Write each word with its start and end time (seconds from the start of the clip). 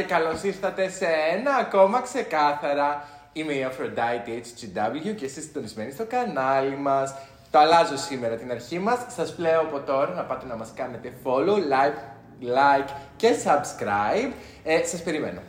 Καλησπέρα 0.00 0.22
και 0.22 0.30
καλώς 0.30 0.42
ήρθατε 0.42 0.88
σε 0.88 1.06
ένα 1.36 1.54
ακόμα 1.54 2.00
ξεκάθαρα. 2.00 3.08
Είμαι 3.32 3.52
η 3.52 3.66
Aphrodite 3.70 4.28
HGW 4.28 5.14
και 5.16 5.24
είστε 5.24 5.40
συντονισμένοι 5.40 5.90
στο 5.90 6.04
κανάλι 6.04 6.76
μας. 6.76 7.14
Το 7.50 7.58
αλλάζω 7.58 7.96
σήμερα 7.96 8.36
την 8.36 8.50
αρχή 8.50 8.78
μας. 8.78 8.98
Σας 9.08 9.34
πλέω 9.34 9.60
από 9.60 9.80
τώρα 9.80 10.14
να 10.14 10.22
πάτε 10.22 10.46
να 10.46 10.56
μας 10.56 10.72
κάνετε 10.74 11.12
follow, 11.24 11.54
like, 11.56 11.98
like 12.40 12.88
και 13.16 13.34
subscribe. 13.44 14.32
Ε, 14.64 14.84
σας 14.84 15.02
περιμένω. 15.02 15.40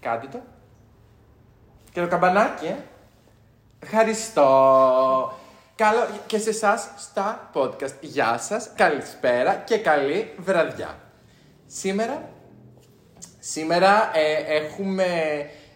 Κάντε 0.00 0.26
το. 0.26 0.40
Και 1.92 2.00
το 2.00 2.08
καμπανάκι, 2.08 2.66
ε. 2.66 2.76
Ευχαριστώ. 3.78 5.32
Καλό 5.76 6.06
και 6.26 6.38
σε 6.38 6.50
εσάς 6.50 6.88
στα 6.96 7.50
podcast. 7.54 7.94
Γεια 8.00 8.38
σας, 8.38 8.70
καλησπέρα 8.76 9.54
και 9.54 9.78
καλή 9.78 10.32
βραδιά. 10.38 11.03
Σήμερα, 11.76 12.28
σήμερα 13.38 14.10
ε, 14.16 14.56
έχουμε 14.56 15.06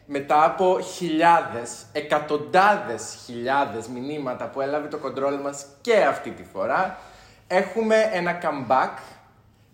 μετά 0.07 0.45
από 0.45 0.81
χιλιάδες, 0.81 1.87
εκατοντάδες 1.93 3.19
χιλιάδες 3.25 3.87
μηνύματα 3.87 4.45
που 4.45 4.61
έλαβε 4.61 4.89
το 4.89 4.99
κοντρόλ 4.99 5.35
μας 5.41 5.67
και 5.81 6.05
αυτή 6.05 6.31
τη 6.31 6.45
φορά, 6.45 6.99
έχουμε 7.47 8.11
ένα 8.13 8.39
comeback 8.43 8.99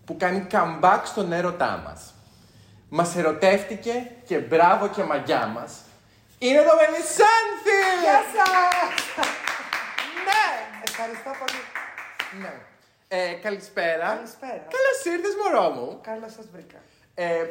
που 0.05 0.17
κάνει 0.17 0.47
comeback 0.51 0.99
στον 1.03 1.31
έρωτά 1.31 1.81
μας. 1.85 2.13
Μας 2.89 3.15
ερωτεύτηκε 3.15 4.11
και 4.27 4.37
μπράβο 4.37 4.87
και 4.87 5.03
μαγιά 5.03 5.45
μας. 5.47 5.73
Είναι 6.37 6.59
το 6.59 6.75
Μελισάνθη! 6.75 7.79
Γεια 8.03 8.21
σας! 8.35 9.25
ναι, 10.25 10.43
ευχαριστώ 10.83 11.31
πολύ. 11.39 11.61
Ναι. 12.41 12.74
Ε, 13.07 13.17
καλησπέρα. 13.41 14.05
Καλησπέρα. 14.15 14.67
Καλώς 14.75 15.15
ήρθες 15.17 15.33
μωρό 15.43 15.69
μου. 15.69 15.99
Καλώς 16.01 16.31
σας 16.31 16.45
βρήκα. 16.53 16.77
Ε, 17.15 17.45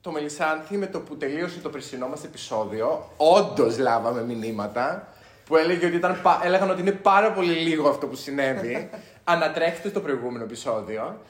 το 0.00 0.10
Μελισάνθη 0.10 0.76
με 0.76 0.86
το 0.86 1.00
που 1.00 1.16
τελείωσε 1.16 1.58
το 1.60 1.68
περσινό 1.70 2.06
μας 2.08 2.24
επεισόδιο, 2.24 3.10
όντως 3.16 3.78
λάβαμε 3.78 4.22
μηνύματα 4.22 5.08
που 5.46 5.56
έλεγε 5.56 5.86
ότι 5.86 5.96
ήταν, 5.96 6.20
πα- 6.22 6.40
έλεγαν 6.44 6.70
ότι 6.70 6.80
είναι 6.80 6.92
πάρα 6.92 7.32
πολύ 7.32 7.52
λίγο 7.52 7.88
αυτό 7.88 8.06
που 8.06 8.14
συνέβη. 8.14 8.90
Ανατρέχετε 9.24 9.88
στο 9.88 10.00
προηγούμενο 10.00 10.44
επεισόδιο 10.44 11.20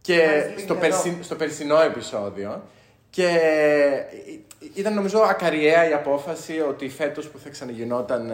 και 0.00 0.16
Μας 0.16 0.46
λύνει 0.48 0.60
στο, 0.60 0.72
εδώ. 0.72 0.80
περσι- 0.82 1.22
στο 1.24 1.34
περσινό 1.36 1.80
επεισόδιο. 1.80 2.62
Και 3.10 3.28
ήταν 4.74 4.94
νομίζω 4.94 5.18
ακαριέα 5.18 5.88
η 5.88 5.92
απόφαση 5.92 6.60
ότι 6.60 6.88
φέτος 6.88 7.28
που 7.28 7.38
θα 7.38 7.48
ξαναγινόταν 7.48 8.32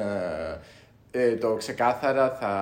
ε, 1.15 1.23
ε, 1.23 1.37
το 1.37 1.55
ξεκάθαρα 1.55 2.37
θα 2.41 2.53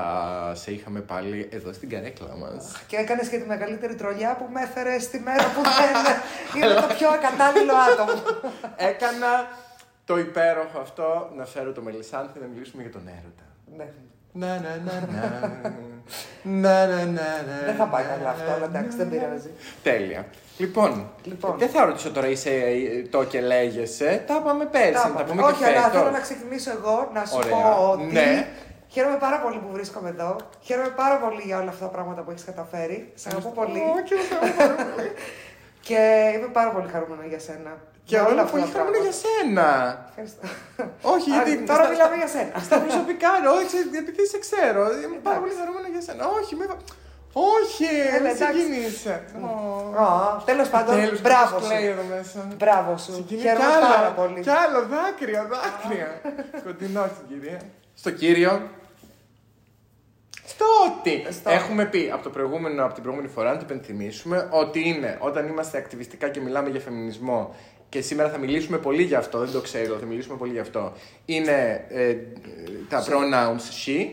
σε 0.54 0.70
είχαμε 0.72 1.00
πάλι 1.00 1.48
εδώ 1.52 1.72
στην 1.72 1.88
καρέκλα 1.88 2.36
μας. 2.36 2.82
Και 2.86 2.96
έκανες 2.96 3.28
και 3.28 3.38
τη 3.38 3.46
μεγαλύτερη 3.46 3.94
τρολιά 3.94 4.36
που 4.36 4.48
με 4.52 4.60
έφερες 4.62 5.02
στη 5.02 5.18
μέρα 5.20 5.44
που 5.44 5.62
δεν 5.62 5.92
είναι 6.56 6.74
το 6.80 6.94
πιο 6.94 7.08
ακατάλληλο 7.08 7.72
άτομο. 7.74 8.22
Έκανα 8.76 9.48
το 10.04 10.18
υπέροχο 10.18 10.78
αυτό 10.78 11.30
να 11.36 11.44
φέρω 11.44 11.72
το 11.72 11.82
Μελισάνθη 11.82 12.38
να 12.40 12.46
μιλήσουμε 12.46 12.82
για 12.82 12.92
τον 12.92 13.06
έρωτα. 13.06 13.44
ναι. 13.76 13.92
Να, 14.32 14.46
να, 14.46 14.76
να, 14.84 15.06
να. 15.12 15.88
Να, 16.42 16.86
να, 16.86 16.94
να, 16.96 17.04
να. 17.48 17.56
Δεν 17.64 17.74
θα 17.76 17.84
πάει 17.84 18.04
καλά 18.04 18.30
αυτό, 18.30 18.50
αλλά 18.52 18.64
εντάξει, 18.64 18.96
δεν 18.96 19.08
πειράζει. 19.08 19.50
Τέλεια. 19.82 20.26
Λοιπόν, 20.58 21.10
Λοιπόν. 21.24 21.58
δεν 21.58 21.68
θα 21.68 21.84
ρωτήσω 21.84 22.10
τώρα 22.10 22.26
είσαι 22.28 22.50
ε, 22.50 23.02
το 23.10 23.24
και 23.24 23.40
λέγεσαι. 23.40 24.24
Τα 24.26 24.36
είπαμε 24.40 24.64
πέρσι, 24.64 24.92
Τα 24.92 25.00
τα 25.02 25.08
είπαμε. 25.08 25.24
πούμε 25.28 25.42
Όχι, 25.42 25.58
και 25.62 25.64
αλλά 25.64 25.80
θέλω 25.88 25.92
φέτος. 26.04 26.12
να 26.12 26.20
ξεκινήσω 26.20 26.70
εγώ 26.70 27.10
να 27.14 27.24
σου 27.24 27.36
Ωραία. 27.36 27.50
πω 27.50 27.90
ότι 27.92 28.04
Ναι. 28.04 28.46
χαίρομαι 28.88 29.16
πάρα 29.16 29.38
πολύ 29.40 29.58
που 29.58 29.68
βρίσκομαι 29.72 30.08
εδώ. 30.08 30.36
Χαίρομαι 30.60 30.88
πάρα 30.96 31.16
πολύ 31.18 31.42
για 31.44 31.58
όλα 31.60 31.68
αυτά 31.70 31.84
τα 31.84 31.90
πράγματα 31.90 32.22
που 32.22 32.30
έχεις 32.30 32.44
καταφέρει. 32.44 33.12
Σε 33.14 33.28
αγαπώ 33.32 33.48
πολύ. 33.50 33.78
Ω, 33.78 34.02
και 34.08 34.14
εγώ. 34.20 34.38
Και 35.86 35.98
είμαι 36.36 36.46
πάρα 36.52 36.70
πολύ 36.70 36.88
χαρούμενο 36.88 37.22
για 37.28 37.38
σένα. 37.38 37.72
Και 38.10 38.16
Για 38.16 38.26
όλα 38.30 38.40
αυτά 38.44 38.52
πολύ 38.54 38.64
τα 38.64 38.70
χαρούμενο 38.72 39.02
για 39.06 39.14
πράγματα. 39.14 39.28
σένα. 39.32 39.68
Ευχαριστώ. 40.10 40.44
Όχι, 41.14 41.28
Α, 41.30 41.34
γιατί. 41.36 41.52
Τώρα 41.70 41.82
στα- 41.84 41.92
μιλάμε 41.92 42.14
για 42.22 42.30
σένα. 42.34 42.52
Στα 42.66 42.76
προσωπικά, 42.84 43.28
ρε, 43.42 43.48
όχι, 43.56 43.66
ξέρεις, 43.70 43.86
επειδή 44.02 44.24
σε 44.32 44.38
ξέρω. 44.46 44.80
Είμαι 45.04 45.18
πάρα 45.28 45.38
πολύ 45.42 45.54
χαρούμενο 45.60 45.86
για 45.94 46.02
σένα. 46.06 46.22
Όχι, 46.38 46.52
με. 46.60 46.64
Όχι, 47.56 47.88
Έλα, 48.16 48.22
δεν 48.26 48.34
εντάξει. 48.34 48.44
ξεκινήσε. 48.44 49.14
Ω. 50.02 50.06
Τέλος 50.50 50.68
πάντων, 50.74 50.92
Τέλος, 51.00 51.20
μπράβο 51.26 51.54
πώς 51.58 51.66
κλαίει 51.68 51.84
σου. 51.86 51.92
εδώ 51.94 52.04
μέσα. 52.14 52.38
Μπράβο 52.62 52.90
σου. 53.02 53.12
Συγκινεί 53.18 53.40
Χαίρομαι 53.44 53.64
κι 53.70 53.74
άλλο, 53.76 53.88
πάρα 53.96 54.10
πολύ. 54.20 54.40
Κι 54.46 54.54
άλλο, 54.64 54.78
δάκρυα, 54.94 55.42
δάκρυα. 55.52 56.08
Σκοτεινό 56.60 57.02
στην 57.14 57.24
κυρία. 57.30 57.58
Στο 58.02 58.10
κύριο. 58.20 58.52
Στο 60.52 60.64
ότι 60.88 61.26
Στο. 61.32 61.50
έχουμε 61.50 61.84
πει 61.84 62.10
από, 62.14 62.22
το 62.22 62.30
προηγούμενο, 62.30 62.84
από 62.84 62.94
την 62.94 63.02
προηγούμενη 63.02 63.32
φορά, 63.34 63.50
να 63.52 63.56
το 63.56 63.64
υπενθυμίσουμε, 63.68 64.48
ότι 64.50 64.88
είναι 64.88 65.16
όταν 65.20 65.48
είμαστε 65.48 65.78
ακτιβιστικά 65.78 66.28
και 66.28 66.40
μιλάμε 66.40 66.68
για 66.68 66.80
φεμινισμό 66.80 67.54
και 67.90 68.00
σήμερα 68.00 68.30
θα 68.30 68.38
μιλήσουμε 68.38 68.78
πολύ 68.78 69.02
γι' 69.02 69.14
αυτό, 69.14 69.38
δεν 69.38 69.50
το 69.52 69.60
ξέρω, 69.60 69.98
θα 69.98 70.06
μιλήσουμε 70.06 70.36
πολύ 70.36 70.52
γι' 70.52 70.58
αυτό. 70.58 70.92
Είναι 71.24 71.84
ε, 71.88 72.16
τα 72.88 73.04
pronouns 73.04 73.86
she, 73.86 74.06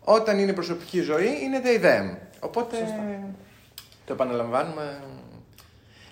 όταν 0.00 0.38
είναι 0.38 0.52
προσωπική 0.52 1.00
ζωή 1.00 1.38
είναι 1.42 1.60
they 1.64 1.84
them. 1.84 2.16
Οπότε 2.40 2.76
το 4.04 4.12
επαναλαμβάνουμε. 4.12 5.02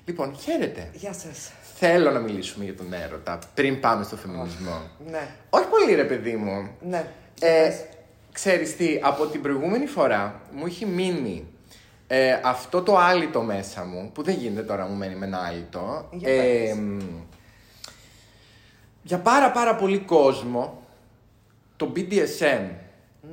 Λοιπόν, 0.05 0.37
χαίρετε. 0.41 0.91
Γεια 0.93 1.13
σας. 1.13 1.51
Θέλω 1.75 2.11
να 2.11 2.19
μιλήσουμε 2.19 2.65
για 2.65 2.75
τον 2.77 2.93
έρωτα 2.93 3.39
πριν 3.55 3.81
πάμε 3.81 4.05
στο 4.05 4.17
φεμινισμό. 4.17 4.81
Ναι, 5.11 5.29
Όχι 5.51 5.67
πολύ 5.67 5.95
ρε 5.95 6.05
παιδί 6.05 6.37
μου. 6.37 6.71
ναι. 6.81 7.05
Ε, 7.41 7.67
Πες. 7.69 7.85
ξέρεις 8.33 8.77
τι, 8.77 9.01
από 9.03 9.27
την 9.27 9.43
προηγούμενη 9.43 9.87
φορά 9.87 10.41
μου 10.53 10.67
έχει 10.67 10.87
μείνει 10.87 11.47
ε, 12.13 12.41
αυτό 12.45 12.83
το 12.83 12.97
άλυτο 12.97 13.43
μέσα 13.43 13.85
μου, 13.85 14.11
που 14.15 14.23
δεν 14.23 14.35
γίνεται 14.35 14.63
τώρα 14.63 14.87
μου 14.87 14.97
μένει 14.97 15.15
με 15.15 15.27
ένα 15.27 15.39
άλυτο. 15.39 16.09
Για 16.13 16.29
Ε, 16.33 16.35
πες. 16.65 16.77
μ, 16.77 16.99
για 19.03 19.19
πάρα 19.19 19.51
πάρα 19.51 19.75
πολύ 19.77 19.99
κόσμο, 19.99 20.83
το 21.77 21.93
BDSM 21.97 22.69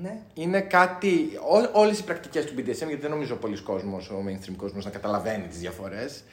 Ναι. 0.02 0.18
είναι 0.34 0.62
κάτι. 0.62 1.30
Ό, 1.74 1.80
όλες 1.80 2.00
οι 2.00 2.04
πρακτικές 2.04 2.46
του 2.46 2.54
BDSM, 2.58 2.64
γιατί 2.88 2.96
δεν 2.96 3.10
νομίζω 3.10 3.36
πολλοί 3.36 3.58
κόσμος, 3.62 4.10
ο 4.10 4.24
mainstream 4.28 4.54
κόσμος, 4.58 4.86
να 4.86 4.92
καταλαβαίνει 4.92 5.48
τις 5.48 5.60
διαφορές. 5.60 6.24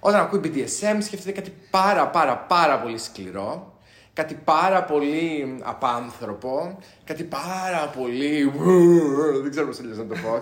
Όταν 0.00 0.20
ακούει 0.20 0.40
BDSM, 0.44 0.96
σκέφτεται 1.00 1.32
κάτι 1.32 1.52
πάρα 1.70 2.08
πάρα 2.08 2.36
πάρα 2.38 2.80
πολύ 2.80 2.98
σκληρό. 2.98 3.72
Κάτι 4.12 4.34
πάρα 4.44 4.84
πολύ 4.84 5.56
απάνθρωπο. 5.62 6.78
Κάτι 7.04 7.24
πάρα 7.24 7.92
πολύ. 7.98 8.52
Δεν 9.42 9.50
ξέρω 9.50 9.66
πώς 9.66 9.78
αλλιώς 9.80 9.96
να 9.96 10.06
το 10.06 10.14
πω. 10.14 10.40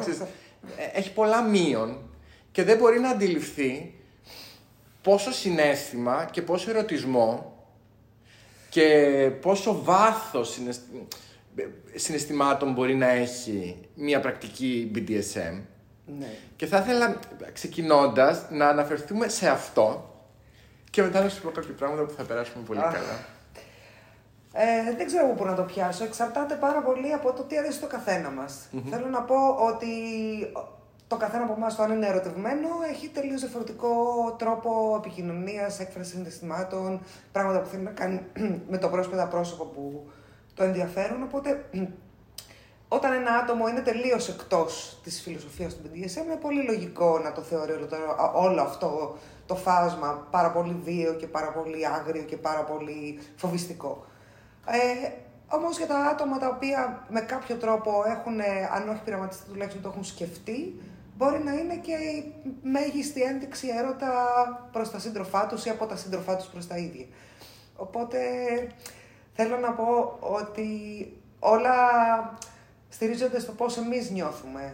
Ξέρεις. 0.74 0.90
Ε, 0.94 0.98
Έχει 0.98 1.12
πολλά 1.12 1.42
μείον 1.42 1.98
και 2.52 2.62
δεν 2.64 2.76
μπορεί 2.78 3.00
να 3.00 3.08
αντιληφθεί 3.10 3.94
πόσο 5.02 5.32
συνέστημα 5.32 6.28
και 6.30 6.42
πόσο 6.42 6.70
ερωτισμό 6.70 7.54
και 8.70 9.30
πόσο 9.40 9.82
βάθος 9.82 10.52
συναισθη- 10.52 10.84
συναισθημάτων 11.94 12.72
μπορεί 12.72 12.94
να 12.94 13.08
έχει 13.08 13.76
μια 13.94 14.20
πρακτική 14.20 14.90
BDSM. 14.94 15.60
ναι. 16.18 16.26
Και 16.56 16.66
θα 16.66 16.78
ήθελα 16.78 17.18
ξεκινώντας 17.52 18.42
να 18.50 18.68
αναφερθούμε 18.68 19.28
σε 19.28 19.48
αυτό 19.48 20.14
και 20.90 21.02
μετά 21.02 21.22
να 21.22 21.28
σου 21.28 21.42
πω 21.42 21.50
κάποια 21.50 21.74
πράγματα 21.74 22.02
που 22.02 22.12
θα 22.16 22.22
περάσουμε 22.22 22.64
πολύ 22.64 22.78
Αχ. 22.80 22.92
καλά. 22.94 23.24
Ε, 24.58 24.96
δεν 24.96 25.06
ξέρω 25.06 25.26
πού 25.36 25.44
να 25.44 25.54
το 25.54 25.62
πιάσω. 25.62 26.04
Εξαρτάται 26.04 26.54
πάρα 26.54 26.80
πολύ 26.82 27.12
από 27.12 27.32
το 27.32 27.42
τι 27.42 27.58
αρέσει 27.58 27.76
στο 27.76 27.86
καθένα 27.86 28.30
μας. 28.30 28.68
Θέλω 28.90 29.06
να 29.06 29.22
πω 29.22 29.34
ότι 29.70 29.86
το 31.06 31.16
καθένα 31.16 31.44
από 31.44 31.52
εμάς, 31.56 31.76
το 31.76 31.82
αν 31.82 31.90
είναι 31.92 32.06
ερωτευμένο, 32.06 32.68
έχει 32.90 33.08
τελείως 33.08 33.40
διαφορετικό 33.40 33.94
τρόπο 34.38 34.94
επικοινωνίας, 34.96 35.80
έκφρασης 35.80 36.12
συναισθημάτων, 36.12 37.00
πράγματα 37.32 37.60
που 37.60 37.66
θέλει 37.68 37.82
να 37.82 37.90
κάνει 37.90 38.20
με 38.70 38.78
το 38.78 38.88
πρόσωπο 38.88 39.26
πρόσωπο 39.30 39.64
που 39.64 40.06
το 40.54 40.64
ενδιαφέρουν. 40.64 41.22
Οπότε, 41.22 41.64
όταν 42.96 43.12
ένα 43.12 43.30
άτομο 43.42 43.68
είναι 43.68 43.80
τελείως 43.80 44.28
εκτός 44.28 45.00
της 45.02 45.20
φιλοσοφίας 45.22 45.74
του 45.74 45.82
BDSM, 45.84 46.24
είναι 46.24 46.36
πολύ 46.40 46.62
λογικό 46.64 47.18
να 47.18 47.32
το 47.32 47.40
θεωρεί 47.42 47.72
όλο, 47.72 47.86
το- 47.86 47.96
όλο 48.34 48.60
αυτό 48.62 49.16
το 49.46 49.54
φάσμα 49.54 50.26
πάρα 50.30 50.50
πολύ 50.50 50.76
βίαιο 50.84 51.14
και 51.14 51.26
πάρα 51.26 51.52
πολύ 51.52 51.86
άγριο 51.86 52.22
και 52.22 52.36
πάρα 52.36 52.62
πολύ 52.64 53.18
φοβιστικό. 53.36 54.04
Ε, 54.66 55.10
Όμως 55.48 55.76
για 55.76 55.86
τα 55.86 55.98
άτομα 55.98 56.38
τα 56.38 56.48
οποία 56.48 57.04
με 57.08 57.20
κάποιο 57.20 57.56
τρόπο 57.56 58.02
έχουν, 58.06 58.40
ε, 58.40 58.70
αν 58.74 58.88
όχι 58.88 59.00
πειραματιστεί, 59.04 59.48
τουλάχιστον 59.48 59.82
το 59.82 59.88
έχουν 59.88 60.04
σκεφτεί, 60.04 60.80
μπορεί 61.16 61.42
να 61.44 61.52
είναι 61.52 61.76
και 61.76 61.92
η 61.92 62.34
μέγιστη 62.62 63.22
ένδειξη 63.22 63.68
έρωτα 63.68 64.10
προς 64.72 64.90
τα 64.90 64.98
σύντροφά 64.98 65.46
τους 65.46 65.64
ή 65.64 65.68
από 65.68 65.86
τα 65.86 65.96
σύντροφά 65.96 66.36
τους 66.36 66.46
προς 66.46 66.66
τα 66.66 66.76
ίδια. 66.76 67.06
Οπότε 67.76 68.18
θέλω 69.34 69.56
να 69.56 69.72
πω 69.72 70.16
ότι 70.20 70.68
όλα 71.38 71.74
στηρίζονται 72.88 73.40
στο 73.40 73.52
πώς 73.52 73.76
εμείς 73.76 74.10
νιώθουμε 74.10 74.72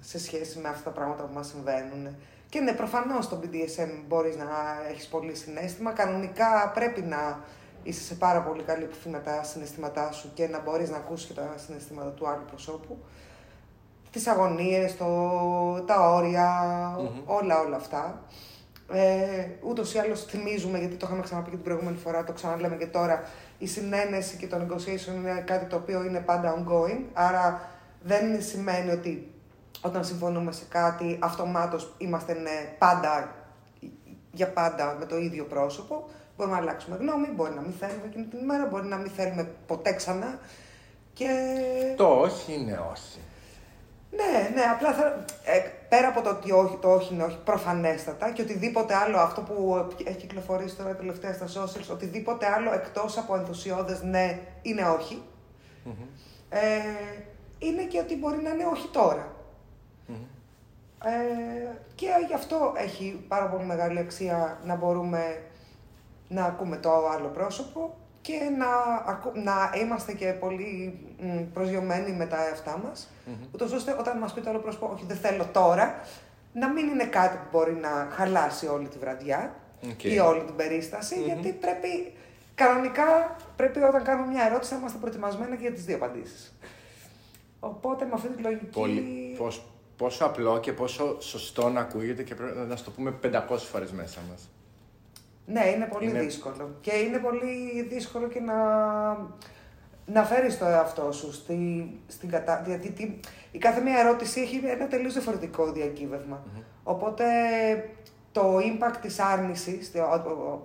σε 0.00 0.18
σχέση 0.18 0.58
με 0.58 0.68
αυτά 0.68 0.82
τα 0.82 0.90
πράγματα 0.90 1.22
που 1.22 1.34
μας 1.34 1.46
συμβαίνουν. 1.48 2.16
Και 2.48 2.60
ναι, 2.60 2.72
προφανώς 2.72 3.24
στο 3.24 3.40
BDSM 3.42 3.90
μπορείς 4.08 4.36
να 4.36 4.46
έχεις 4.90 5.06
πολύ 5.06 5.34
συνέστημα. 5.34 5.92
Κανονικά 5.92 6.70
πρέπει 6.74 7.00
να 7.00 7.40
είσαι 7.82 8.02
σε 8.02 8.14
πάρα 8.14 8.42
πολύ 8.42 8.62
καλή 8.62 8.82
επαφή 8.84 9.08
με 9.08 9.18
τα 9.18 9.42
συναισθήματά 9.42 10.12
σου 10.12 10.30
και 10.34 10.48
να 10.48 10.60
μπορείς 10.60 10.90
να 10.90 10.96
ακούσεις 10.96 11.26
και 11.26 11.32
τα 11.32 11.54
συναισθήματα 11.66 12.10
του 12.10 12.28
άλλου 12.28 12.44
προσώπου. 12.46 12.98
τις 14.10 14.26
αγωνίες, 14.26 14.96
το, 14.96 15.06
τα 15.86 16.12
ορια 16.14 16.60
όλα 17.26 17.60
όλα 17.60 17.76
αυτά. 17.76 18.22
Ε, 18.92 19.46
Ούτως 19.62 19.94
ή 19.94 19.98
άλλως 19.98 20.24
θυμίζουμε, 20.24 20.78
γιατί 20.78 20.94
το 20.94 21.06
είχαμε 21.06 21.22
ξαναπεί 21.22 21.50
και 21.50 21.56
την 21.56 21.64
προηγούμενη 21.64 21.96
φορά, 21.96 22.24
το 22.24 22.32
ξαναλέμε 22.32 22.76
και 22.76 22.86
τώρα, 22.86 23.22
η 23.58 23.66
συνένεση 23.66 24.36
και 24.36 24.46
το 24.46 24.56
negotiation 24.56 25.14
είναι 25.14 25.42
κάτι 25.46 25.64
το 25.64 25.76
οποίο 25.76 26.04
είναι 26.04 26.20
πάντα 26.20 26.54
ongoing. 26.58 27.00
Άρα 27.12 27.60
δεν 28.02 28.42
σημαίνει 28.42 28.90
ότι 28.90 29.32
όταν 29.80 30.04
συμφωνούμε 30.04 30.52
σε 30.52 30.64
κάτι, 30.68 31.18
αυτομάτως 31.20 31.94
είμαστε 31.98 32.32
ναι, 32.34 32.74
πάντα, 32.78 33.34
για 34.32 34.48
πάντα 34.48 34.96
με 34.98 35.06
το 35.06 35.16
ίδιο 35.16 35.44
πρόσωπο. 35.44 36.08
Μπορούμε 36.40 36.58
να 36.58 36.62
αλλάξουμε 36.66 36.96
γνώμη, 36.96 37.26
μπορεί 37.26 37.54
να 37.54 37.60
μην 37.60 37.72
θέλουμε 37.72 38.06
εκείνη 38.06 38.24
την 38.24 38.38
ημέρα, 38.38 38.66
μπορεί 38.66 38.86
να 38.86 38.96
μην 38.96 39.10
θέλουμε 39.10 39.50
ποτέ 39.66 39.92
ξανά. 39.92 40.38
Και... 41.12 41.28
Το 41.96 42.20
όχι 42.20 42.54
είναι 42.54 42.80
όχι. 42.92 43.18
Ναι, 44.10 44.50
ναι, 44.54 44.62
απλά 44.62 44.92
θα, 44.92 45.24
ε, 45.44 45.58
πέρα 45.88 46.08
από 46.08 46.20
το 46.22 46.30
ότι 46.30 46.52
όχι, 46.52 46.76
το 46.76 46.92
όχι 46.92 47.14
είναι 47.14 47.22
όχι, 47.22 47.38
προφανέστατα 47.44 48.30
και 48.30 48.42
οτιδήποτε 48.42 48.94
άλλο, 48.94 49.18
αυτό 49.18 49.40
που 49.40 49.86
έχει 50.04 50.16
κυκλοφορήσει 50.16 50.76
τώρα 50.76 50.94
τελευταία 50.94 51.32
στα 51.32 51.46
socials, 51.46 51.92
οτιδήποτε 51.92 52.46
άλλο 52.46 52.72
εκτός 52.72 53.18
από 53.18 53.36
ενθουσιώδες 53.36 54.02
ναι, 54.02 54.38
είναι 54.62 54.82
Ε, 56.48 56.60
είναι 57.58 57.82
και 57.82 57.98
ότι 57.98 58.16
μπορεί 58.16 58.42
να 58.42 58.50
είναι 58.50 58.64
όχι 58.64 58.90
Ε, 61.04 61.76
και 61.94 62.06
γι' 62.26 62.34
αυτό 62.34 62.72
έχει 62.76 63.24
πάρα 63.28 63.46
πολύ 63.46 63.64
μεγάλη 63.64 63.98
αξία 63.98 64.58
να 64.64 64.74
μπορούμε 64.76 65.49
να 66.30 66.44
ακούμε 66.44 66.76
το 66.76 67.08
άλλο 67.08 67.28
πρόσωπο 67.28 67.94
και 68.20 68.38
να, 68.58 68.66
να 69.42 69.72
είμαστε 69.80 70.12
και 70.12 70.32
πολύ 70.32 70.98
προσγειωμένοι 71.52 72.12
με 72.12 72.26
τα 72.26 72.46
εαυτά 72.46 72.80
μας, 72.84 73.08
mm-hmm. 73.08 73.48
ούτως 73.54 73.72
ώστε 73.72 73.96
όταν 73.98 74.18
μας 74.18 74.32
πει 74.32 74.40
το 74.40 74.50
άλλο 74.50 74.58
πρόσωπο, 74.58 74.90
όχι 74.94 75.04
δεν 75.06 75.16
θέλω 75.16 75.46
τώρα, 75.52 76.00
να 76.52 76.68
μην 76.68 76.88
είναι 76.88 77.04
κάτι 77.04 77.36
που 77.36 77.48
μπορεί 77.50 77.74
να 77.74 78.08
χαλάσει 78.10 78.66
όλη 78.66 78.88
τη 78.88 78.98
βραδιά 78.98 79.54
ή 80.02 80.18
όλη 80.18 80.42
την 80.42 80.56
περισταση 80.56 81.22
γιατί 81.22 81.52
πρέπει, 81.52 82.12
κανονικά 82.54 83.36
πρέπει 83.56 83.82
όταν 83.82 84.02
κάνουμε 84.02 84.26
μια 84.32 84.44
ερώτηση 84.44 84.72
να 84.72 84.78
είμαστε 84.78 84.98
προετοιμασμένοι 84.98 85.56
και 85.56 85.62
για 85.62 85.72
τις 85.72 85.84
δύο 85.84 85.96
απαντήσεις. 85.96 86.58
Οπότε 87.60 88.04
με 88.04 88.10
αυτή 88.14 88.28
τη 88.28 88.42
λογική... 88.42 88.64
Πολύ, 88.64 89.34
πώς, 89.38 89.64
πόσο 89.96 90.24
απλό 90.24 90.60
και 90.60 90.72
πόσο 90.72 91.20
σωστό 91.20 91.68
να 91.68 91.80
ακούγεται 91.80 92.22
και 92.22 92.34
πρέπει 92.34 92.58
να 92.68 92.76
το 92.76 92.90
πούμε 92.90 93.14
500 93.24 93.40
φορές 93.56 93.90
μέσα 93.90 94.20
μας. 94.30 94.48
Ναι, 95.46 95.66
είναι 95.66 95.86
πολύ 95.86 96.10
δύσκολο. 96.10 96.76
Και 96.80 96.96
είναι 96.96 97.18
πολύ 97.18 97.82
δύσκολο 97.88 98.28
και 98.28 98.40
να, 98.40 98.56
να 100.06 100.24
φέρεις 100.24 100.58
το 100.58 100.64
εαυτό 100.64 101.12
σου 101.12 101.32
στη, 101.32 101.90
στην 102.06 102.28
κατα... 102.28 102.62
Γιατί 102.66 103.20
η 103.50 103.58
κάθε 103.58 103.80
μία 103.80 103.98
ερώτηση 103.98 104.40
έχει 104.40 104.60
ένα 104.64 104.86
τελείως 104.86 105.12
διαφορετικό 105.12 105.72
Οπότε 106.82 107.24
το 108.32 108.56
impact 108.58 108.96
της 109.00 109.18
άρνησης, 109.18 109.92
ο, 109.94 110.30
ο, 110.30 110.62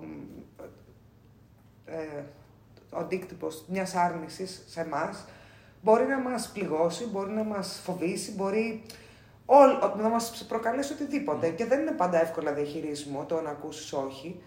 ε, 1.86 2.24
ο 2.90 2.98
αντίκτυπος 2.98 3.66
μιας 3.68 3.96
άρνησης 3.96 4.64
σε 4.68 4.82
εμάς 4.82 5.26
μπορεί 5.82 6.06
να 6.06 6.20
μας 6.20 6.50
πληγώσει, 6.54 7.06
μπορεί 7.06 7.32
να 7.32 7.44
μας 7.44 7.82
φοβήσει, 7.84 8.32
μπορεί 8.32 8.82
να 9.98 10.10
μας 10.10 10.46
προκαλέσει 10.48 10.94
Και 11.56 11.66
δεν 11.66 11.80
είναι 11.80 11.92
πάντα 11.92 12.22
εύκολα 12.22 12.54
διαχειρίσιμο 12.54 13.26
το 13.26 13.42
να 13.42 13.50
ακούσεις 13.50 13.94
όχι. 13.94 14.42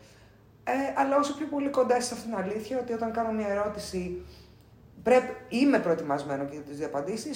Ε, 0.70 0.93
αλλά 0.94 1.17
όσο 1.17 1.35
πιο 1.35 1.47
πολύ 1.47 1.69
κοντά 1.69 1.97
είσαι 1.97 2.06
σε 2.06 2.15
αυτήν 2.15 2.31
την 2.31 2.38
αλήθεια, 2.38 2.79
ότι 2.79 2.93
όταν 2.93 3.12
κάνω 3.12 3.32
μια 3.32 3.49
ερώτηση 3.49 4.23
πρέπει, 5.03 5.32
είμαι 5.49 5.79
προετοιμασμένο 5.79 6.49
για 6.50 6.61
τις 6.61 6.76
δύο 6.76 6.91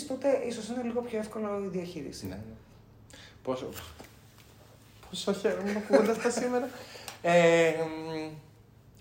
τότε 0.09 0.43
ίσως 0.47 0.69
είναι 0.69 0.83
λίγο 0.83 1.01
πιο 1.01 1.19
εύκολο 1.19 1.63
η 1.65 1.69
διαχείριση. 1.69 2.27
Ναι. 2.27 2.39
Πόσο, 3.43 3.69
πόσο 5.11 5.33
χαίρομαι 5.33 5.83
που 5.89 5.97
τα 6.23 6.31
σήμερα. 6.31 6.69
Ε, 7.23 7.73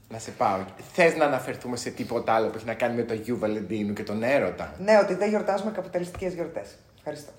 να 0.09 0.19
σε 0.19 0.31
πάω. 0.31 0.59
Θες 0.93 1.15
να 1.15 1.25
αναφερθούμε 1.25 1.77
σε 1.77 1.89
τίποτα 1.89 2.33
άλλο 2.33 2.47
που 2.47 2.57
έχει 2.57 2.65
να 2.65 2.73
κάνει 2.73 2.95
με 2.95 3.03
το 3.03 3.13
Γιου 3.13 3.37
Βαλεντίνου 3.37 3.93
και 3.93 4.03
τον 4.03 4.23
έρωτα; 4.23 4.73
Ναι, 4.79 4.97
ότι 4.97 5.13
δεν 5.13 5.29
γιορτάζουμε 5.29 5.71
καπιταλιστικές 5.71 6.33
γιορτές. 6.33 6.75
Ευχαριστώ. 6.97 7.31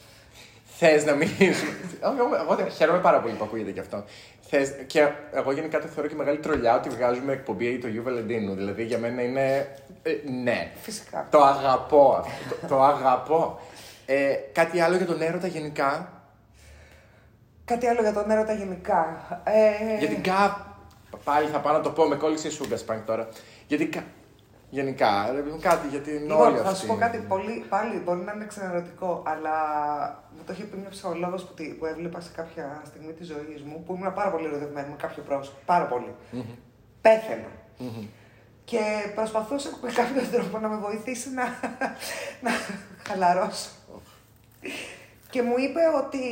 Θες 0.85 1.05
να 1.05 1.15
μιλήσουμε. 1.15 1.71
εγώ, 2.01 2.69
χαίρομαι 2.77 2.99
πάρα 2.99 3.21
πολύ 3.21 3.35
που 3.35 3.45
ακούγεται 3.45 3.71
και 3.71 3.81
αυτό. 3.81 4.05
Θες, 4.41 4.75
και 4.87 5.09
εγώ 5.33 5.53
γενικά 5.53 5.81
το 5.81 5.87
θεωρώ 5.87 6.09
και 6.09 6.15
μεγάλη 6.15 6.39
τρολιά 6.39 6.77
ότι 6.77 6.89
βγάζουμε 6.89 7.33
εκπομπή 7.33 7.79
το 7.79 7.89
Γιου 7.89 8.03
Βαλεντίνου. 8.03 8.55
Δηλαδή 8.55 8.85
για 8.85 8.99
μένα 8.99 9.23
είναι. 9.23 9.77
Ε, 10.03 10.11
ναι. 10.43 10.73
Φυσικά. 10.83 11.27
Το 11.31 11.43
αγαπώ 11.43 12.17
αυτό. 12.19 12.55
το, 12.61 12.67
το 12.67 12.83
αγαπώ. 12.83 13.61
Ε, 14.07 14.35
κάτι 14.53 14.81
άλλο 14.81 14.97
για 14.97 15.07
τον 15.07 15.23
έρωτα 15.23 15.47
γενικά; 15.47 16.23
Κάτι 17.65 17.87
άλλο 17.87 18.01
για 18.01 18.13
τον 18.13 18.31
έρωτα 18.31 18.53
γενικά. 18.53 19.27
Ε... 19.45 19.99
Γιατί 19.99 20.15
κα... 20.15 20.67
Πάλι 21.25 21.49
θα 21.49 21.59
πάω 21.59 21.73
να 21.73 21.81
το 21.81 21.91
πω 21.91 22.05
με 22.05 22.17
κόλληση 22.17 22.51
Σούγκα 22.51 22.77
τώρα. 23.07 23.29
Γιατί 23.67 23.89
Γενικά, 24.73 25.35
κάτι 25.61 25.89
για 25.89 26.01
την 26.01 26.21
λοιπόν, 26.21 26.41
όλη 26.41 26.59
Θα 26.59 26.75
σου 26.75 26.87
πω 26.87 26.95
κάτι 26.95 27.19
πολύ, 27.19 27.65
πάλι 27.69 27.99
μπορεί 27.99 28.21
να 28.21 28.33
είναι 28.33 28.45
ξενερωτικό, 28.45 29.23
αλλά 29.27 29.55
μου 30.31 30.43
το 30.47 30.53
είχε 30.53 30.65
πει 30.65 30.77
μια 30.77 30.89
ψυχολόγος 30.89 31.45
που, 31.45 31.55
που 31.79 31.87
έβλεπα 31.87 32.21
σε 32.21 32.31
κάποια 32.37 32.83
στιγμή 32.85 33.13
της 33.13 33.27
ζωής 33.27 33.63
μου, 33.63 33.83
που 33.87 33.95
ήμουν 33.95 34.15
πάρα 34.15 34.31
πολύ 34.31 34.47
ερωτευμένη 34.47 34.89
με 34.89 34.97
κάποιο 34.97 35.23
πρόσωπο. 35.23 35.59
Πάρα 35.67 35.87
πολύ. 35.87 36.15
Mm-hmm. 36.33 36.57
Πέθαινα. 37.01 37.49
Mm-hmm. 37.79 38.07
Και 38.65 38.81
προσπαθούσε 39.15 39.71
με 39.83 39.93
κάποιο 39.93 40.23
τρόπο 40.33 40.59
να 40.59 40.69
με 40.69 40.77
βοηθήσει 40.77 41.31
να, 41.31 41.45
να 42.45 42.51
χαλαρώσω. 43.07 43.71
και 45.31 45.43
μου 45.43 45.55
είπε 45.59 45.81
ότι 46.05 46.25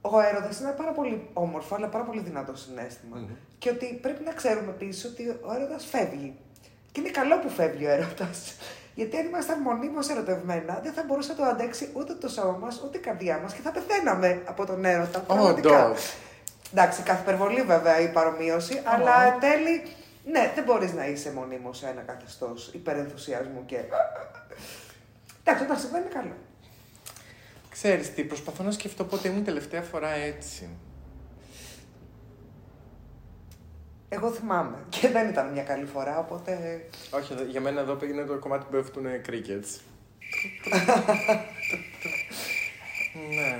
ο 0.00 0.20
έρωτας 0.20 0.58
είναι 0.58 0.68
ένα 0.68 0.76
πάρα 0.76 0.92
πολύ 0.92 1.28
όμορφο, 1.32 1.74
αλλά 1.74 1.86
πάρα 1.86 2.04
πολύ 2.04 2.20
δυνατό 2.20 2.56
συνέστημα. 2.56 3.16
Mm-hmm. 3.16 3.36
Και 3.58 3.70
ότι 3.70 3.98
πρέπει 4.02 4.24
να 4.24 4.32
ξέρουμε 4.32 4.70
επίσης 4.70 5.04
ότι 5.04 5.28
ο 5.28 5.52
έρωτας 5.54 5.84
φεύγει. 5.84 6.36
Και 6.92 7.00
είναι 7.00 7.10
καλό 7.10 7.38
που 7.38 7.48
φεύγει 7.48 7.86
ο 7.86 7.90
έρωτας. 7.90 8.54
Γιατί 8.94 9.16
αν 9.16 9.26
ήμασταν 9.26 9.60
μονίμως 9.60 10.08
ερωτευμένα, 10.08 10.80
δεν 10.82 10.92
θα 10.92 11.04
μπορούσε 11.06 11.28
να 11.28 11.36
το 11.36 11.44
αντέξει 11.44 11.90
ούτε 11.92 12.14
το 12.14 12.28
σώμα 12.28 12.58
μας, 12.60 12.82
ούτε 12.84 12.98
η 12.98 13.00
καρδιά 13.00 13.38
μας 13.42 13.52
και 13.52 13.60
θα 13.60 13.70
πεθαίναμε 13.70 14.42
από 14.44 14.66
τον 14.66 14.84
έρωτα. 14.84 15.18
Πραγματικά. 15.18 15.94
Εντάξει, 16.72 17.02
κάθε 17.02 17.20
υπερβολή 17.22 17.62
βέβαια 17.62 18.00
η 18.00 18.08
παρομοίωση, 18.12 18.82
oh. 18.84 18.90
αλλά 18.94 19.32
εν 19.32 19.40
τέλει, 19.40 19.82
ναι, 20.24 20.52
δεν 20.54 20.64
μπορείς 20.64 20.92
να 20.92 21.06
είσαι 21.06 21.32
μονίμως 21.32 21.78
σε 21.78 21.86
ένα 21.86 22.00
καθεστώς 22.00 22.70
υπερενθουσιασμού 22.74 23.64
και. 23.66 23.80
Εντάξει, 25.44 25.64
όταν 25.64 25.78
συμβαίνει 25.78 26.04
είναι 26.04 26.14
καλό. 26.14 26.36
Ξέρεις 27.70 28.14
τι, 28.14 28.24
προσπαθώ 28.24 28.62
να 28.62 28.70
σκεφτώ 28.70 29.04
πότε 29.04 29.28
ήμουν 29.28 29.44
τελευταία 29.44 29.82
φορά 29.82 30.10
έτσι. 30.10 30.68
Εγώ 34.14 34.30
θυμάμαι. 34.30 34.76
Και 34.88 35.08
δεν 35.08 35.28
ήταν 35.28 35.52
μια 35.52 35.62
καλή 35.62 35.84
φορά, 35.84 36.18
οπότε. 36.18 36.80
Όχι, 37.10 37.34
για 37.48 37.60
μένα 37.60 37.80
εδώ 37.80 37.94
πήγαινε 37.94 38.24
το 38.24 38.38
κομμάτι 38.38 38.64
που 38.64 38.70
πέφτουν 38.70 39.04
crickets. 39.28 39.80
ναι. 43.34 43.58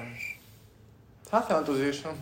Θα 1.23 1.41
ήθελα 1.45 1.59
να 1.59 1.65
το 1.65 1.73
ζήσω. 1.73 2.15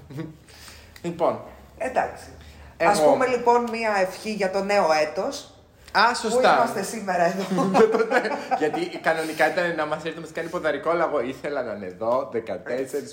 λοιπόν. 1.02 1.40
Εντάξει. 1.78 2.28
Εγώ... 2.76 2.90
Ας 2.90 3.02
πούμε 3.02 3.26
λοιπόν 3.26 3.70
μια 3.70 3.94
ευχή 4.00 4.32
για 4.32 4.50
το 4.50 4.62
νέο 4.62 4.86
έτος. 4.92 5.54
Α, 5.92 6.14
σωστά. 6.14 6.54
Πού 6.54 6.56
είμαστε 6.56 6.82
σήμερα 6.82 7.24
εδώ. 7.24 7.70
Γιατί 8.60 8.98
κανονικά 8.98 9.50
ήταν 9.50 9.74
να 9.74 9.86
μας 9.86 10.04
έρθει 10.04 10.14
να 10.14 10.20
μας 10.20 10.32
κάνει 10.32 10.48
ποδαρικό, 10.48 10.90
αλλά 10.90 11.04
εγώ 11.04 11.20
ήθελα 11.20 11.62
να 11.62 11.72
είναι 11.72 11.86
εδώ 11.86 12.30
14 12.34 12.38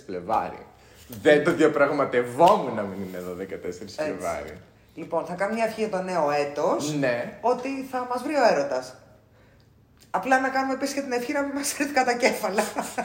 Φλεβάρι. 0.05 0.65
Δεν 1.07 1.43
το 1.43 1.53
διαπραγματευόμουν 1.53 2.73
να 2.75 2.81
μην 2.81 3.01
είναι 3.01 3.17
εδώ 3.17 3.35
14 3.39 3.45
Φλεβάρι. 3.87 4.57
Λοιπόν, 4.97 5.25
θα 5.25 5.33
κάνω 5.33 5.53
μια 5.53 5.65
ευχή 5.65 5.79
για 5.79 5.89
το 5.89 6.01
νέο 6.01 6.31
έτος. 6.31 6.93
Ναι. 6.93 7.37
Ότι 7.41 7.87
θα 7.91 8.07
μας 8.09 8.21
βρει 8.23 8.35
ο 8.35 8.43
έρωτας. 8.51 8.95
Απλά 10.09 10.39
να 10.39 10.49
κάνουμε 10.49 10.73
επίσης 10.73 10.93
και 10.95 11.01
την 11.01 11.11
ευχή 11.11 11.33
να 11.33 11.41
μην 11.41 11.51
μας 11.55 11.79
έρθει 11.79 11.93
κατά 11.93 12.13
κέφαλα. 12.13 12.63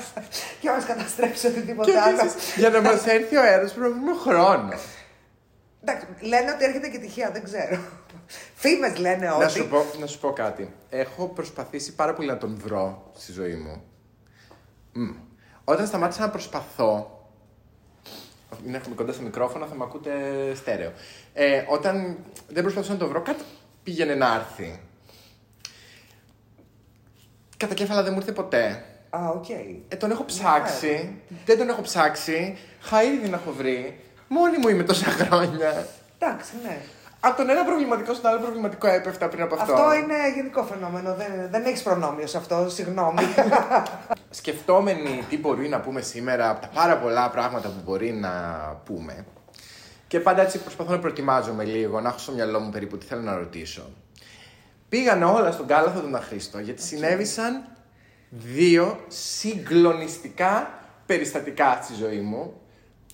και 0.61 0.69
να 0.69 0.75
μας 0.75 0.85
καταστρέψει 0.85 1.47
οτιδήποτε 1.47 2.01
άλλο. 2.01 2.31
για 2.57 2.71
να 2.71 2.81
μας 2.81 3.07
έρθει 3.07 3.37
ο 3.37 3.43
έρωτας 3.43 3.73
πρέπει 3.73 3.89
να 3.89 3.95
βρούμε 3.95 4.17
χρόνο. 4.21 4.73
Εντάξει, 5.83 6.07
λένε 6.21 6.51
ότι 6.51 6.65
έρχεται 6.65 6.89
και 6.89 6.99
τυχαία, 6.99 7.31
δεν 7.31 7.45
ξέρω. 7.45 7.79
Φήμες 8.55 8.99
λένε 8.99 9.31
ότι. 9.31 9.43
Να 9.43 9.49
σου, 9.49 9.69
πω, 9.69 9.85
να 10.01 10.07
σου 10.07 10.19
πω 10.19 10.33
κάτι. 10.33 10.75
Έχω 10.91 11.27
προσπαθήσει 11.29 11.95
πάρα 11.95 12.15
πολύ 12.15 12.29
να 12.29 12.39
τον 12.39 12.61
βρω 12.65 13.11
στη 13.17 13.33
ζωή 13.33 13.55
μου. 13.55 13.83
Όταν 15.65 15.87
σταμάτησα 15.87 16.21
να 16.21 16.31
προσπαθώ, 16.31 17.22
είναι 18.67 18.77
έχουμε 18.77 18.95
κοντά 18.95 19.13
στο 19.13 19.23
μικρόφωνο, 19.23 19.67
θα 19.67 19.75
με 19.75 19.85
ακούτε 19.85 20.11
στέρεο. 20.55 20.93
Ε, 21.33 21.65
όταν 21.69 22.17
δεν 22.49 22.63
προσπαθούσα 22.63 22.93
να 22.93 22.99
το 22.99 23.09
βρω, 23.09 23.23
κάτι 23.23 23.43
πήγαινε 23.83 24.15
να 24.15 24.35
έρθει. 24.35 24.81
Κατακέφαλα 27.57 28.03
δεν 28.03 28.13
μου 28.13 28.19
ήρθε 28.19 28.33
ποτέ. 28.33 28.85
Α, 29.11 29.29
οκ. 29.29 29.49
Ε, 29.89 29.97
τον 29.97 30.11
έχω 30.11 30.25
ψάξει. 30.25 31.21
Δεν 31.45 31.59
τον 31.59 31.69
έχω 31.69 31.83
ψάξει. 31.83 32.59
Χαΐρι 32.91 33.29
να 33.29 33.37
έχω 33.37 33.53
βρει. 33.53 34.01
Μόνη 34.29 34.59
μου 34.59 34.69
είμαι 34.69 34.83
τόσα 34.83 35.11
χρόνια. 35.11 35.87
Εντάξει, 36.19 36.53
ναι. 36.63 36.81
Από 37.25 37.37
τον 37.37 37.51
ένα 37.51 37.65
προβληματικό 37.65 38.15
στον 38.15 38.31
άλλο 38.31 38.41
προβληματικό 38.41 38.87
έπεφτα 38.87 39.29
πριν 39.29 39.43
από 39.43 39.55
αυτό. 39.55 39.73
Αυτό 39.73 39.95
είναι 39.95 40.15
γενικό 40.35 40.63
φαινόμενο. 40.65 41.15
Δεν, 41.15 41.51
δεν 41.51 41.65
έχεις 41.65 41.83
προνόμιο 41.83 42.31
σε 42.31 42.37
αυτό. 42.37 42.69
Συγγνώμη. 42.69 43.23
Σκεφτόμενοι 44.31 45.25
τι 45.29 45.39
μπορεί 45.39 45.69
να 45.69 45.81
πούμε 45.81 46.01
σήμερα 46.01 46.51
από 46.51 46.61
τα 46.61 46.67
πάρα 46.75 46.99
πολλά 46.99 47.31
πράγματα 47.31 47.69
που 47.69 47.81
μπορεί 47.85 48.13
να 48.13 48.31
πούμε. 48.85 49.25
Και 50.07 50.21
πάντα 50.21 50.43
έτσι 50.43 50.59
προσπαθώ 50.59 50.91
να 50.91 50.99
προετοιμάζομαι 50.99 51.65
λίγο, 51.65 52.01
να 52.01 52.09
έχω 52.09 52.19
στο 52.19 52.33
μυαλό 52.33 52.61
μου 52.61 52.71
περίπου 52.71 52.99
τι 52.99 53.07
θέλω 53.07 53.21
να 53.21 53.37
ρωτήσω. 53.37 53.83
Πήγανε 54.89 55.25
όλα 55.25 55.53
στον 55.53 55.67
κάλαθο 55.67 56.01
του 56.01 56.17
Αχρήστο 56.17 56.59
γιατί 56.59 56.83
συνέβησαν 56.83 57.65
δύο 58.31 59.05
συγκλονιστικά 59.09 60.79
περιστατικά 61.07 61.81
στη 61.83 61.95
ζωή 61.95 62.21
μου 62.21 62.61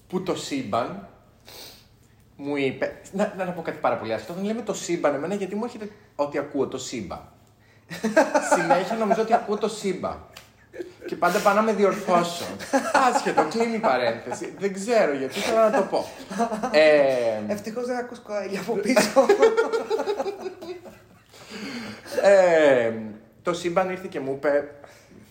που 0.08 0.22
το 0.22 0.36
σύμπαν 0.36 1.08
μου 2.40 2.56
είπε. 2.56 2.92
Να, 3.12 3.34
να, 3.36 3.44
να 3.44 3.50
πω 3.50 3.62
κάτι 3.62 3.78
πάρα 3.80 3.96
πολύ 3.96 4.12
άσχετο. 4.12 4.32
Δεν 4.32 4.44
λέμε 4.44 4.62
το 4.62 4.74
σύμπαν 4.74 5.14
εμένα 5.14 5.34
γιατί 5.34 5.54
μου 5.54 5.64
έρχεται 5.64 5.90
ότι 6.16 6.38
ακούω 6.38 6.66
το 6.66 6.78
σύμπα. 6.78 7.20
Συνέχεια 8.54 8.96
νομίζω 8.96 9.22
ότι 9.22 9.34
ακούω 9.34 9.56
το 9.56 9.68
σύμπα. 9.68 10.16
Και 11.06 11.16
πάντα 11.16 11.38
πάω 11.38 11.54
να 11.54 11.62
με 11.62 11.72
διορθώσω. 11.72 12.44
Άσχετο, 12.92 13.42
κλείνει 13.42 13.74
η 13.74 13.78
παρένθεση. 13.78 14.54
Δεν 14.58 14.74
ξέρω 14.74 15.12
γιατί 15.14 15.40
θέλω 15.40 15.60
να 15.60 15.70
το 15.70 15.82
πω. 15.82 16.06
Ε, 16.70 17.52
Ευτυχώς 17.52 17.86
δεν 17.86 17.96
ακούς 17.96 18.18
κοέλια 18.18 18.60
από 18.60 18.74
πίσω. 18.74 19.26
ε, 22.22 22.92
το 23.42 23.54
σύμπαν 23.54 23.90
ήρθε 23.90 24.06
και 24.10 24.20
μου 24.20 24.32
είπε 24.32 24.70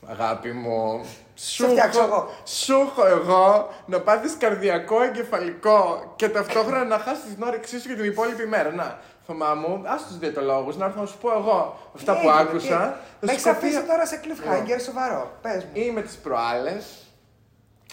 Αγάπη 0.10 0.52
μου, 0.52 1.06
σου 1.36 1.66
εγώ. 2.04 2.30
Σου 2.46 2.74
έχω 2.74 3.06
εγώ 3.06 3.70
να 3.86 4.00
πάθεις 4.00 4.38
καρδιακό 4.38 5.02
εγκεφαλικό 5.02 6.14
και 6.16 6.30
ταυτόχρονα 6.30 6.84
να 6.84 6.98
χάσεις 6.98 7.34
την 7.34 7.44
όρεξή 7.44 7.80
σου 7.80 7.88
για 7.88 7.96
την 7.96 8.06
υπόλοιπη 8.06 8.46
μέρα. 8.46 8.72
Να, 8.72 9.00
Θωμά 9.26 9.54
μου, 9.54 9.82
ας 9.86 10.08
τους 10.08 10.18
διαιτολόγου 10.18 10.74
να 10.78 10.86
έρθω 10.86 11.00
να 11.00 11.06
σου 11.06 11.18
πω 11.18 11.32
εγώ 11.32 11.80
αυτά 11.96 12.20
που 12.20 12.30
άκουσα. 12.30 13.00
Με 13.20 13.32
έχεις 13.32 13.46
αφήσει 13.46 13.84
τώρα 13.84 14.06
σε 14.06 14.20
cliffhanger, 14.24 14.82
σοβαρό. 14.86 15.32
Πες 15.42 15.64
μου. 15.64 15.70
Είμαι 15.74 16.02
τις 16.02 16.16
προάλλες 16.16 16.86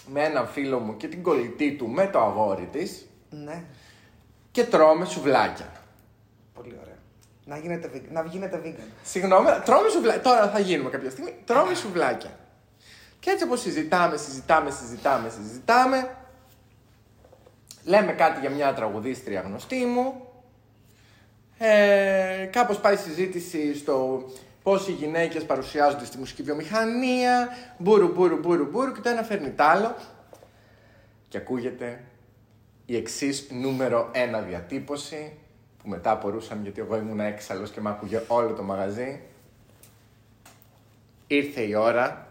με 0.07 0.23
έναν 0.23 0.47
φίλο 0.47 0.79
μου 0.79 0.97
και 0.97 1.07
την 1.07 1.23
κολλητή 1.23 1.75
του 1.75 1.87
με 1.87 2.07
το 2.07 2.19
αγόρι 2.19 2.69
της. 2.71 3.05
Ναι. 3.29 3.63
Και 4.51 4.63
τρώμε 4.63 5.05
σουβλάκια. 5.05 5.71
Πολύ 7.45 7.57
ωραία. 7.57 7.57
Να, 7.57 7.57
γίνετε, 7.57 8.01
να 8.11 8.23
γίνετε 8.23 8.61
vegan. 8.65 8.91
Συγγνώμη, 9.03 9.47
τρώμε 9.65 9.89
σουβλάκια. 9.89 10.21
Τώρα 10.21 10.49
θα 10.49 10.59
γίνουμε 10.59 10.89
κάποια 10.89 11.09
στιγμή. 11.09 11.35
Τρώμε 11.45 11.73
σουβλάκια. 11.73 12.37
Και 13.19 13.29
έτσι 13.29 13.43
όπως 13.43 13.61
συζητάμε, 13.61 14.17
συζητάμε, 14.17 14.69
συζητάμε, 14.69 15.29
συζητάμε, 15.29 16.15
λέμε 17.83 18.11
κάτι 18.11 18.39
για 18.39 18.49
μια 18.49 18.73
τραγουδίστρια 18.73 19.41
γνωστή 19.41 19.85
μου, 19.85 20.25
ε, 21.57 22.49
κάπως 22.51 22.79
πάει 22.79 22.93
η 22.93 22.97
συζήτηση 22.97 23.75
στο 23.75 24.25
πώς 24.63 24.87
οι 24.87 24.91
γυναίκες 24.91 25.43
παρουσιάζονται 25.43 26.05
στη 26.05 26.17
μουσική 26.17 26.43
βιομηχανία, 26.43 27.49
μπούρου, 27.77 28.07
μπούρου, 28.07 28.37
μπούρου, 28.37 28.65
μπούρου 28.65 28.91
και 28.91 29.01
το 29.01 29.09
ένα 29.09 29.23
φέρνει 29.23 29.51
τ' 29.51 29.61
άλλο 29.61 29.95
και 31.27 31.37
ακούγεται 31.37 32.03
η 32.85 32.95
εξής 32.95 33.47
νούμερο 33.51 34.09
ένα 34.11 34.39
διατύπωση 34.39 35.37
που 35.85 35.91
μετά 35.91 36.11
απορούσαν 36.11 36.59
γιατί 36.63 36.81
εγώ 36.81 36.97
ήμουν 36.97 37.19
έξαλλος 37.19 37.71
και 37.71 37.81
μ' 37.81 37.87
άκουγε 37.87 38.21
όλο 38.27 38.53
το 38.53 38.63
μαγαζί. 38.63 39.21
Ήρθε 41.27 41.61
η 41.61 41.73
ώρα 41.73 42.27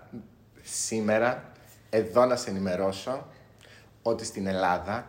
σήμερα 0.63 1.45
εδώ 1.91 2.25
να 2.25 2.37
σε 2.37 2.51
ενημερώσω 2.51 3.27
ότι 4.03 4.25
στην 4.25 4.47
Ελλάδα 4.47 5.07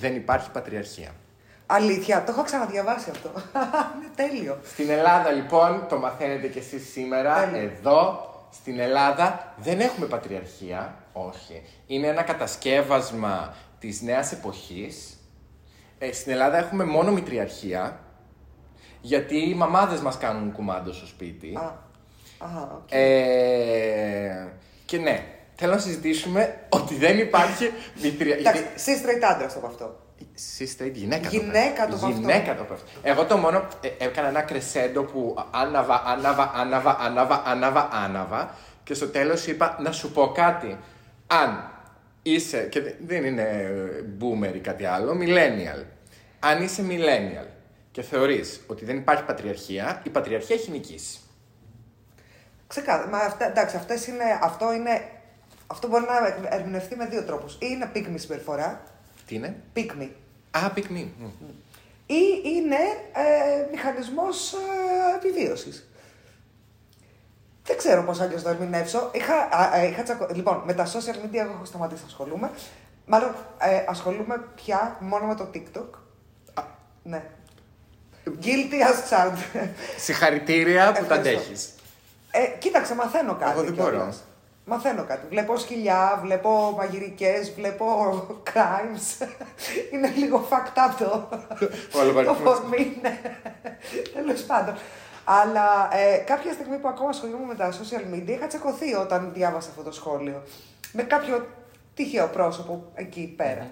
δεν 0.00 0.16
υπάρχει 0.16 0.50
πατριαρχία. 0.50 1.10
Αλήθεια, 1.66 2.24
το 2.24 2.32
έχω 2.32 2.42
ξαναδιαβάσει 2.42 3.10
αυτό. 3.10 3.30
Είναι 3.96 4.10
τέλειο. 4.14 4.58
Στην 4.64 4.90
Ελλάδα 4.90 5.30
λοιπόν, 5.30 5.86
το 5.88 5.98
μαθαίνετε 5.98 6.48
κι 6.48 6.58
εσείς 6.58 6.90
σήμερα, 6.90 7.56
εδώ 7.56 8.28
στην 8.52 8.78
Ελλάδα 8.78 9.54
δεν 9.56 9.80
έχουμε 9.80 10.06
πατριαρχία, 10.06 10.94
όχι. 11.12 11.62
Είναι 11.86 12.06
ένα 12.06 12.22
κατασκεύασμα 12.22 13.54
της 13.78 14.00
νέας 14.02 14.32
εποχής. 14.32 15.17
Ε, 15.98 16.12
στην 16.12 16.32
Ελλάδα 16.32 16.58
έχουμε 16.58 16.84
μόνο 16.84 17.12
μητριαρχία, 17.12 18.00
γιατί 19.00 19.36
οι 19.48 19.54
μαμάδες 19.54 20.00
μας 20.00 20.18
κάνουν 20.18 20.52
κουμάντο 20.52 20.92
στο 20.92 21.06
σπίτι. 21.06 21.56
Α, 21.56 21.60
α, 22.38 22.68
okay. 22.76 22.92
ε, 22.92 24.46
και 24.84 24.98
ναι, 24.98 25.24
θέλω 25.54 25.72
να 25.72 25.78
συζητήσουμε 25.78 26.58
ότι 26.78 26.94
δεν 26.94 27.18
υπάρχει 27.18 27.70
μητριαρχία. 28.02 28.50
Εντάξει, 28.50 28.66
εσύ 28.74 29.02
straight 29.04 29.22
άντρα 29.22 29.50
από 29.56 29.66
αυτό. 29.66 29.96
Sister, 30.58 30.90
γυναίκα, 30.92 31.28
γυναίκα 31.28 31.86
το, 31.86 31.98
το 31.98 32.08
γυναίκα 32.08 32.54
το 32.56 32.62
αυτό. 32.62 32.76
Εγώ 33.02 33.24
το 33.24 33.36
μόνο 33.36 33.66
ε, 33.80 34.04
έκανα 34.04 34.28
ένα 34.28 34.40
κρεσέντο 34.40 35.02
που 35.02 35.36
άναβα, 35.50 36.02
άναβα, 36.06 36.52
άναβα, 36.54 36.96
άναβα, 37.00 37.42
άναβα, 37.46 37.88
άναβα 37.92 38.54
και 38.84 38.94
στο 38.94 39.08
τέλος 39.08 39.46
είπα 39.46 39.76
να 39.80 39.92
σου 39.92 40.12
πω 40.12 40.32
κάτι. 40.34 40.78
Αν 41.26 41.70
είσαι, 42.32 42.62
και 42.62 42.94
δεν 43.06 43.24
είναι 43.24 43.70
boomer 44.20 44.54
ή 44.54 44.58
κάτι 44.58 44.84
άλλο, 44.84 45.18
millennial. 45.20 45.84
Αν 46.40 46.62
είσαι 46.62 46.84
millennial 46.88 47.46
και 47.90 48.02
θεωρείς 48.02 48.60
ότι 48.66 48.84
δεν 48.84 48.96
υπάρχει 48.96 49.24
πατριαρχία, 49.24 50.02
η 50.04 50.08
πατριαρχία 50.08 50.56
έχει 50.56 50.70
νικήσει. 50.70 51.18
Ξεκάθαρα. 52.66 53.08
Μα 53.08 53.18
αυτά, 53.18 53.46
εντάξει, 53.46 53.76
αυτές 53.76 54.06
είναι, 54.06 54.24
αυτό, 54.42 54.72
είναι, 54.72 55.10
αυτό 55.66 55.88
μπορεί 55.88 56.04
να 56.04 56.48
ερμηνευτεί 56.54 56.96
με 56.96 57.06
δύο 57.06 57.22
τρόπους. 57.22 57.54
Ή 57.54 57.58
είναι 57.60 57.90
πίκμη 57.92 58.18
συμπεριφορά. 58.18 58.82
Τι 59.26 59.34
είναι; 59.34 59.56
Πίκμη. 59.72 60.12
Α, 60.50 60.70
πίκμη. 60.70 61.14
Ή 62.06 62.22
είναι 62.44 62.76
ε, 63.12 63.70
μηχανισμός 63.70 64.52
ε, 64.52 64.56
επιβίωσης. 65.16 65.87
Δεν 67.68 67.76
ξέρω 67.76 68.02
πώς 68.02 68.20
αλλιώς 68.20 68.42
το 68.42 68.48
ερμηνεύσω. 68.48 69.10
Είχα, 69.12 69.34
α, 69.34 69.84
είχα 69.84 70.02
τσακω... 70.02 70.26
Λοιπόν, 70.32 70.62
με 70.66 70.74
τα 70.74 70.86
social 70.86 71.26
media 71.26 71.34
έχω 71.34 71.64
σταματήσει 71.64 72.00
να 72.00 72.06
ασχολούμαι. 72.06 72.50
Μάλλον 73.06 73.34
ε, 73.58 73.84
ασχολούμαι 73.88 74.40
πια 74.54 74.96
μόνο 75.00 75.26
με 75.26 75.34
το 75.34 75.50
TikTok. 75.54 75.98
Α. 76.54 76.62
Ναι. 77.02 77.22
Guilty 78.42 78.80
as 78.90 79.10
charged. 79.10 79.68
Συγχαρητήρια 79.98 80.92
που 80.92 81.04
τα 81.04 81.14
αντέχεις. 81.14 81.74
Ε, 82.30 82.58
κοίταξε, 82.58 82.94
μαθαίνω 82.94 83.34
κάτι. 83.34 83.50
Εγώ 83.50 83.62
δεν 83.62 83.74
μπορώ. 83.74 84.14
Μαθαίνω 84.64 85.04
κάτι. 85.04 85.26
Βλέπω 85.28 85.56
σκυλιά, 85.56 86.18
βλέπω 86.22 86.74
μαγειρικές, 86.76 87.52
βλέπω 87.54 87.86
crimes. 88.44 89.26
είναι 89.92 90.12
λίγο 90.16 90.48
fucked 90.50 90.78
up 90.78 90.94
το. 90.98 91.28
το 92.24 92.34
φορμί, 92.34 92.98
ναι. 93.02 93.20
Τέλος 94.14 94.42
πάντων. 94.42 94.74
Αλλά 95.30 95.88
ε, 95.92 96.16
κάποια 96.16 96.52
στιγμή 96.52 96.78
που 96.78 96.88
ακόμα 96.88 97.08
ασχολούμαι 97.08 97.44
με 97.46 97.54
τα 97.54 97.72
social 97.72 98.14
media, 98.14 98.28
είχα 98.28 98.46
τσακωθεί 98.46 98.94
όταν 98.94 99.30
διάβασα 99.34 99.70
αυτό 99.70 99.82
το 99.82 99.92
σχόλιο. 99.92 100.42
Με 100.92 101.02
κάποιο 101.02 101.46
τυχαίο 101.94 102.26
πρόσωπο 102.26 102.92
εκεί 102.94 103.34
πέρα. 103.36 103.68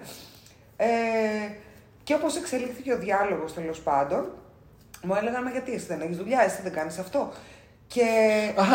Ε, 0.77 0.87
και 2.03 2.13
όπως 2.13 2.35
εξελίχθηκε 2.35 2.93
ο 2.93 2.97
διάλογος 2.97 3.53
τέλος 3.53 3.79
πάντων, 3.79 4.31
μου 5.03 5.15
έλεγαν 5.15 5.43
Μα 5.43 5.49
γιατί 5.49 5.73
εσύ 5.73 5.85
δεν 5.85 6.01
έχεις 6.01 6.17
δουλειά, 6.17 6.41
εσύ 6.41 6.61
δεν 6.61 6.73
κάνεις 6.73 6.97
αυτό. 6.97 7.31
Και, 7.87 8.07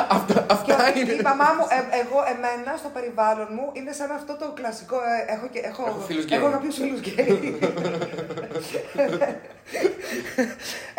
αυτά, 0.08 0.46
αυτά 0.50 0.90
και 0.92 0.98
είναι. 0.98 1.12
η 1.12 1.20
μαμά 1.22 1.48
μου, 1.56 1.64
ε, 1.76 2.00
εγώ, 2.02 2.18
εμένα 2.32 2.76
στο 2.76 2.88
περιβάλλον 2.88 3.48
μου 3.50 3.70
είναι 3.72 3.92
σαν 3.92 4.10
αυτό 4.10 4.36
το 4.36 4.52
κλασικό. 4.58 4.96
Ε, 4.96 5.32
έχω, 5.34 5.46
και, 5.52 5.58
έχω, 5.58 5.84
έχω 5.86 6.00
φίλους 6.00 6.24
γκέι. 6.24 6.38
Έχω 6.38 6.50
κάποιους 6.50 6.74
φίλους 6.74 7.00
γκέι. 7.00 7.58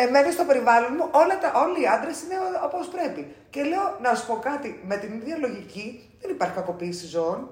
εμένα 0.04 0.32
στο 0.32 0.44
περιβάλλον 0.44 0.92
μου 0.98 1.08
όλα 1.12 1.36
τα, 1.40 1.52
όλοι 1.64 1.82
οι 1.82 1.88
άντρες 1.88 2.22
είναι 2.22 2.36
όπως 2.64 2.88
πρέπει. 2.88 3.36
Και 3.50 3.64
λέω 3.64 3.98
να 4.02 4.16
σου 4.16 4.26
πω 4.26 4.36
κάτι, 4.50 4.80
με 4.90 4.96
την 4.98 5.12
ίδια 5.14 5.38
λογική 5.38 6.10
δεν 6.22 6.30
υπάρχει 6.32 6.56
κακοποίηση 6.56 7.06
ζώων. 7.06 7.50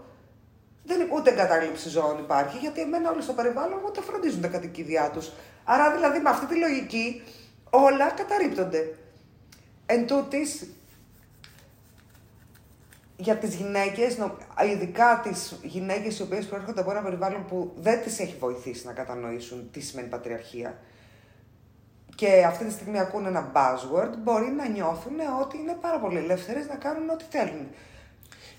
Δεν, 0.84 1.08
ούτε 1.14 1.30
εγκατάλειψη 1.30 1.90
ζώων 1.90 2.18
υπάρχει, 2.20 2.58
γιατί 2.58 2.82
εμένα 2.82 3.12
όλοι 3.12 3.22
στο 3.22 3.34
περιβάλλον 3.34 3.80
μου 3.84 3.92
τα 3.92 4.02
φροντίζουν 4.02 4.42
τα 4.42 4.48
κατοικίδια 4.48 5.10
τους. 5.14 5.32
Άρα 5.64 5.92
δηλαδή 5.92 6.20
με 6.20 6.30
αυτή 6.30 6.46
τη 6.46 6.56
λογική 6.56 7.22
όλα 7.70 8.10
καταρρύπτονται. 8.10 8.96
Εν 9.94 10.08
τούτης, 10.08 10.68
για 13.18 13.36
τις 13.36 13.56
γυναίκες, 13.56 14.18
ειδικά 14.72 15.20
τις 15.24 15.56
γυναίκες 15.62 16.20
οι 16.20 16.22
οποίες 16.22 16.46
προέρχονται 16.46 16.82
από 16.82 16.92
ένα 16.92 17.02
περιβάλλον 17.02 17.46
που 17.46 17.74
δεν 17.76 18.02
τις 18.02 18.20
έχει 18.20 18.36
βοηθήσει 18.40 18.86
να 18.86 18.94
κατανοήσουν 18.94 19.70
τι 19.72 19.80
σημαίνει 19.80 20.08
πατριαρχία 20.08 20.80
και 22.22 22.44
αυτή 22.48 22.66
τη 22.66 22.72
στιγμή 22.72 23.00
ακούνε 23.00 23.28
ένα 23.28 23.52
buzzword, 23.54 24.12
μπορεί 24.18 24.54
να 24.58 24.68
νιώθουν 24.68 25.14
ότι 25.42 25.58
είναι 25.58 25.78
πάρα 25.82 26.00
πολύ 26.00 26.18
ελεύθερες 26.18 26.68
να 26.68 26.76
κάνουν 26.76 27.10
ό,τι 27.10 27.24
θέλουν. 27.30 27.68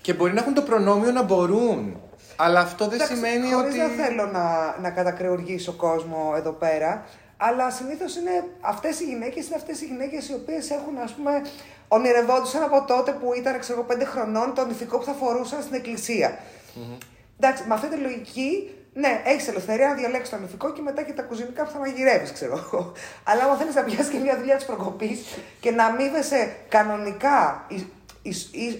Και 0.01 0.13
μπορεί 0.13 0.33
να 0.33 0.41
έχουν 0.41 0.53
το 0.53 0.61
προνόμιο 0.61 1.11
να 1.11 1.23
μπορούν. 1.23 2.01
Αλλά 2.35 2.59
αυτό 2.59 2.87
δεν 2.87 3.07
σημαίνει 3.07 3.51
χωρίς 3.51 3.73
ότι. 3.73 3.77
Δεν 3.77 3.89
θέλω 3.89 4.25
να, 4.25 4.77
να 4.81 4.89
κατακρεουργήσω 4.89 5.71
κόσμο 5.71 6.33
εδώ 6.35 6.51
πέρα. 6.51 7.05
Αλλά 7.45 7.69
συνήθως 7.69 8.15
είναι 8.15 8.43
αυτές 8.61 8.99
οι 8.99 9.03
γυναίκες 9.05 9.45
είναι 9.45 9.55
αυτές 9.55 9.81
οι 9.81 9.85
γυναίκες 9.85 10.29
οι 10.29 10.33
οποίες 10.33 10.69
έχουν, 10.69 10.97
ας 10.97 11.13
πούμε, 11.13 11.41
ονειρευόντουσαν 11.87 12.63
από 12.63 12.85
τότε 12.87 13.11
που 13.11 13.33
ήταν, 13.33 13.59
ξέρω 13.59 13.83
πέντε 13.83 14.05
χρονών, 14.05 14.53
τον 14.53 14.69
ηθικό 14.69 14.97
που 14.97 15.03
θα 15.03 15.13
φορούσαν 15.13 15.61
στην 15.61 15.73
εκκλησία. 15.73 16.37
Mm-hmm. 16.37 16.97
Εντάξει, 17.39 17.63
με 17.67 17.73
αυτή 17.73 17.87
τη 17.87 17.95
λογική 17.95 18.69
Ναι, 18.93 19.21
έχεις 19.25 19.47
ελευθερία 19.47 19.87
να 19.87 19.93
διαλέξεις 19.93 20.29
το 20.29 20.37
νηφικό 20.37 20.73
και 20.73 20.81
μετά 20.81 21.01
και 21.01 21.13
τα 21.13 21.21
κουζινικά 21.21 21.63
που 21.63 21.71
θα 21.71 21.79
μαγειρεύεις, 21.79 22.31
ξέρω 22.31 22.57
εγώ. 22.57 22.91
Αλλά 23.29 23.43
άμα 23.43 23.55
θέλεις 23.55 23.75
να 23.75 23.83
πιάσεις 23.83 24.11
και 24.11 24.17
μια 24.17 24.37
δουλειά 24.37 24.55
της 24.55 24.65
προκοπής 24.65 25.19
και 25.59 25.71
να 25.71 25.85
αμείβεσαι 25.85 26.55
κανονικά 26.69 27.67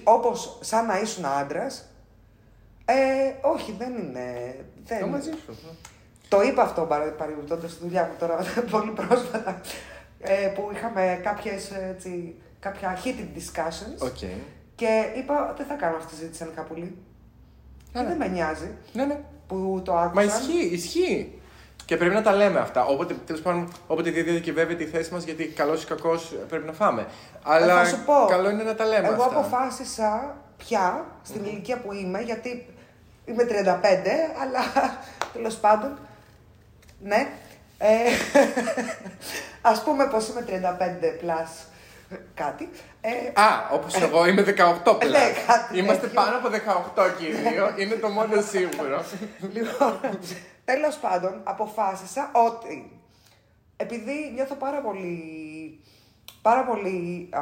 όπως 0.04 0.58
σαν 0.60 0.86
να 0.86 1.00
ήσουν 1.00 1.24
άντρας. 1.24 1.88
Ε, 2.84 2.94
όχι, 3.40 3.74
δεν 3.78 3.92
είναι. 3.94 4.56
Δεν... 4.84 5.00
Το 5.00 5.06
μαζί 5.06 5.30
σου. 5.30 5.54
Το 6.28 6.42
είπα 6.42 6.62
αυτό 6.62 6.82
παρεμπιπτόντως 7.18 7.70
στη 7.70 7.84
δουλειά 7.84 8.02
μου 8.02 8.12
τώρα 8.18 8.36
πολύ 8.70 8.90
πρόσφατα. 8.90 9.60
Ε, 10.20 10.46
που 10.46 10.70
είχαμε 10.74 11.20
κάποιες, 11.22 11.70
έτσι, 11.90 12.34
κάποια 12.60 12.98
heated 13.04 13.38
discussions. 13.38 14.06
Okay. 14.08 14.36
Και 14.74 15.04
είπα, 15.16 15.54
δεν 15.56 15.66
θα 15.66 15.74
κάνω 15.74 15.96
αυτή 15.96 16.08
τη 16.08 16.14
συζήτηση 16.14 16.42
αν 16.42 16.52
κάπου 16.54 16.74
Και 16.74 16.82
δεν 17.92 18.16
με 18.16 18.28
νοιάζει. 18.28 18.70
Ναι, 18.92 19.04
ναι. 19.04 19.18
Που 19.46 19.82
το 19.84 19.96
άκουσαν. 19.96 20.12
Μα 20.14 20.22
ισχύει, 20.22 20.66
ισχύει. 20.74 21.38
Και 21.84 21.96
πρέπει 21.96 22.14
να 22.14 22.22
τα 22.22 22.32
λέμε 22.32 22.58
αυτά. 22.58 22.84
Όποτε, 22.84 23.14
τέλος 23.26 23.40
πάντων, 23.40 23.68
όποτε 23.86 24.10
διακυβεύεται 24.10 24.82
η 24.82 24.86
θέση 24.86 25.12
μας, 25.12 25.24
γιατί 25.24 25.46
καλός 25.46 25.82
ή 25.82 25.86
κακός 25.86 26.34
πρέπει 26.48 26.66
να 26.66 26.72
φάμε. 26.72 27.06
Αλλά 27.42 27.80
Ε, 27.80 27.84
θα 27.84 27.88
σου 27.96 28.04
πω, 28.04 28.12
καλό 28.28 28.50
είναι 28.50 28.62
να 28.62 28.74
τα 28.74 28.84
λέμε 28.84 29.06
Εγώ 29.08 29.22
αυτά. 29.22 29.38
αποφάσισα 29.38 30.36
πια 30.56 31.04
στην 31.22 31.44
ηλικία 31.44 31.80
που 31.80 31.92
είμαι, 31.92 32.20
γιατί 32.20 32.66
είμαι 33.24 33.44
35, 33.44 33.50
αλλά 34.42 34.60
τέλος 35.32 35.56
πάντων. 35.56 35.98
Ναι. 37.04 37.28
Ε, 37.78 37.88
ας 39.70 39.82
πούμε 39.82 40.06
πως 40.06 40.28
είμαι 40.28 40.44
35 40.48 41.24
plus 41.24 41.66
κάτι. 42.34 42.68
Ε, 43.00 43.40
Α, 43.40 43.68
όπως 43.72 44.00
εγώ 44.00 44.26
είμαι 44.26 44.42
18 44.42 44.52
πλέον. 44.98 45.12
Ναι, 45.12 45.32
κάτι 45.46 45.78
Είμαστε 45.78 46.06
τέτοιο. 46.06 46.22
πάνω 46.22 46.36
από 46.36 46.48
18 46.96 47.10
και 47.18 47.26
οι 47.26 47.32
δύο. 47.32 47.72
είναι 47.76 47.94
το 47.94 48.08
μόνο 48.08 48.40
σίγουρο. 48.40 49.04
Λοιπόν, 49.52 50.00
τέλος 50.64 50.96
πάντων, 50.96 51.40
αποφάσισα 51.44 52.30
ότι 52.32 53.00
επειδή 53.76 54.32
νιώθω 54.34 54.54
πάρα 54.54 54.80
πολύ, 54.80 55.80
πάρα 56.42 56.64
πολύ 56.64 57.28
α, 57.32 57.40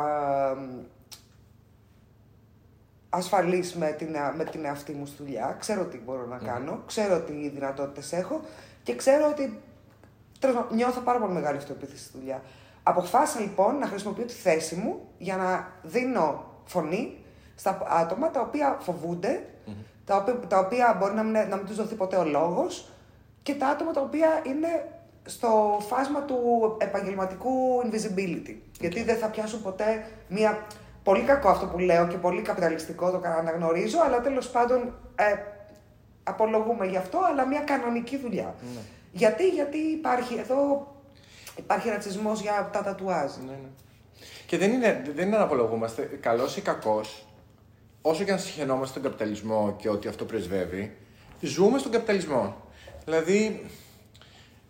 ασφαλής 3.15 3.75
με 3.75 3.91
την, 3.91 4.17
με 4.37 4.45
την 4.45 4.65
εαυτή 4.65 4.93
μου 4.93 5.07
στη 5.07 5.23
δουλειά, 5.23 5.57
ξέρω 5.61 5.85
τι 5.85 5.99
μπορώ 5.99 6.27
να 6.27 6.39
κάνω, 6.39 6.83
ξέρω 6.87 7.21
τι 7.21 7.49
δυνατότητες 7.49 8.13
έχω 8.13 8.41
και 8.83 8.95
ξέρω 8.95 9.29
ότι 9.29 9.61
τέλος 10.39 10.57
πάντων, 10.57 10.77
νιώθω 10.77 11.01
πάρα 11.01 11.19
πολύ 11.19 11.33
μεγάλη 11.33 11.57
αυτοεπίθεση 11.57 12.05
στη 12.05 12.19
δουλειά. 12.19 12.43
Αποφάσισα 12.83 13.41
λοιπόν 13.41 13.79
να 13.79 13.87
χρησιμοποιώ 13.87 14.25
τη 14.25 14.33
θέση 14.33 14.75
μου 14.75 15.01
για 15.19 15.37
να 15.37 15.73
δίνω 15.83 16.45
φωνή 16.65 17.19
στα 17.55 17.83
άτομα 17.89 18.31
τα 18.31 18.41
οποία 18.41 18.79
φοβούνται, 18.81 19.47
τα, 20.05 20.17
οποία, 20.17 20.35
τα 20.49 20.59
οποία 20.59 20.97
μπορεί 20.99 21.15
να 21.15 21.23
μην, 21.23 21.33
να 21.33 21.57
μην 21.57 21.67
τους 21.67 21.77
δοθεί 21.77 21.95
ποτέ 21.95 22.17
ο 22.17 22.25
λόγος 22.25 22.91
και 23.43 23.55
τα 23.55 23.67
άτομα 23.69 23.93
τα 23.93 24.01
οποία 24.01 24.29
είναι 24.47 24.89
στο 25.25 25.79
φάσμα 25.89 26.23
του 26.23 26.37
επαγγελματικού 26.79 27.83
invisibility. 27.85 28.55
Γιατί 28.81 29.03
δεν 29.03 29.17
θα 29.17 29.27
πιάσουν 29.27 29.63
ποτέ 29.63 30.07
μία... 30.29 30.67
Πολύ 31.03 31.23
κακό 31.23 31.49
αυτό 31.49 31.67
που 31.67 31.79
λέω 31.79 32.07
και 32.07 32.17
πολύ 32.17 32.43
καπιταλιστικό 32.43 33.11
το 33.11 33.21
αναγνωρίζω, 33.39 33.99
αλλά 34.07 34.21
τέλος 34.21 34.49
πάντων 34.51 34.95
ε, 35.15 35.35
απολογούμε 36.23 36.87
γι' 36.87 36.97
αυτό, 36.97 37.19
αλλά 37.31 37.47
μια 37.47 37.61
κανονική 37.61 38.19
δουλειά. 38.19 38.55
Γιατί, 39.13 39.49
γιατί 39.49 39.79
υπάρχει 39.79 40.35
εδώ 40.35 40.87
υπάρχει 41.57 41.89
ρατσισμός 41.89 42.41
για 42.41 42.71
τα 42.73 42.83
τατουάζ. 42.83 43.31
Ναι, 43.37 43.51
ναι. 43.51 43.69
Και 44.47 44.59
δεν 44.59 44.73
είναι, 44.73 45.03
δεν 45.15 45.27
είναι 45.27 45.37
να 45.37 45.43
απολογούμαστε. 45.43 46.03
Καλός 46.03 46.57
ή 46.57 46.61
κακός, 46.61 47.27
όσο 48.03 48.25
και 48.25 48.33
αν 48.33 48.39
συχαινόμαστε 48.39 49.01
τον 49.01 49.11
καπιταλισμό 49.11 49.77
και 49.79 49.89
ότι 49.89 50.09
αυτό 50.09 50.25
πρεσβεύει, 50.25 50.97
ζούμε 51.41 51.79
στον 51.79 51.93
καπιταλισμό. 51.93 52.57
Δηλαδή, 53.05 53.67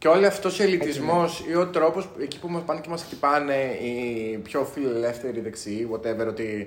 και 0.03 0.09
όλο 0.09 0.27
αυτός 0.27 0.61
ο 0.61 0.63
ελιτισμός 0.63 1.45
ή 1.49 1.55
ο 1.55 1.67
τρόπος 1.67 2.09
εκεί 2.21 2.39
που 2.39 2.49
μας 2.49 2.63
πάνε 2.63 2.81
και 2.81 2.89
μας 2.89 3.03
χτυπάνε 3.03 3.55
οι 3.55 4.37
πιο 4.37 4.65
φιλελεύθεροι 4.65 5.41
δεξιοί, 5.41 5.89
whatever, 5.93 6.27
ότι 6.27 6.67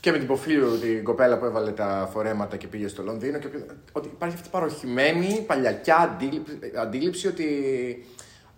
και 0.00 0.10
με 0.10 0.16
την 0.16 0.26
υποφίλου 0.26 0.78
την 0.78 1.04
κοπέλα 1.04 1.38
που 1.38 1.44
έβαλε 1.44 1.70
τα 1.70 2.08
φορέματα 2.12 2.56
και 2.56 2.66
πήγε 2.66 2.88
στο 2.88 3.02
Λονδίνο, 3.02 3.38
και, 3.38 3.46
ότι 3.92 4.08
υπάρχει 4.08 4.34
αυτή 4.34 4.48
η 4.48 4.50
παροχημένη 4.50 5.44
παλιακιά 5.46 5.96
αντίληψη, 5.96 6.58
αντίληψη 6.76 7.26
ότι 7.26 7.46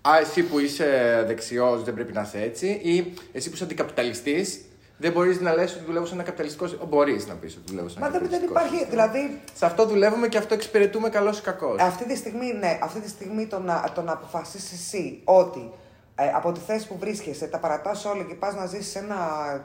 Α, 0.01 0.19
εσύ 0.21 0.43
που 0.43 0.59
είσαι 0.59 1.25
δεξιός 1.27 1.83
δεν 1.83 1.95
πρέπει 1.95 2.13
να 2.13 2.21
είσαι 2.21 2.41
έτσι, 2.41 2.67
ή 2.67 3.13
εσύ 3.33 3.49
που 3.49 3.55
είσαι 3.55 3.65
αντικαπιταλιστής 3.65 4.61
δεν 5.01 5.13
μπορείς 5.13 5.41
να 5.41 5.53
λες 5.55 5.75
ότι 5.75 5.85
δουλεύω 5.85 6.07
σε 6.07 6.15
ένα 6.15 6.23
καπιταλιστικό. 6.23 6.87
Μπορείς 6.89 7.27
να 7.27 7.35
πεις 7.35 7.57
ότι 7.57 7.65
δουλεύω 7.67 7.89
σε 7.89 7.97
ένα 7.99 8.07
Μα 8.07 8.13
δεν, 8.13 8.21
δεν 8.29 8.31
καπιταλιστικό. 8.41 8.77
υπάρχει, 8.77 8.91
δηλαδή 8.91 9.41
Σε 9.55 9.67
αυτό 9.67 9.87
δουλεύουμε 9.87 10.29
και 10.29 10.39
αυτό 10.39 10.55
εξυπηρετούμε 10.55 11.09
καλός 11.09 11.39
ή 11.39 11.43
κακός. 11.43 11.81
αυτή 11.81 12.05
τη 12.05 12.17
στιγμή, 12.17 12.53
ναι, 12.53 12.79
αυτή 12.83 13.01
τη 13.01 13.09
στιγμή 13.09 13.47
το 13.47 13.59
να, 13.61 13.93
το 13.95 14.03
να 14.03 14.13
αποφασίσεις 14.13 14.73
εσύ 14.73 15.21
ότι 15.25 15.71
ε, 16.15 16.31
από 16.35 16.53
τη 16.53 16.61
θέση 16.61 16.87
που 16.87 16.97
βρίσκεσαι 16.99 17.47
τα 17.47 17.59
παρατάς 17.59 18.05
όλα 18.05 18.23
και 18.25 18.35
πας 18.35 18.55
να 18.55 18.67
ζήσεις 18.67 18.91
σε 18.91 18.99
ένα 18.99 19.17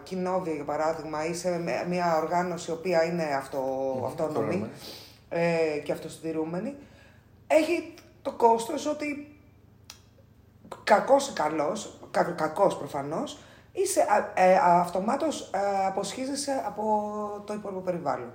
κοινόβιο 0.03 0.53
για 0.53 0.63
παράδειγμα 0.63 1.25
ή 1.25 1.33
σε 1.33 1.49
με- 1.63 1.85
μια 1.89 2.17
οργάνωση 2.21 2.71
η 2.71 2.73
οποία 2.73 3.03
είναι 3.03 3.23
αυτο, 3.37 3.57
αυτόνομη 4.05 4.37
αυτόνομη. 4.37 4.69
ε, 5.29 5.79
και 5.83 5.91
αυτοσυντηρούμενη 5.91 6.75
έχει 7.47 7.93
το 8.21 8.31
κόστος 8.31 8.85
ότι 8.87 9.37
κακός 10.83 11.27
ή 11.27 11.33
καλός, 11.33 11.99
κα, 12.11 12.23
κακός 12.23 12.77
προφανώς, 12.77 13.37
είσαι 13.75 14.01
α, 14.01 14.43
ε, 14.43 14.59
αυτομάτως 14.61 15.49
ε, 15.53 15.85
αποσχίζεσαι 15.87 16.63
από 16.65 16.83
το 17.45 17.53
υπόλοιπο 17.53 17.81
περιβάλλον. 17.81 18.31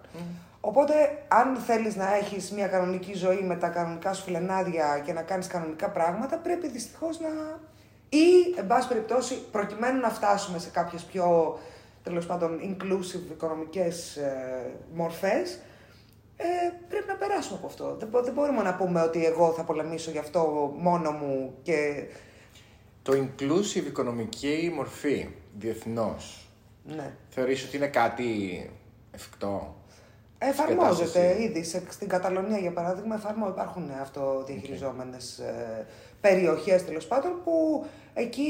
Οπότε, 0.61 0.95
αν 1.29 1.57
θέλεις 1.57 1.97
να 1.97 2.15
έχεις 2.15 2.53
μια 2.53 2.67
κανονική 2.67 3.15
ζωή 3.15 3.43
με 3.43 3.57
τα 3.57 3.69
κανονικά 3.69 4.13
σου 4.13 4.23
φιλενάδια 4.23 5.03
και 5.05 5.13
να 5.13 5.23
κάνεις 5.23 5.47
κανονικά 5.47 5.91
πράγματα, 5.91 6.37
πρέπει 6.37 6.69
δυστυχώς 6.69 7.21
να... 7.21 7.29
ή, 8.09 8.55
εν 8.59 8.67
πάση 8.67 8.89
περιπτώσει, 8.89 9.35
προκειμένου 9.53 10.01
να 10.01 10.09
φτάσουμε 10.09 10.59
σε 10.59 10.71
κάποιες 10.71 11.03
πιο, 11.03 11.59
τέλος 12.03 12.27
πάντων, 12.27 12.59
inclusive 12.63 13.31
οικονομικές 13.31 14.17
ε, 14.17 14.71
μορφές, 14.95 15.61
ε, 16.37 16.45
πρέπει 16.89 17.07
να 17.09 17.15
περάσουμε 17.15 17.59
από 17.59 17.67
αυτό. 17.67 17.97
Δεν, 17.99 18.09
μπο- 18.09 18.23
δεν 18.23 18.33
μπορούμε 18.33 18.63
να 18.63 18.75
πούμε 18.75 19.03
ότι 19.03 19.25
εγώ 19.27 19.53
θα 19.53 19.63
πολεμήσω 19.63 20.11
γι' 20.11 20.19
αυτό 20.19 20.73
μόνο 20.77 21.11
μου 21.11 21.55
και... 21.63 22.07
Το 23.03 23.13
inclusive 23.13 23.87
οικονομική 23.87 24.73
μορφή 24.75 25.29
διεθνώς. 25.59 26.49
Ναι. 26.85 27.13
Θεωρείς 27.29 27.65
ότι 27.65 27.77
είναι 27.77 27.87
κάτι 27.87 28.71
εφικτό; 29.11 29.75
Εφαρμόζεται 30.39 31.21
κατάσταση. 31.21 31.43
ήδη. 31.43 31.65
Σε, 31.65 31.83
στην 31.89 32.09
Καταλωνία, 32.09 32.59
για 32.59 32.73
παράδειγμα, 32.73 33.15
εφαρμο, 33.15 33.49
υπάρχουν 33.49 33.91
αυτοδιαχειριζόμενες 34.01 35.39
ε, 35.39 35.87
περιοχές, 36.21 36.85
τέλος 36.85 37.07
πάντων, 37.07 37.41
που 37.45 37.87
εκεί 38.15 38.49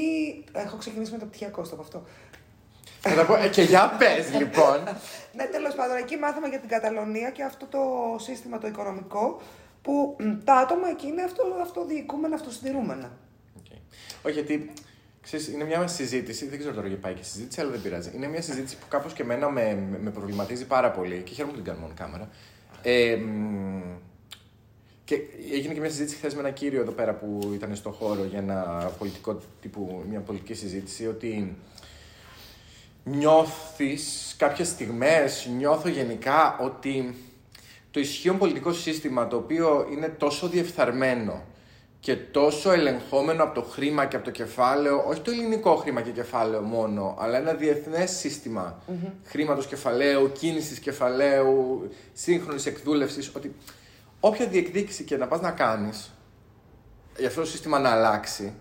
έχω 0.52 0.76
ξεκινήσει 0.76 1.12
με 1.12 1.18
το 1.18 1.26
πτυχιακό 1.26 1.64
στο 1.64 1.74
από 1.74 1.82
αυτό. 1.82 2.02
Θα 3.00 3.14
τα 3.14 3.24
πω, 3.24 3.34
ε, 3.36 3.48
και 3.48 3.62
για 3.62 3.96
πες 3.98 4.32
λοιπόν. 4.40 4.78
Ναι, 5.32 5.44
τέλος 5.44 5.74
πάντων, 5.74 5.96
εκεί 5.96 6.16
μάθαμε 6.16 6.48
για 6.48 6.58
την 6.58 6.68
Καταλονία 6.68 7.30
και 7.30 7.42
αυτό 7.42 7.66
το 7.66 7.78
σύστημα 8.18 8.58
το 8.58 8.66
οικονομικό, 8.66 9.40
που 9.82 10.16
μ, 10.20 10.44
τα 10.44 10.54
άτομα 10.54 10.88
εκεί 10.88 11.06
είναι 11.06 11.22
αυτο, 11.22 11.42
αυτοδιοικούμενα, 11.62 12.34
αυτοσυντηρούμενα. 12.34 13.10
Οκ. 14.22 14.26
Όχι, 14.26 14.35
γιατί 14.35 14.72
ξέρεις, 15.22 15.48
είναι 15.48 15.64
μια 15.64 15.87
συζήτηση, 15.87 16.48
δεν 16.48 16.59
ξέρω 16.59 16.74
τώρα 16.74 16.87
για 16.87 16.96
πάει 16.96 17.14
και 17.14 17.22
συζήτηση, 17.22 17.61
αλλά 17.61 17.70
δεν 17.70 17.83
πειράζει. 17.83 18.11
Είναι 18.14 18.26
μια 18.26 18.42
συζήτηση 18.42 18.76
που 18.76 18.87
κάπως 18.88 19.12
και 19.12 19.22
εμένα 19.22 19.50
με, 19.50 19.87
με, 19.90 19.98
με 19.98 20.11
προβληματίζει 20.11 20.66
πάρα 20.66 20.90
πολύ 20.90 21.22
και 21.24 21.35
χαίρομαι 21.35 21.52
που 21.52 21.59
την 21.59 21.66
κάνω 21.68 21.80
on 21.80 21.92
camera. 21.96 22.28
Ε, 22.83 23.16
μ, 23.16 23.83
και 25.04 25.20
έγινε 25.52 25.74
και 25.74 25.80
μια 25.80 25.90
συζήτηση 25.90 26.16
χθες 26.16 26.35
με 26.35 26.40
ένα 26.40 26.50
κύριο 26.50 26.80
εδώ 26.80 26.90
πέρα 26.90 27.14
που 27.14 27.50
ήταν 27.54 27.76
στο 27.76 27.90
χώρο 27.90 28.24
για 28.24 28.38
ένα 28.38 28.90
πολιτικό 28.98 29.40
τύπου, 29.61 30.04
μια 30.09 30.20
πολιτική 30.20 30.54
συζήτηση, 30.54 31.06
ότι 31.06 31.56
νιώθεις 33.04 34.35
κάποιες 34.38 34.68
στιγμές, 34.68 35.48
νιώθω 35.56 35.88
γενικά 35.88 36.59
ότι 36.59 37.14
το 37.90 38.00
ισχύον 38.00 38.38
πολιτικό 38.38 38.72
σύστημα 38.72 39.28
το 39.28 39.37
οποίο 39.37 39.87
είναι 39.92 40.09
τόσο 40.09 40.48
διεφθαρμένο 40.48 41.44
και 42.00 42.16
τόσο 42.16 42.72
ελεγχόμενο 42.72 43.42
από 43.42 43.54
το 43.54 43.62
χρήμα 43.62 44.06
και 44.06 44.16
από 44.16 44.24
το 44.24 44.30
κεφάλαιο, 44.30 45.04
όχι 45.06 45.20
το 45.20 45.30
ελληνικό 45.30 45.76
χρήμα 45.76 46.00
και 46.00 46.10
κεφάλαιο 46.10 46.60
μόνο, 46.60 47.16
αλλά 47.18 47.38
ένα 47.38 47.52
διεθνές 47.52 48.10
σύστημα 48.10 48.82
χρήματος 49.24 49.66
κεφαλαίου, 49.66 50.32
κίνησης 50.32 50.78
κεφαλαίου, 50.78 51.88
σύγχρονης 52.12 52.66
εκδούλευσης, 52.66 53.32
ότι 53.34 53.54
όποια 54.20 54.46
διεκδίκηση 54.46 55.04
και 55.04 55.16
να 55.16 55.26
πας 55.26 55.40
να 55.40 55.50
κάνεις 55.50 56.10
για 57.18 57.28
αυτό 57.28 57.40
το 57.40 57.46
σύστημα 57.46 57.78
να 57.78 57.90
αλλάξει, 57.90 58.52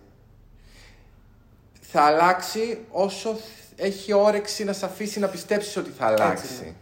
θα 1.81 2.01
αλλάξει 2.01 2.79
όσο 2.89 3.39
έχει 3.75 4.13
όρεξη 4.13 4.63
να 4.63 4.73
σε 4.73 4.85
αφήσει 4.85 5.19
να 5.19 5.27
πιστέψεις 5.27 5.77
ότι 5.77 5.89
θα 5.89 6.05
αλλάξει. 6.05 6.63
είναι. 6.63 6.75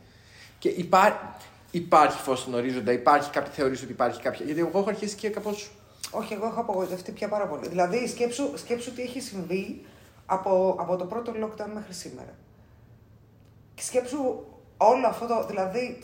Και 0.60 0.70
υπά... 0.70 1.36
υπάρχει 1.72 2.17
φως 2.22 2.39
στον 2.39 2.54
ορίζοντα, 2.54 2.91
υπάρχει 2.91 3.30
κάποια 3.30 3.52
θεωρείς 3.52 3.82
ότι 3.82 3.91
υπάρχει 3.91 4.22
κάποια. 4.22 4.46
Γιατί 4.46 4.60
εγώ 4.60 4.80
έχω 4.80 4.89
αρχίσει 4.89 5.15
και 5.15 5.30
κάπως. 5.30 5.72
Όχι, 6.12 6.34
εγώ 6.34 6.46
έχω 6.46 6.60
απογοητευτεί 6.60 7.12
πια 7.12 7.28
πάρα 7.28 7.48
πολύ. 7.48 7.67
Δηλαδή, 7.67 8.08
σκέψου, 8.08 8.58
σκέψου 8.58 8.93
τι 8.93 9.02
έχει 9.02 9.20
συμβεί 9.22 9.86
από, 10.26 10.76
από 10.80 10.96
το 10.96 11.06
πρώτο 11.06 11.32
lockdown 11.32 11.70
μέχρι 11.74 11.93
σήμερα. 11.93 12.34
Και 13.74 13.82
σκέψου 13.82 14.17
όλο 14.78 15.08
αυτό 15.08 15.28
το. 15.28 15.46
Δηλαδή, 15.46 16.00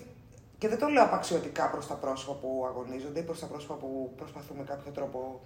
Και 0.58 0.68
δεν 0.68 0.78
το 0.80 0.88
λέω 0.88 1.04
απαξιωτικά 1.04 1.70
προς 1.70 1.88
τα 1.88 1.94
πρόσωπα 1.94 2.34
που 2.34 2.66
αγωνίζονται 2.68 3.20
ή 3.20 3.24
προς 3.24 3.40
τα 3.40 3.46
πρόσωπα 3.46 3.74
που 3.74 4.14
προσπαθούν 4.16 4.58
με 4.58 4.64
κάποιο 4.64 4.92
τρόπο 4.92 5.42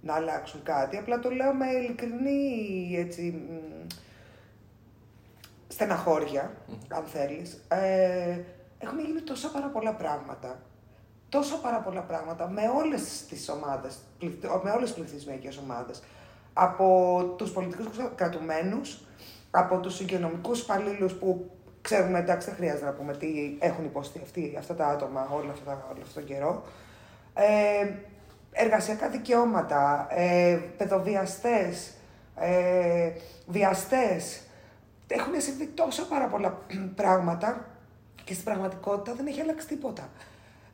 να 0.00 0.14
αλλάξουν 0.14 0.62
κάτι. 0.62 0.96
Απλά 0.96 1.18
το 1.18 1.30
λέω 1.30 1.52
με 1.52 1.66
ειλικρινή 1.66 2.94
έτσι, 2.96 3.42
στεναχώρια, 5.68 6.52
αν 6.88 7.04
θέλεις. 7.04 7.64
Ε, 7.68 8.40
έχουν 8.78 8.98
γίνει 8.98 9.20
τόσα 9.20 9.48
πάρα 9.50 9.66
πολλά 9.66 9.94
πράγματα. 9.94 10.60
Τόσο 11.30 11.56
πάρα 11.56 11.78
πολλά 11.78 12.00
πράγματα 12.00 12.48
με 12.48 12.62
όλες 12.76 13.26
τις 13.28 13.48
ομάδες, 13.48 13.98
με 14.62 14.70
όλες 14.70 14.92
τις 14.92 14.92
πληθυσμιακές 14.92 15.56
ομάδες. 15.56 16.02
Από 16.52 17.24
τους 17.36 17.50
πολιτικούς 17.50 17.86
κρατουμένους, 18.14 19.04
από 19.50 19.78
τους 19.78 20.00
υγειονομικούς 20.00 20.60
υπαλλήλους 20.60 21.12
που 21.12 21.50
ξέρουμε, 21.80 22.18
εντάξει, 22.18 22.46
δεν 22.48 22.56
χρειάζεται 22.56 22.84
να 22.84 22.92
πούμε 22.92 23.16
τι 23.16 23.56
έχουν 23.58 23.84
υποστεί 23.84 24.20
αυτοί, 24.22 24.54
αυτά 24.58 24.74
τα 24.74 24.86
άτομα 24.86 25.28
όλο, 25.32 25.50
αυτά, 25.50 25.86
όλο 25.90 26.00
αυτόν 26.02 26.22
τον 26.22 26.24
καιρό. 26.24 26.62
Ε, 27.34 27.92
εργασιακά 28.52 29.08
δικαιώματα, 29.08 30.06
ε, 30.10 30.58
παιδοβιαστές, 30.76 31.92
ε, 32.36 33.10
βιαστές. 33.46 34.40
Έχουν 35.06 35.40
συμβεί 35.40 35.66
τόσο 35.66 36.04
πάρα 36.04 36.26
πολλά 36.26 36.58
πράγματα 37.00 37.66
και 38.24 38.32
στην 38.32 38.44
πραγματικότητα 38.44 39.14
δεν 39.16 39.26
έχει 39.26 39.40
αλλάξει 39.40 39.66
τίποτα. 39.66 40.08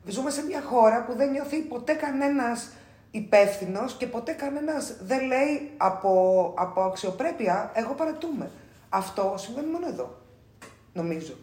Ζούμε 0.07 0.29
σε 0.29 0.45
μια 0.45 0.61
χώρα 0.61 1.03
που 1.03 1.13
δεν 1.13 1.31
νιώθει 1.31 1.57
ποτέ 1.57 1.93
κανένας 1.93 2.69
υπεύθυνος 3.11 3.93
και 3.93 4.07
ποτέ 4.07 4.31
κανένας 4.31 4.95
δεν 5.01 5.25
λέει 5.25 5.71
από, 5.77 6.53
από 6.57 6.81
αξιοπρέπεια 6.81 7.71
εγώ 7.73 7.93
παρετούμε. 7.93 8.49
Αυτό 8.89 9.33
συμβαίνει 9.37 9.67
μόνο 9.71 9.87
εδώ, 9.87 10.17
νομίζω. 10.93 11.33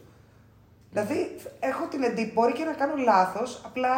Δηλαδή, 0.91 1.37
έχω 1.61 1.87
την 1.87 2.03
εντύπωση, 2.03 2.33
μπορεί 2.33 2.53
και 2.53 2.65
να 2.65 2.73
κάνω 2.73 2.97
λάθος, 2.97 3.63
απλά 3.65 3.93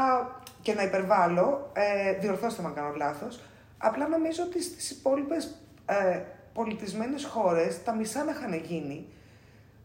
και 0.62 0.74
να 0.74 0.83
υπερβάλλω, 0.83 1.70
ε, 1.72 2.12
διορθώστε 2.12 2.62
με 2.62 2.68
αν 2.68 2.74
κάνω 2.74 2.92
λάθος, 2.96 3.40
απλά 3.79 4.09
νομίζω 4.09 4.42
ότι 4.42 4.62
στις 4.62 4.90
υπόλοιπες 4.90 5.55
ε, 5.87 6.20
πολιτισμένες 6.52 7.24
χώρες, 7.24 7.83
τα 7.83 7.94
μισά 7.94 8.24
να 8.24 8.31
είχαν 8.31 8.55
γίνει, 8.55 9.07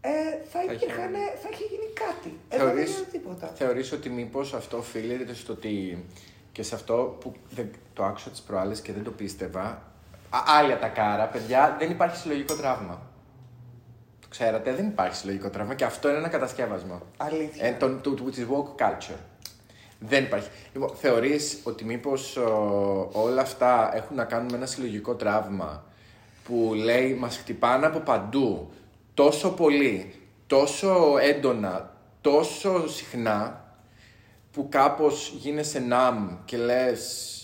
ε, 0.02 0.10
θα, 0.52 0.60
θα, 0.66 0.74
υπήρχαν, 0.74 1.12
θα 1.42 1.50
είχε 1.52 1.64
γίνει 1.64 1.94
κάτι. 1.94 2.40
Εδώ 2.50 2.66
δεν 2.66 2.86
είναι 2.86 3.08
τίποτα. 3.12 3.48
Θεωρείς 3.48 3.92
ότι 3.92 4.10
μήπως 4.10 4.54
αυτό 4.54 4.78
οφείλεται 4.78 5.34
στο 5.34 5.54
ότι 5.54 6.06
και 6.52 6.64
σε 6.64 6.76
αυτό 6.76 7.18
που 7.20 7.34
δεν, 7.50 7.70
το 7.94 8.04
άκουσα 8.04 8.30
τις 8.30 8.42
προάλλες 8.42 8.82
και 8.82 8.94
δεν 8.94 9.04
το 9.04 9.12
πίστευα, 9.12 9.92
Α, 10.30 10.40
άλλα 10.46 10.80
τα 10.80 10.88
κάρα, 10.88 11.26
παιδιά, 11.26 11.76
δεν 11.80 11.90
υπάρχει 11.90 12.18
συλλογικό 12.18 12.56
τραύμα. 12.56 13.02
Το 14.22 14.28
ξέρατε, 14.30 14.74
δεν 14.74 14.88
υπάρχει 14.88 15.16
συλλογικό 15.16 15.50
τραύμα 15.50 15.76
και 15.76 15.84
αυτό 15.84 16.10
είναι 16.10 16.18
ένα 16.18 16.28
κατασκεύασμα. 16.28 17.02
Αλήθεια. 17.18 17.66
Ε, 17.66 17.76
το, 17.80 17.96
το, 17.96 18.14
το, 18.14 18.24
woke 18.50 18.82
culture. 18.82 19.20
Δεν 20.00 20.24
υπάρχει. 20.24 20.50
Λοιπόν, 20.74 20.90
θεωρείς 20.96 21.60
ότι 21.64 21.84
μήπως 21.86 22.38
όλα 23.12 23.42
αυτά 23.42 23.92
έχουν 23.96 24.16
να 24.16 24.26
κάνουν 24.26 24.48
με 24.52 24.58
ένα 24.58 24.66
συλλογικό 24.66 25.16
τραύμα 25.16 25.84
που 26.44 26.72
λέει 26.76 27.14
μας 27.14 27.38
χτυπάνε 27.38 27.86
από 27.86 28.00
παντού 28.00 28.72
τόσο 29.14 29.52
πολύ, 29.52 30.14
τόσο 30.48 31.18
έντονα, 31.22 31.98
τόσο 32.22 32.88
συχνά 32.88 33.66
που 34.52 34.68
κάπως 34.70 35.34
γίνεσαι 35.38 35.80
ναμ 35.80 36.38
και 36.46 36.58
λες 36.58 37.36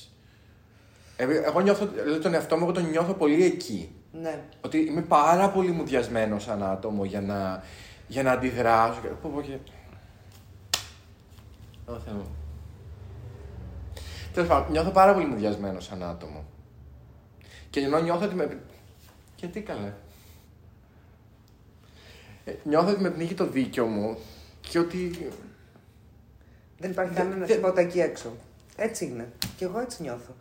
ε, 1.18 1.24
εγώ 1.24 1.60
νιώθω, 1.60 1.90
λέω 2.06 2.20
τον 2.20 2.34
εαυτό 2.34 2.56
μου, 2.58 2.64
εγώ 2.64 2.72
τον 2.72 2.90
νιώθω 2.90 3.14
πολύ 3.14 3.44
εκεί. 3.44 3.92
Ναι. 4.12 4.44
Ότι 4.62 4.78
είμαι 4.78 5.02
πάρα 5.02 5.50
πολύ 5.50 5.72
μουδιασμένος 5.72 6.44
σαν 6.44 6.64
άτομο 6.64 7.06
για 7.06 7.22
να, 7.22 7.64
για 8.08 8.24
να 8.24 8.32
αντιδράσω. 8.32 9.00
Πω, 9.22 9.32
πω 9.34 9.42
και... 9.42 9.58
Ω, 11.86 12.00
Θεέ 12.00 12.14
μου. 12.14 12.36
Τέλος 14.34 14.50
πάντων, 14.50 14.72
νιώθω 14.72 14.90
πάρα 14.90 15.14
πολύ 15.14 15.26
μουδιασμένος 15.26 15.86
σαν 15.86 16.04
άτομο. 16.04 16.46
Και 17.70 17.80
ενώ 17.80 18.00
νιώθω 18.00 18.26
ότι 18.26 18.36
με. 18.36 18.62
Και 19.36 19.48
τι 19.48 19.62
καλέ. 19.62 19.94
Ε, 22.48 22.54
νιώθω 22.64 22.90
ότι 22.92 23.02
με 23.02 23.10
πνίγει 23.10 23.34
το 23.34 23.46
δίκιο 23.46 23.86
μου 23.86 24.18
και 24.62 24.80
ότι. 24.80 25.30
Δεν 26.80 26.92
υπάρχει 26.92 27.14
κανένα 27.14 27.46
τίποτα 27.46 27.82
εκεί 27.82 28.00
έξω. 28.00 28.34
Έτσι 28.76 29.06
είναι. 29.06 29.32
Και 29.58 29.66
εγώ 29.66 29.80
έτσι 29.80 30.02
νιώθω. 30.02 30.36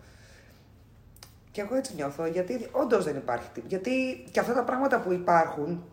Και 1.51 1.61
εγώ 1.61 1.75
έτσι 1.75 1.95
νιώθω, 1.95 2.27
γιατί 2.27 2.69
όντως 2.73 3.05
δεν 3.05 3.16
υπάρχει 3.16 3.49
τίποτα. 3.53 3.77
Γιατί 3.77 4.25
και 4.31 4.40
αυτά 4.40 4.55
τα 4.55 4.64
πράγματα 4.64 5.01
που 5.01 5.12
υπάρχουν 5.12 5.85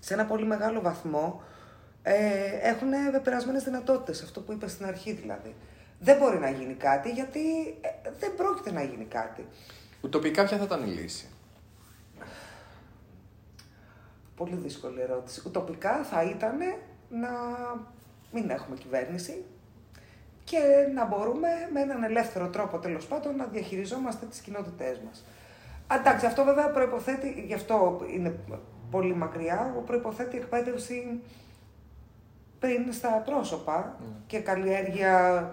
σε 0.00 0.14
ένα 0.14 0.24
πολύ 0.24 0.44
μεγάλο 0.44 0.80
βαθμό 0.80 1.42
ε, 2.02 2.14
έχουν 2.62 2.88
περασμένε 3.22 3.58
δυνατότητες. 3.58 4.22
Αυτό 4.22 4.40
που 4.40 4.52
είπες 4.52 4.70
στην 4.70 4.86
αρχή 4.86 5.12
δηλαδή 5.12 5.54
δεν 6.00 6.16
μπορεί 6.16 6.38
να 6.38 6.50
γίνει 6.50 6.74
κάτι 6.74 7.10
γιατί 7.10 7.40
ε, 7.80 8.10
δεν 8.18 8.34
πρόκειται 8.36 8.72
να 8.72 8.82
γίνει 8.82 9.04
κάτι. 9.04 9.46
Ουτοπικά 10.00 10.44
ποια 10.44 10.58
θα 10.58 10.64
ήταν 10.64 10.82
η 10.82 10.86
λύση; 10.86 11.26
Πολύ 14.36 14.56
δύσκολη 14.56 15.00
ερώτηση. 15.00 15.42
Ουτοπικά 15.46 16.02
θα 16.04 16.22
ήταν 16.22 16.58
να 17.08 17.30
μην 18.32 18.50
έχουμε 18.50 18.76
κυβέρνηση 18.76 19.44
και 20.44 20.58
να 20.94 21.06
μπορούμε 21.06 21.48
με 21.72 21.80
έναν 21.80 22.02
ελεύθερο 22.02 22.48
τρόπο 22.48 22.78
τέλος 22.78 23.06
πάντων 23.06 23.36
να 23.36 23.44
διαχειριζόμαστε 23.44 24.26
τις 24.26 24.40
κοινότητές 24.40 25.00
μας. 25.06 25.24
Εντάξει, 25.98 26.26
αυτό 26.26 26.44
βέβαια 26.44 26.70
προϋποθέτει, 26.70 27.44
γι' 27.46 27.54
αυτό 27.54 28.00
είναι 28.14 28.38
πολύ 28.90 29.14
μακριά, 29.14 29.82
προϋποθέτει 29.86 30.36
εκπαίδευση 30.36 31.22
πριν 32.58 32.92
στα 32.92 33.08
πρόσωπα 33.08 33.96
mm. 34.00 34.04
και 34.26 34.38
καλλιέργεια 34.38 35.50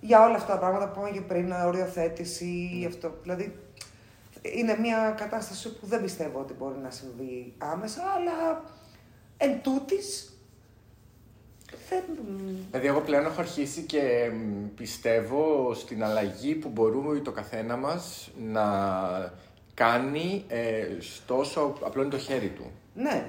για 0.00 0.24
όλα 0.24 0.34
αυτά 0.34 0.52
τα 0.52 0.58
πράγματα 0.58 0.88
που 0.88 1.00
είπαμε 1.00 1.10
και 1.10 1.20
πριν, 1.20 1.52
οριοθέτηση, 1.52 2.82
mm. 2.82 2.86
αυτό. 2.86 3.14
Δηλαδή, 3.22 3.58
είναι 4.42 4.76
μια 4.80 5.14
κατάσταση 5.16 5.74
που 5.74 5.86
δεν 5.86 6.02
πιστεύω 6.02 6.40
ότι 6.40 6.52
μπορεί 6.52 6.78
να 6.82 6.90
συμβεί 6.90 7.54
άμεσα, 7.58 8.02
αλλά 8.16 8.64
εν 9.36 9.62
τούτης, 9.62 10.32
δεν... 11.88 12.02
Δηλαδή, 12.70 12.86
εγώ 12.86 13.00
πλέον 13.00 13.24
έχω 13.24 13.40
αρχίσει 13.40 13.80
και 13.80 14.30
πιστεύω 14.76 15.74
στην 15.74 16.04
αλλαγή 16.04 16.54
που 16.54 16.68
μπορούμε 16.68 17.18
το 17.18 17.32
καθένα 17.32 17.76
μας 17.76 18.30
να 18.52 18.64
κάνει 19.74 20.44
ε, 20.48 20.86
τόσο 21.26 21.74
απλό 21.84 22.02
είναι 22.02 22.10
το 22.10 22.18
χέρι 22.18 22.48
του. 22.48 22.70
Ναι. 22.94 23.24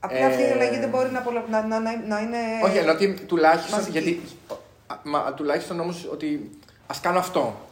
Απλά 0.00 0.18
ε... 0.18 0.24
αυτή 0.24 0.42
η 0.42 0.46
αλλαγή 0.46 0.78
δεν 0.78 0.88
μπορεί 0.88 1.10
να, 1.10 1.22
να, 1.50 1.80
να, 1.80 1.80
να 1.80 2.20
είναι. 2.20 2.38
Όχι, 2.64 2.76
ενώ 2.76 2.92
ότι 2.92 3.14
τουλάχιστον. 3.26 3.88
Γιατί 3.88 4.20
Μα 5.02 5.34
τουλάχιστον 5.34 5.80
όμως 5.80 6.08
ότι 6.12 6.50
ας 6.86 7.00
κάνω 7.00 7.18
αυτό. 7.18 7.68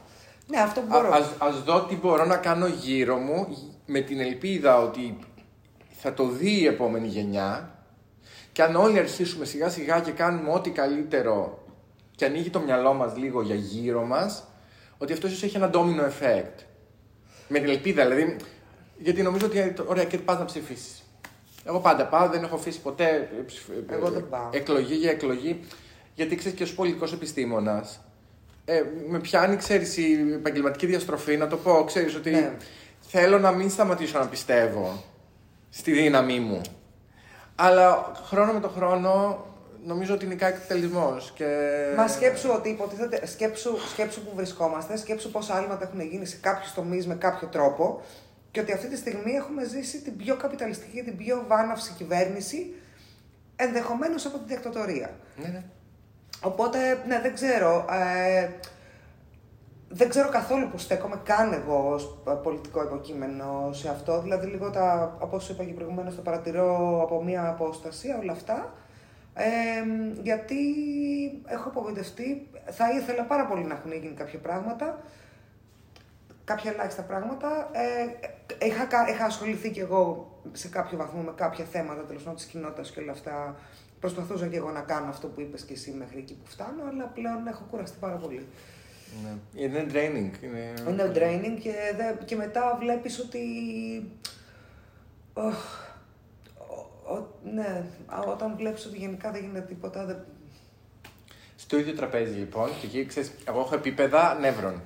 Ναι, 0.50 0.60
αυτό 0.60 0.80
που 0.80 0.86
μπορώ. 0.86 1.08
Α 1.12 1.18
ας 1.38 1.62
δω 1.62 1.80
τι 1.84 1.96
μπορώ 1.96 2.24
να 2.24 2.36
κάνω 2.36 2.66
γύρω 2.66 3.16
μου 3.16 3.46
με 3.86 4.00
την 4.00 4.20
ελπίδα 4.20 4.78
ότι 4.78 5.18
θα 5.90 6.14
το 6.14 6.28
δει 6.28 6.60
η 6.60 6.66
επόμενη 6.66 7.06
γενιά 7.06 7.78
και 8.52 8.62
αν 8.62 8.76
όλοι 8.76 8.98
αρχίσουμε 8.98 9.44
σιγά 9.44 9.68
σιγά 9.68 10.00
και 10.00 10.10
κάνουμε 10.10 10.50
ό,τι 10.52 10.70
καλύτερο 10.70 11.64
και 12.10 12.24
ανοίγει 12.24 12.50
το 12.50 12.60
μυαλό 12.60 12.92
μας 12.92 13.16
λίγο 13.16 13.42
για 13.42 13.54
γύρω 13.54 14.04
μας, 14.04 14.44
ότι 14.98 15.12
αυτός 15.12 15.30
ίσως 15.30 15.42
έχει 15.42 15.56
ένα 15.56 15.70
domino 15.72 16.00
effect. 16.00 16.64
Με 17.48 17.58
την 17.58 17.68
ελπίδα, 17.68 18.06
δηλαδή, 18.08 18.36
γιατί 18.98 19.22
νομίζω 19.22 19.46
ότι 19.46 19.74
ωραία 19.86 20.04
και 20.04 20.18
πας 20.18 20.38
να 20.38 20.44
ψηφίσεις. 20.44 21.02
Εγώ 21.64 21.80
πάντα 21.80 22.06
πάω, 22.06 22.28
δεν 22.28 22.42
έχω 22.42 22.54
αφήσει 22.54 22.80
ποτέ 22.80 23.30
Εγώ 23.88 24.10
δεν 24.10 24.28
πάω. 24.28 24.48
εκλογή 24.52 24.94
για 24.94 25.10
εκλογή 25.10 25.60
γιατί 26.14 26.36
ξέρεις 26.36 26.56
και 26.58 26.62
ως 26.62 26.74
πολιτικός 26.74 27.12
επιστήμονας, 27.12 28.00
ε, 28.70 28.82
με 29.08 29.18
πιάνει, 29.18 29.56
ξέρεις, 29.56 29.96
η 29.96 30.32
επαγγελματική 30.34 30.86
διαστροφή, 30.86 31.36
να 31.36 31.46
το 31.46 31.56
πω, 31.56 31.84
ξέρεις 31.84 32.14
ότι 32.14 32.30
ναι. 32.30 32.52
θέλω 33.00 33.38
να 33.38 33.52
μην 33.52 33.70
σταματήσω 33.70 34.18
να 34.18 34.26
πιστεύω 34.26 35.04
στη 35.70 35.92
δύναμή 35.92 36.40
μου. 36.40 36.60
Αλλά 37.54 38.12
χρόνο 38.24 38.52
με 38.52 38.60
το 38.60 38.68
χρόνο 38.68 39.44
νομίζω 39.84 40.14
ότι 40.14 40.24
είναι 40.24 40.34
κάτι 40.34 40.66
τελισμό. 40.68 41.16
Και... 41.34 41.46
Μα 41.96 42.08
σκέψου 42.08 42.50
ότι 42.54 42.68
υποτίθεται, 42.68 43.26
σκέψου, 43.26 43.76
σκέψου 43.92 44.22
που 44.24 44.32
βρισκόμαστε, 44.34 44.96
σκέψου 44.96 45.30
πόσα 45.30 45.54
άλματα 45.54 45.84
έχουν 45.84 46.00
γίνει 46.00 46.26
σε 46.26 46.36
κάποιους 46.40 46.74
τομείς 46.74 47.06
με 47.06 47.14
κάποιο 47.14 47.48
τρόπο 47.48 48.02
και 48.50 48.60
ότι 48.60 48.72
αυτή 48.72 48.88
τη 48.88 48.96
στιγμή 48.96 49.32
έχουμε 49.32 49.64
ζήσει 49.64 50.00
την 50.00 50.16
πιο 50.16 50.36
καπιταλιστική, 50.36 51.02
την 51.02 51.16
πιο 51.16 51.44
βάναυση 51.48 51.92
κυβέρνηση 51.96 52.74
ενδεχομένως 53.56 54.26
από 54.26 54.36
την 54.36 54.46
διακτοτορία. 54.46 55.10
Ναι, 55.36 55.48
ναι. 55.48 55.62
Οπότε, 56.42 57.02
ναι, 57.06 57.20
δεν 57.20 57.34
ξέρω. 57.34 57.84
Ε, 57.90 58.48
δεν 59.90 60.08
ξέρω 60.08 60.28
καθόλου 60.28 60.68
που 60.68 60.78
στέκομαι 60.78 61.20
καν 61.24 61.52
εγώ 61.52 61.90
ως 61.92 62.18
πολιτικό 62.42 62.82
υποκείμενο 62.82 63.68
σε 63.72 63.88
αυτό. 63.88 64.20
Δηλαδή, 64.20 64.46
λίγο 64.46 64.70
τα, 64.70 65.16
από 65.20 65.36
όσο 65.36 65.52
είπα 65.52 65.64
και 65.64 65.72
προηγουμένως, 65.72 66.14
το 66.14 66.22
παρατηρώ 66.22 67.02
από 67.02 67.24
μία 67.24 67.48
απόσταση, 67.48 68.08
όλα 68.22 68.32
αυτά. 68.32 68.72
Ε, 69.34 69.46
γιατί 70.22 70.56
έχω 71.46 71.68
απογοητευτεί. 71.68 72.48
Θα 72.70 72.90
ήθελα 72.90 73.22
πάρα 73.22 73.46
πολύ 73.46 73.64
να 73.64 73.74
έχουν 73.74 73.92
γίνει 73.92 74.14
κάποια 74.14 74.38
πράγματα. 74.38 75.00
Κάποια 76.44 76.70
ελάχιστα 76.70 77.02
πράγματα. 77.02 77.70
Ε, 77.72 78.66
είχα, 78.66 78.86
είχα 79.08 79.24
ασχοληθεί 79.24 79.70
κι 79.70 79.80
εγώ 79.80 80.32
σε 80.52 80.68
κάποιο 80.68 80.98
βαθμό 80.98 81.20
με 81.20 81.32
κάποια 81.36 81.64
θέματα 81.64 82.02
τέλος 82.02 82.22
πάντων 82.22 82.36
της 82.36 82.46
κοινότητας 82.46 82.90
και 82.90 83.00
όλα 83.00 83.12
αυτά 83.12 83.56
Προσπαθούσα 84.00 84.46
και 84.46 84.56
εγώ 84.56 84.70
να 84.70 84.80
κάνω 84.80 85.08
αυτό 85.08 85.26
που 85.26 85.40
είπες 85.40 85.62
και 85.62 85.72
εσύ 85.72 85.90
μέχρι 85.90 86.18
εκεί 86.18 86.34
που 86.34 86.50
φτάνω, 86.50 86.82
αλλά 86.90 87.04
πλέον 87.04 87.46
έχω 87.46 87.66
κουραστεί 87.70 87.96
πάρα 88.00 88.16
πολύ. 88.16 88.46
Ναι. 89.22 89.62
Είναι 89.62 89.86
draining. 89.88 90.42
Είναι, 90.44 90.72
Είναι 90.88 91.12
draining 91.14 91.58
και, 91.60 91.72
δε- 91.96 92.24
και 92.24 92.36
μετά 92.36 92.76
βλέπεις 92.80 93.18
ότι... 93.18 93.40
Οχ, 95.32 95.56
ο- 96.58 97.12
ο- 97.14 97.34
ναι, 97.54 97.84
α, 98.06 98.18
όταν 98.20 98.54
βλέπεις 98.56 98.86
ότι 98.86 98.96
γενικά 98.96 99.30
δεν 99.30 99.40
γίνεται 99.40 99.60
τίποτα, 99.66 100.04
δεν... 100.04 100.24
Στο 101.56 101.78
ίδιο 101.78 101.94
τραπέζι 101.94 102.38
λοιπόν, 102.38 102.68
και 102.80 102.86
εκεί 102.86 103.04
ξέρεις, 103.06 103.32
εγώ 103.48 103.60
έχω 103.60 103.74
επίπεδα 103.74 104.38
νεύρων. 104.40 104.82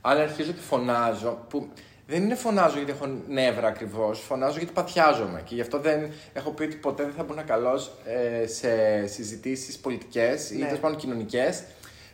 Αν 0.00 0.18
αρχίζω 0.18 0.52
και 0.52 0.60
φωνάζω, 0.60 1.44
που 1.48 1.68
δεν 2.06 2.22
είναι 2.22 2.34
φωνάζω 2.34 2.76
γιατί 2.76 2.90
έχω 2.92 3.06
νεύρα 3.28 3.66
ακριβώς, 3.68 4.20
φωνάζω 4.20 4.58
γιατί 4.58 4.72
παθιάζομαι. 4.72 5.42
Και 5.44 5.54
γι' 5.54 5.60
αυτό 5.60 5.78
δεν 5.78 6.10
έχω 6.32 6.50
πει 6.50 6.62
ότι 6.62 6.76
ποτέ 6.76 7.02
δεν 7.02 7.12
θα 7.16 7.26
ήμουν 7.30 7.44
καλό 7.46 7.80
ε, 8.04 8.46
σε 8.46 8.68
συζητήσεις 9.06 9.78
πολιτικές 9.78 10.50
ή 10.50 10.56
Ναι. 10.56 10.64
τέλος 10.64 10.80
πάντων 10.80 10.96
κοινωνικές, 10.98 11.62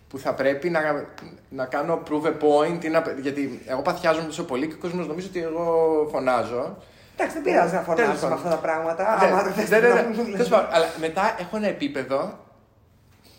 που 0.09 0.19
θα 0.19 0.35
πρέπει 0.35 0.71
να, 0.71 1.07
να 1.49 1.65
κάνω 1.65 2.03
prove 2.11 2.27
a 2.27 2.33
point. 2.43 2.85
Ή 2.85 2.89
να, 2.89 3.05
γιατί 3.21 3.61
εγώ 3.67 3.83
παθιάζομαι 3.83 4.27
τόσο 4.27 4.45
πολύ 4.45 4.67
και 4.67 4.75
ο 4.75 4.79
κόσμος 4.79 5.07
νομίζει 5.07 5.27
ότι 5.27 5.43
εγώ 5.43 6.09
φωνάζω. 6.11 6.77
Εντάξει, 7.17 7.35
δεν 7.35 7.43
πειράζει 7.43 7.75
να 7.75 7.83
Τέλος 7.83 7.97
φωνάσεις 8.01 8.23
με 8.23 8.29
πάντων. 8.29 8.37
αυτά 8.37 8.49
τα 8.49 8.57
πράγματα. 8.57 9.19
Ναι, 9.21 9.27
άμα 9.27 9.43
δεν 9.43 9.53
θες 9.53 9.69
ναι, 9.71 9.79
ναι, 9.79 9.89
να 9.89 9.95
ναι. 9.95 10.03
μου 10.09 10.15
λες. 10.23 10.33
Τέλος 10.33 10.49
πάντων, 10.49 10.69
Αλλά 10.73 10.87
μετά 11.01 11.37
έχω 11.41 11.57
ένα 11.57 11.67
επίπεδο 11.67 12.39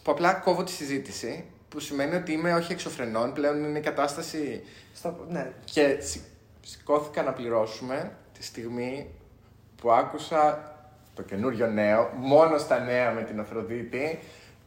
που 0.03 0.11
απλά 0.11 0.33
κόβω 0.33 0.63
τη 0.63 0.71
συζήτηση, 0.71 1.43
που 1.69 1.79
σημαίνει 1.79 2.15
ότι 2.15 2.31
είμαι 2.31 2.53
όχι 2.53 2.71
εξωφρενών, 2.71 3.33
πλέον 3.33 3.63
είναι 3.63 3.77
η 3.77 3.81
κατάσταση 3.81 4.63
Στο- 4.95 5.25
ναι. 5.29 5.51
και 5.65 5.97
σηκ- 5.99 6.23
σηκώθηκα 6.63 7.21
να 7.23 7.33
πληρώσουμε 7.33 8.15
τη 8.37 8.43
στιγμή 8.43 9.09
που 9.81 9.91
άκουσα 9.91 10.71
το 11.15 11.21
καινούριο 11.21 11.67
νέο, 11.67 12.09
μόνος 12.15 12.61
στα 12.61 12.79
νέα 12.79 13.11
με 13.11 13.23
την 13.23 13.39
Αφροδίτη, 13.39 14.19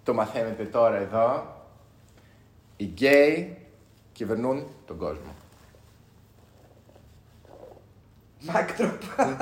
το 0.03 0.15
μαθαίνετε 0.15 0.65
τώρα 0.65 0.97
εδώ, 0.97 1.55
οι 2.77 2.85
γκέι 2.85 3.59
κυβερνούν 4.13 4.67
τον 4.87 4.99
κόσμο. 4.99 5.35
Mic 8.47 8.81
drop. 8.81 8.99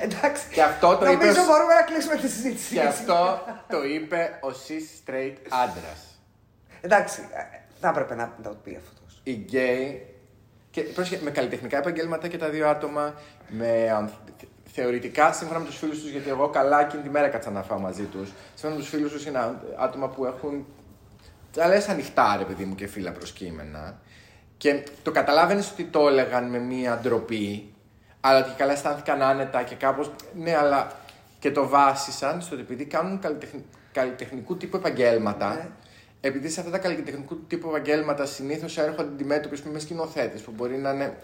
Εντάξει. 0.00 0.48
Και 0.52 0.62
αυτό 0.62 0.96
το 0.96 1.04
είπε... 1.06 1.14
Νομίζω 1.24 1.40
ως- 1.40 1.46
μπορούμε 1.46 1.74
να 1.74 1.82
κλείσουμε 1.82 2.16
τη 2.16 2.28
συζήτηση. 2.28 2.74
Και 2.74 2.80
αυτό 2.82 3.40
το 3.68 3.84
είπε 3.84 4.38
ο 4.42 4.48
cis 4.48 5.08
straight 5.10 5.36
άντρας. 5.48 6.20
Εντάξει, 6.80 7.20
ε, 7.32 7.58
θα 7.80 7.88
έπρεπε 7.88 8.14
να 8.14 8.34
το 8.42 8.56
πει 8.64 8.76
αυτός. 8.82 9.20
οι 9.22 9.32
γκέι 9.32 10.11
και 10.72 10.80
πρόσεχε, 10.82 11.20
με 11.24 11.30
καλλιτεχνικά 11.30 11.78
επαγγέλματα 11.78 12.28
και 12.28 12.38
τα 12.38 12.48
δύο 12.48 12.68
άτομα, 12.68 13.14
με 13.48 13.90
ανθ- 13.96 14.12
θεωρητικά 14.72 15.32
σύμφωνα 15.32 15.58
με 15.58 15.64
τους 15.66 15.76
φίλους 15.76 16.00
τους, 16.00 16.10
γιατί 16.10 16.28
εγώ 16.28 16.48
καλά 16.48 16.80
εκείνη 16.80 17.02
τη 17.02 17.08
μέρα 17.08 17.28
κάτσα 17.28 17.50
να 17.50 17.62
φάω 17.62 17.78
μαζί 17.78 18.02
τους. 18.04 18.28
Σύμφωνα 18.54 18.74
με 18.74 18.80
τους 18.80 18.88
φίλους 18.88 19.12
τους 19.12 19.26
είναι 19.26 19.38
α- 19.38 19.54
άτομα 19.78 20.08
που 20.08 20.24
έχουν. 20.24 20.66
Τα 21.52 21.68
λες 21.68 21.88
ανοιχτά, 21.88 22.36
ρε 22.38 22.44
παιδί 22.44 22.64
μου, 22.64 22.74
και 22.74 22.86
φύλλα 22.86 23.12
προσκύμενα. 23.12 24.00
Και 24.56 24.82
το 25.02 25.10
καταλάβαινες 25.10 25.70
ότι 25.70 25.84
το 25.84 26.08
έλεγαν 26.08 26.44
με 26.50 26.58
μία 26.58 26.98
ντροπή, 27.02 27.74
αλλά 28.20 28.38
ότι 28.38 28.50
καλά 28.56 28.72
αισθάνθηκαν 28.72 29.22
άνετα 29.22 29.62
και 29.62 29.74
κάπως. 29.74 30.10
Ναι, 30.34 30.56
αλλά 30.56 30.92
και 31.38 31.50
το 31.50 31.68
βάσισαν 31.68 32.40
στο 32.40 32.54
ότι 32.54 32.62
επειδή 32.64 32.84
κάνουν 32.84 33.18
καλλιτεχνη- 33.18 33.64
καλλιτεχνικού 33.92 34.56
τύπου 34.56 34.76
επαγγέλματα, 34.76 35.54
Ναι. 35.54 35.68
Επειδή 36.24 36.48
σε 36.48 36.60
αυτά 36.60 36.72
τα 36.72 36.78
καλλιτεχνικού 36.78 37.46
τύπου 37.46 37.68
επαγγέλματα 37.68 38.26
συνήθως 38.26 38.78
έρχονται 38.78 39.08
αντιμέτωποι 39.08 39.62
μες 39.72 39.82
σκηνοθέτες 39.82 40.40
που 40.40 40.52
μπορεί 40.56 40.76
να 40.76 40.90
είναι 40.92 41.16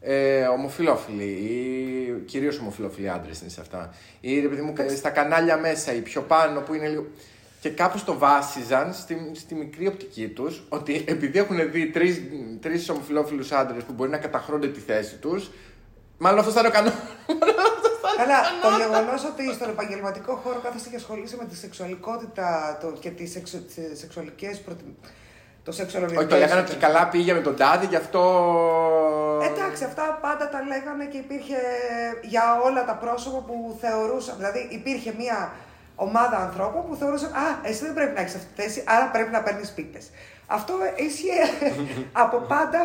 ε, 0.00 0.42
ομοφυλόφιλοι 0.42 1.24
ή 1.24 2.22
κυρίως 2.26 2.58
ομοφυλόφιλοι 2.58 3.10
άντρες 3.10 3.40
είναι 3.40 3.50
σε 3.50 3.60
αυτά. 3.60 3.94
Ή 4.20 4.40
ρε 4.40 4.48
παιδί 4.48 4.60
μου, 4.62 4.74
στα 4.96 5.10
κανάλια 5.10 5.56
μέσα 5.56 5.94
ή 5.94 6.00
πιο 6.00 6.22
πάνω 6.22 6.60
που 6.60 6.74
είναι 6.74 6.88
λίγο. 6.88 7.06
Και 7.60 7.70
κάπως 7.70 8.04
το 8.04 8.18
βάσιζαν 8.18 8.94
στη, 8.94 9.30
στη 9.34 9.54
μικρή 9.54 9.86
οπτική 9.86 10.28
τους 10.28 10.62
ότι 10.68 11.04
επειδή 11.06 11.38
έχουν 11.38 11.70
δει 11.70 11.90
τρεις 12.60 12.88
ομοφυλόφιλου 12.88 13.44
άντρες 13.50 13.82
που 13.82 13.92
μπορεί 13.92 14.10
να 14.10 14.18
καταχρώνται 14.18 14.68
τη 14.68 14.80
θέση 14.80 15.16
τους, 15.16 15.50
μάλλον 16.22 16.38
αυτό 16.38 16.50
θα 16.52 16.60
είναι 16.60 16.68
ο 16.68 16.72
κανόνας. 16.72 16.98
Καλά, 18.20 18.40
το 18.62 18.68
γεγονός 18.80 19.24
ότι 19.24 19.54
στον 19.54 19.68
επαγγελματικό 19.68 20.32
χώρο 20.42 20.58
κάθεστε 20.62 20.88
και 20.88 20.96
ασχολείσαι 20.96 21.36
με 21.40 21.44
τη 21.44 21.56
σεξουαλικότητα 21.56 22.78
το, 22.80 22.86
και 23.00 23.10
τι 23.10 23.26
σεξου, 23.26 23.58
σεξουαλικές 23.92 24.60
προτι... 24.60 24.96
το 25.62 25.72
sexual 25.78 26.16
Όχι, 26.18 26.26
το 26.26 26.36
λέγανε 26.36 26.60
ότι 26.60 26.74
καλά 26.74 27.08
πήγε 27.08 27.32
με 27.32 27.40
τον 27.40 27.56
τάδι, 27.56 27.86
γι' 27.86 27.96
αυτό. 27.96 28.22
Εντάξει, 29.44 29.84
αυτά 29.84 30.18
πάντα 30.20 30.48
τα 30.48 30.60
λέγανε 30.68 31.04
και 31.04 31.16
υπήρχε 31.16 31.56
για 32.22 32.60
όλα 32.64 32.84
τα 32.84 32.94
πρόσωπα 32.94 33.38
που 33.38 33.78
θεωρούσαν. 33.80 34.36
Δηλαδή, 34.36 34.68
υπήρχε 34.70 35.14
μια 35.18 35.52
ομάδα 35.94 36.36
ανθρώπων 36.36 36.86
που 36.88 36.94
θεωρούσαν 36.94 37.30
Α, 37.32 37.46
εσύ 37.62 37.84
δεν 37.84 37.94
πρέπει 37.94 38.14
να 38.14 38.20
έχεις 38.20 38.34
αυτή 38.34 38.48
τη 38.54 38.62
θέση, 38.62 38.84
άρα 38.86 39.06
πρέπει 39.06 39.30
να 39.30 39.42
παίρνεις 39.42 39.70
πίτε. 39.70 39.98
Αυτό 40.46 40.74
ίσχυε 40.96 41.38
από 42.24 42.36
πάντα 42.38 42.80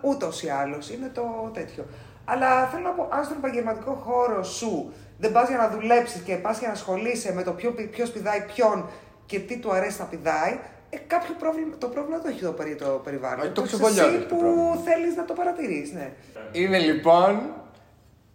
ούτως 0.00 0.42
ή 0.42 0.48
άλλως. 0.48 0.90
Είναι 0.90 1.10
το 1.14 1.50
τέτοιο. 1.54 1.84
Αλλά 2.24 2.66
θέλω 2.66 2.82
να 2.82 2.90
πω, 2.90 3.08
αν 3.10 3.24
στον 3.24 3.36
επαγγελματικό 3.36 3.92
χώρο 4.04 4.42
σου 4.42 4.92
δεν 5.18 5.32
πας 5.32 5.48
για 5.48 5.56
να 5.56 5.68
δουλέψεις 5.68 6.20
και 6.20 6.34
πας 6.36 6.58
για 6.58 6.68
να 6.68 6.74
ασχολείσαι 6.74 7.32
με 7.32 7.42
το 7.42 7.52
ποιο 7.90 8.06
πηδάει 8.12 8.40
ποιον 8.54 8.88
και 9.26 9.38
τι 9.38 9.58
του 9.58 9.72
αρέσει 9.72 10.00
να 10.00 10.04
πηδάει, 10.06 10.58
ε, 10.90 10.96
κάποιο 10.96 11.34
πρόβλημα, 11.38 11.76
το 11.78 11.86
πρόβλημα 11.86 12.16
δεν 12.16 12.24
το 12.24 12.30
έχει 12.30 12.44
το, 12.44 12.52
περι, 12.52 12.74
το 12.74 13.00
περιβάλλον. 13.04 13.40
Όχι, 13.40 13.50
το 13.50 13.60
έχεις 13.62 13.72
ξεβολιάζει 13.72 14.14
εσύ 14.14 14.24
το 14.26 14.34
που 14.34 14.40
πρόβλημα. 14.40 14.76
θέλεις 14.84 15.16
να 15.16 15.24
το 15.24 15.32
παρατηρείς, 15.32 15.92
ναι. 15.92 16.12
Είναι 16.52 16.78
λοιπόν 16.78 17.40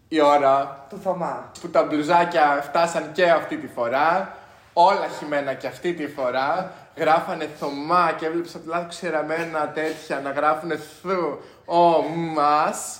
η 0.07 0.21
ώρα 0.21 0.85
Του 0.89 0.99
Θωμά. 1.03 1.51
που 1.61 1.69
τα 1.69 1.83
μπλουζάκια 1.83 2.59
φτάσαν 2.63 3.11
και 3.11 3.29
αυτή 3.29 3.57
τη 3.57 3.67
φορά. 3.67 4.35
Όλα 4.73 5.07
χυμένα 5.17 5.53
και 5.53 5.67
αυτή 5.67 5.93
τη 5.93 6.07
φορά. 6.07 6.71
Γράφανε 6.95 7.47
Θωμά 7.59 8.11
και 8.17 8.25
έβλεψε 8.25 8.57
απλά 8.57 8.85
ξεραμένα 8.89 9.69
τέτοια 9.73 10.19
να 10.19 10.31
γράφουνε 10.31 10.75
Θου, 11.01 11.39
ο, 11.65 12.01
μας. 12.35 12.99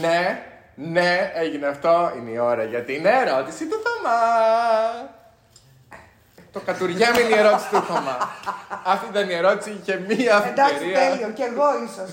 Ναι, 0.00 0.42
ναι, 0.74 1.30
έγινε 1.34 1.66
αυτό. 1.66 2.12
Είναι 2.16 2.30
η 2.30 2.38
ώρα 2.38 2.64
για 2.64 2.82
την 2.84 3.06
ερώτηση 3.06 3.66
του 3.68 3.76
Θωμά. 3.84 4.20
Το 6.52 6.60
κατουργέμαι 6.60 7.20
είναι 7.20 7.34
η 7.34 7.38
ερώτηση 7.38 7.68
του 7.70 7.82
Θωμά. 7.82 8.16
Αυτή 8.84 9.06
ήταν 9.10 9.30
η 9.30 9.34
ερώτηση 9.34 9.80
και 9.84 9.96
μία 9.96 10.44
Εντάξει, 10.46 10.74
ευκαιρία. 10.74 11.10
τέλειο, 11.10 11.30
κι 11.30 11.42
εγώ 11.42 11.66
ίσως. 11.84 12.10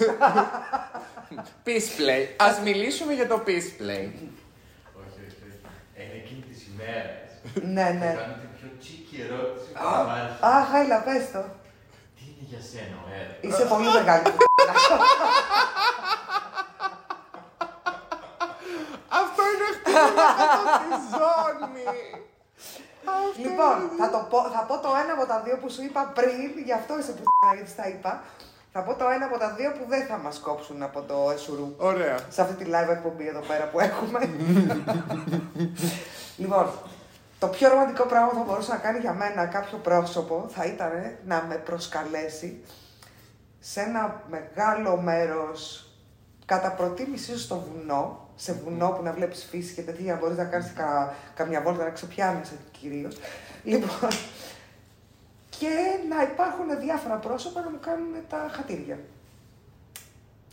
Peace 1.65 1.89
play. 1.99 2.27
Ας 2.37 2.59
μιλήσουμε 2.59 3.13
για 3.13 3.27
το 3.27 3.43
peace 3.45 3.69
play. 3.81 4.07
Όχι, 5.01 5.19
όχι. 5.27 5.37
Είναι 5.95 6.15
εκείνη 6.23 6.43
τη 6.49 6.55
ημέρα. 6.71 7.09
ναι, 7.73 7.83
Θα 7.83 8.05
ναι. 8.05 8.13
κάνω 8.19 8.33
την 8.41 8.49
πιο 8.59 8.69
τσίκη 8.79 9.25
ερώτηση 9.29 9.71
που 9.71 9.87
Α, 9.87 10.01
υπάρχει. 10.01 10.37
Αχ, 10.57 10.67
έλα, 10.83 10.97
πες 11.07 11.23
το. 11.33 11.41
Τι 12.15 12.23
είναι 12.29 12.45
για 12.51 12.61
σένα 12.71 12.95
ο 13.03 13.05
έρωτας. 13.19 13.41
Είσαι 13.47 13.65
πολύ 13.73 13.89
μεγάλη. 13.97 14.23
Αυτό 19.89 20.09
είναι 20.13 20.31
χτύπημα 20.31 20.33
κάτω 20.41 20.63
στη 20.79 20.89
ζώνη. 21.13 21.87
λοιπόν, 23.45 23.75
θα, 23.99 24.07
το 24.13 24.19
πω, 24.31 24.39
θα 24.55 24.61
πω 24.67 24.75
το 24.85 24.91
ένα 25.01 25.11
από 25.17 25.25
τα 25.31 25.37
δύο 25.45 25.57
που 25.61 25.69
σου 25.69 25.81
είπα 25.87 26.01
πριν, 26.17 26.49
γι' 26.67 26.77
αυτό 26.81 26.99
είσαι 26.99 27.11
που 27.11 27.23
γιατί 27.55 27.69
στα 27.69 27.87
είπα. 27.93 28.11
Θα 28.73 28.81
πω 28.81 28.93
το 28.95 29.05
ένα 29.15 29.25
από 29.25 29.37
τα 29.37 29.49
δύο 29.57 29.71
που 29.71 29.85
δεν 29.87 30.05
θα 30.05 30.17
μας 30.17 30.39
κόψουν 30.39 30.83
από 30.83 31.01
το 31.01 31.31
εσουρού. 31.31 31.73
Ωραία. 31.77 32.17
σε 32.29 32.41
αυτή 32.41 32.63
τη 32.63 32.69
live 32.73 32.89
εκπομπή 32.89 33.27
εδώ 33.27 33.39
πέρα 33.39 33.65
που 33.65 33.79
έχουμε. 33.79 34.19
λοιπόν, 36.41 36.69
το 37.39 37.47
πιο 37.47 37.69
ρομαντικό 37.69 38.03
πράγμα 38.03 38.27
που 38.29 38.35
θα 38.35 38.43
μπορούσε 38.43 38.71
να 38.71 38.77
κάνει 38.77 38.99
για 38.99 39.13
μένα 39.13 39.45
κάποιο 39.45 39.77
πρόσωπο 39.77 40.45
θα 40.49 40.65
ήταν 40.65 40.91
να 41.25 41.45
με 41.47 41.55
προσκαλέσει 41.55 42.61
σε 43.59 43.81
ένα 43.81 44.23
μεγάλο 44.29 44.97
μέρος 44.97 45.89
κατά 46.45 46.71
προτίμηση 46.71 47.39
στο 47.39 47.55
βουνό, 47.55 48.28
σε 48.43 48.53
βουνό 48.63 48.89
που 48.89 49.03
να 49.03 49.11
βλέπεις 49.11 49.47
φύση 49.49 49.73
και 49.73 49.81
τέτοια, 49.81 50.13
να 50.13 50.19
μπορείς 50.19 50.37
να 50.37 50.43
κάνεις 50.43 50.71
κα, 50.75 51.13
καμιά 51.35 51.61
βόλτα, 51.61 51.83
να 51.83 51.89
ξεπιάνεσαι 51.89 52.53
κυρίως. 52.71 53.15
Λοιπόν, 53.63 54.09
και 55.59 55.69
να 56.09 56.21
υπάρχουν 56.21 56.79
διάφορα 56.79 57.15
πρόσωπα 57.15 57.61
να 57.61 57.69
μου 57.69 57.79
κάνουν 57.81 58.13
τα 58.29 58.49
χατήρια. 58.51 58.99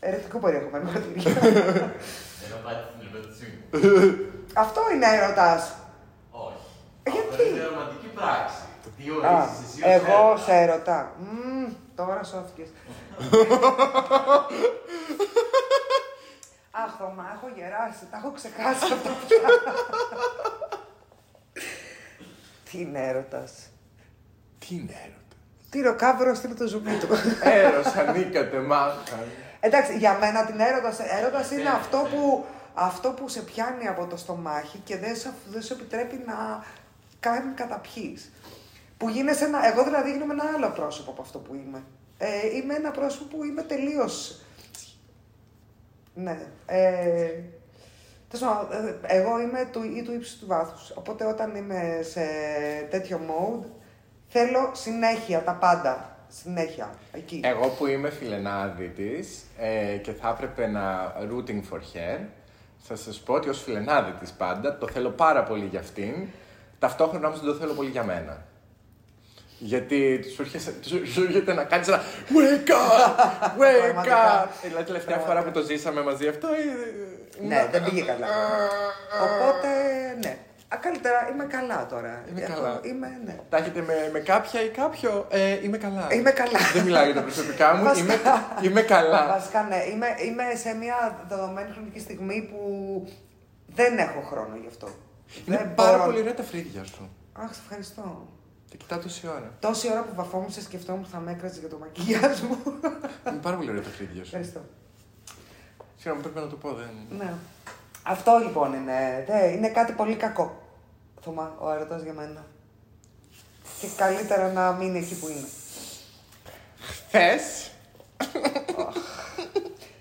Ερευνητικό 0.00 0.38
περιεχομένο 0.38 0.90
χατήρια. 0.90 1.30
Ενώ 2.44 2.56
πάτε 2.64 2.84
στην 2.96 3.08
ερώτησή 3.14 3.46
μου. 3.52 4.16
Αυτό 4.54 4.80
είναι 4.94 5.06
έρωτας. 5.06 5.74
Όχι. 6.30 6.56
Γιατί; 7.02 7.30
Αυτό 7.30 7.42
είναι 7.42 7.64
ρομαντική 7.64 8.06
πράξη. 8.14 8.56
Τι 8.96 9.04
Α, 9.10 9.12
ορίζεις 9.14 9.58
εσύ 9.68 9.80
ως 9.82 9.88
εγώ 9.90 10.16
έρωτας. 10.26 10.44
σε 10.44 10.52
έρωτα. 10.52 11.12
Μμμ, 11.18 11.72
τώρα 11.96 12.22
σώθηκες. 12.24 12.68
Αχ, 16.96 17.02
Θωμά, 17.02 17.32
έχω 17.34 17.48
γεράσει, 17.56 18.06
τα 18.10 18.16
έχω 18.16 18.30
ξεχάσει 18.30 18.92
αυτά 18.92 19.10
πια. 19.26 19.48
Τι 22.70 22.80
είναι 22.80 23.06
έρωτας; 23.06 23.52
Τι 24.58 24.74
είναι 24.74 24.92
έρωτας; 25.04 25.36
Τι 25.70 25.80
ροκάβρο 25.80 26.34
είναι 26.44 26.54
το 26.54 26.66
ζουμί 26.66 26.98
του; 26.98 27.08
Έρος 27.64 27.86
ανήκατε 27.86 28.58
μάχαν. 28.58 29.26
Εντάξει, 29.60 29.96
για 29.96 30.18
μένα 30.20 30.46
την 30.46 30.60
έρωτας, 30.60 30.98
έρωτας 30.98 31.50
είναι 31.50 31.62
Ναι, 31.62 31.68
αυτό 31.68 32.02
ναι. 32.02 32.08
που, 32.08 32.44
αυτό 32.74 33.10
που 33.10 33.28
σε 33.28 33.40
πιάνει 33.40 33.88
από 33.88 34.06
το 34.06 34.16
στομάχι 34.16 34.78
και 34.78 34.96
δεν 34.96 35.16
σου, 35.16 35.30
δεν 35.46 35.62
σου 35.62 35.72
επιτρέπει 35.72 36.22
να 36.26 36.64
καν 37.20 37.54
καταπιείς. 37.54 38.32
Που 38.96 39.08
γίνεσαι 39.08 39.44
ένα, 39.44 39.66
εγώ 39.66 39.84
δηλαδή 39.84 40.12
γίνομαι 40.12 40.32
ένα 40.32 40.50
άλλο 40.54 40.70
πρόσωπο 40.70 41.10
από 41.10 41.22
αυτό 41.22 41.38
που 41.38 41.54
είμαι. 41.54 41.82
Ε, 42.18 42.56
είμαι 42.56 42.74
ένα 42.74 42.90
πρόσωπο 42.90 43.36
που 43.36 43.44
είμαι 43.44 43.62
τελείως... 43.62 44.40
Ναι. 46.18 46.38
Ε, 46.66 47.30
τέλος 48.28 48.46
πάντων, 48.46 48.86
ε, 48.86 49.16
εγώ 49.16 49.40
είμαι 49.40 49.68
του 49.72 49.82
ή 49.82 50.02
του 50.02 50.12
ύψους 50.12 50.38
του 50.38 50.46
βάθους. 50.46 50.90
Οπότε 50.94 51.24
όταν 51.24 51.56
είμαι 51.56 51.98
σε 52.02 52.20
τέτοιο 52.90 53.20
mode, 53.28 53.66
θέλω 54.26 54.70
συνέχεια 54.72 55.42
τα 55.42 55.52
πάντα. 55.52 56.16
Συνέχεια. 56.28 56.94
Εκεί. 57.12 57.40
Εγώ 57.44 57.68
που 57.68 57.86
είμαι 57.86 58.10
φιλενάδη 58.10 58.88
της 58.88 59.44
ε, 59.58 59.96
και 59.96 60.12
θα 60.12 60.28
έπρεπε 60.28 60.66
να 60.66 61.14
rooting 61.20 61.60
for 61.70 61.78
her, 61.78 62.20
θα 62.78 62.96
σας 62.96 63.20
πω 63.20 63.34
ότι 63.34 63.48
ως 63.48 63.62
φιλενάδη 63.62 64.12
της 64.12 64.32
πάντα 64.32 64.78
το 64.78 64.88
θέλω 64.88 65.10
πάρα 65.10 65.42
πολύ 65.42 65.64
για 65.64 65.80
αυτήν. 65.80 66.28
Ταυτόχρονα 66.78 67.26
όμως 67.26 67.40
δεν 67.40 67.52
το 67.52 67.58
θέλω 67.58 67.72
πολύ 67.72 67.90
για 67.90 68.04
μένα. 68.04 68.44
Γιατί 69.58 70.18
τους 70.22 70.38
έρχεσαι- 70.38 70.80
τους- 70.82 71.12
σου 71.12 71.22
έρχεται 71.22 71.52
να 71.54 71.64
κάνεις 71.64 71.88
ένα 71.88 72.00
Wake 72.28 72.70
up! 72.70 73.20
Wake 73.60 73.82
Πραγματικά. 73.82 74.44
up! 74.44 74.48
Δηλαδή, 74.62 74.84
τελευταία 74.84 75.18
φορά 75.18 75.42
που 75.42 75.50
το 75.50 75.60
ζήσαμε 75.62 76.02
μαζί 76.02 76.28
αυτό. 76.28 76.48
ε, 76.48 77.46
Ναι, 77.46 77.68
δεν 77.72 77.84
πήγε 77.84 78.02
καλά. 78.02 78.26
Οπότε, 79.24 79.68
ναι. 80.22 80.36
Α, 80.68 80.76
καλύτερα, 80.80 81.28
είμαι 81.32 81.44
καλά 81.44 81.86
τώρα. 81.90 82.24
Είμαι 82.30 82.40
Έχω- 82.40 82.52
καλά. 82.54 82.80
Είμαι, 82.82 83.20
ναι. 83.24 83.36
Τα 83.48 83.56
έχετε 83.56 83.80
με, 83.80 84.10
με 84.12 84.18
κάποια 84.18 84.62
ή 84.62 84.68
κάποιο; 84.68 85.26
Ε, 85.30 85.64
είμαι 85.64 85.78
καλά. 85.78 86.06
Είμαι 86.12 86.30
καλά. 86.30 86.58
Δεν 86.74 86.84
μιλάω 86.84 87.04
για 87.04 87.14
τα 87.14 87.20
προσωπικά 87.22 87.74
μου. 87.74 87.84
Βασικά. 87.84 88.12
είμαι, 88.14 88.68
είμαι 88.68 88.82
καλά. 88.82 89.26
Βασικά, 89.26 89.62
ναι. 89.62 89.76
Είμαι, 89.92 90.06
είμαι 90.26 90.44
σε 90.62 90.74
μια 90.74 91.24
δεδομένη 91.28 91.70
χρονική 91.72 92.00
στιγμή 92.00 92.48
που 92.50 92.60
δεν 93.66 93.98
έχω 93.98 94.20
χρόνο 94.20 94.56
γι' 94.60 94.66
αυτό. 94.68 94.88
Είναι 95.46 95.56
δεν 95.56 95.74
πάρα 95.74 95.90
μπορώ. 95.96 96.04
πολύ 96.04 96.20
ωραία 96.20 96.34
τα 96.34 96.42
φρύδια 96.42 96.84
σου. 96.84 97.10
Αχ, 97.32 97.54
σε 97.54 97.60
ευχαριστώ. 97.64 98.28
Τα 98.70 98.76
κοιτάω 98.76 98.98
τόση 98.98 99.28
ώρα. 99.28 99.52
Τόση 99.60 99.90
ώρα 99.90 100.02
που 100.02 100.14
βαφόμουν 100.14 100.50
σε 100.50 100.62
σκεφτόμουν 100.62 101.02
ότι 101.02 101.10
θα 101.10 101.18
με 101.18 101.30
έκραζε 101.30 101.60
για 101.60 101.68
το 101.68 101.78
μακιγιάζ 101.78 102.40
μου. 102.40 102.56
Είναι 103.28 103.40
πάρα 103.42 103.56
πολύ 103.56 103.70
ωραία 103.70 103.82
τα 103.82 103.88
φρύδια 103.88 104.14
σου. 104.14 104.20
Ευχαριστώ. 104.24 104.60
Συγγνώμη, 105.96 106.22
πρέπει 106.22 106.38
να 106.38 106.46
το 106.46 106.56
πω. 106.56 106.74
Δεν... 106.74 106.90
Ναι. 107.18 107.34
Αυτό 108.02 108.38
λοιπόν 108.38 108.72
είναι. 108.74 109.24
Δε, 109.26 109.48
είναι 109.50 109.68
κάτι 109.68 109.92
πολύ 109.92 110.16
κακό. 110.16 110.62
Θωμά, 111.20 111.56
ο 111.58 111.68
αρωτός 111.68 112.02
για 112.02 112.12
μένα. 112.12 112.44
Και 113.80 113.86
καλύτερα 113.96 114.52
να 114.52 114.72
μείνει 114.72 114.98
εκεί 114.98 115.18
που 115.18 115.28
είναι. 115.28 115.46
Χθε, 116.80 117.38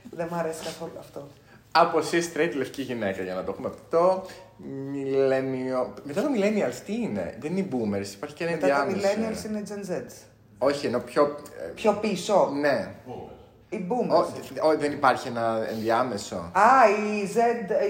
Δεν 0.10 0.28
μ' 0.28 0.34
αρέσει 0.34 0.64
καθόλου 0.64 1.00
αυτό. 1.00 1.28
Από 1.78 1.98
εσύ 1.98 2.32
straight 2.34 2.52
λευκή 2.56 2.82
γυναίκα, 2.82 3.24
για 3.24 3.34
να 3.34 3.44
το 3.44 3.52
έχουμε 3.52 3.68
αυτό. 3.68 4.26
Millennial... 4.94 5.88
Μετά 6.04 6.22
το 6.22 6.28
millennials 6.36 6.74
τι 6.86 6.94
είναι, 7.02 7.38
δεν 7.40 7.52
είναι 7.52 7.60
οι 7.60 7.68
boomers, 7.72 8.14
υπάρχει 8.14 8.36
και 8.36 8.44
ένα 8.44 8.52
Μετά 8.54 8.68
τα 8.68 8.82
ενδιάμεσο. 8.90 9.42
millennials 9.42 9.46
είναι 9.50 9.64
Gen 9.68 9.92
Z. 9.92 10.02
Όχι, 10.58 10.86
ενώ 10.86 11.00
πιο. 11.00 11.24
ε, 11.60 11.72
Πιο 11.76 11.94
πίσω. 11.94 12.52
Ναι. 12.62 12.92
Οι 13.70 13.76
Ω, 13.76 13.86
boomers. 13.90 14.26
δε- 14.54 14.62
ω, 14.68 14.78
δεν 14.78 14.92
υπάρχει 14.92 15.28
ένα 15.28 15.68
ενδιάμεσο. 15.70 16.36
Α, 16.54 16.90
η 16.90 17.30
Z, 17.36 17.38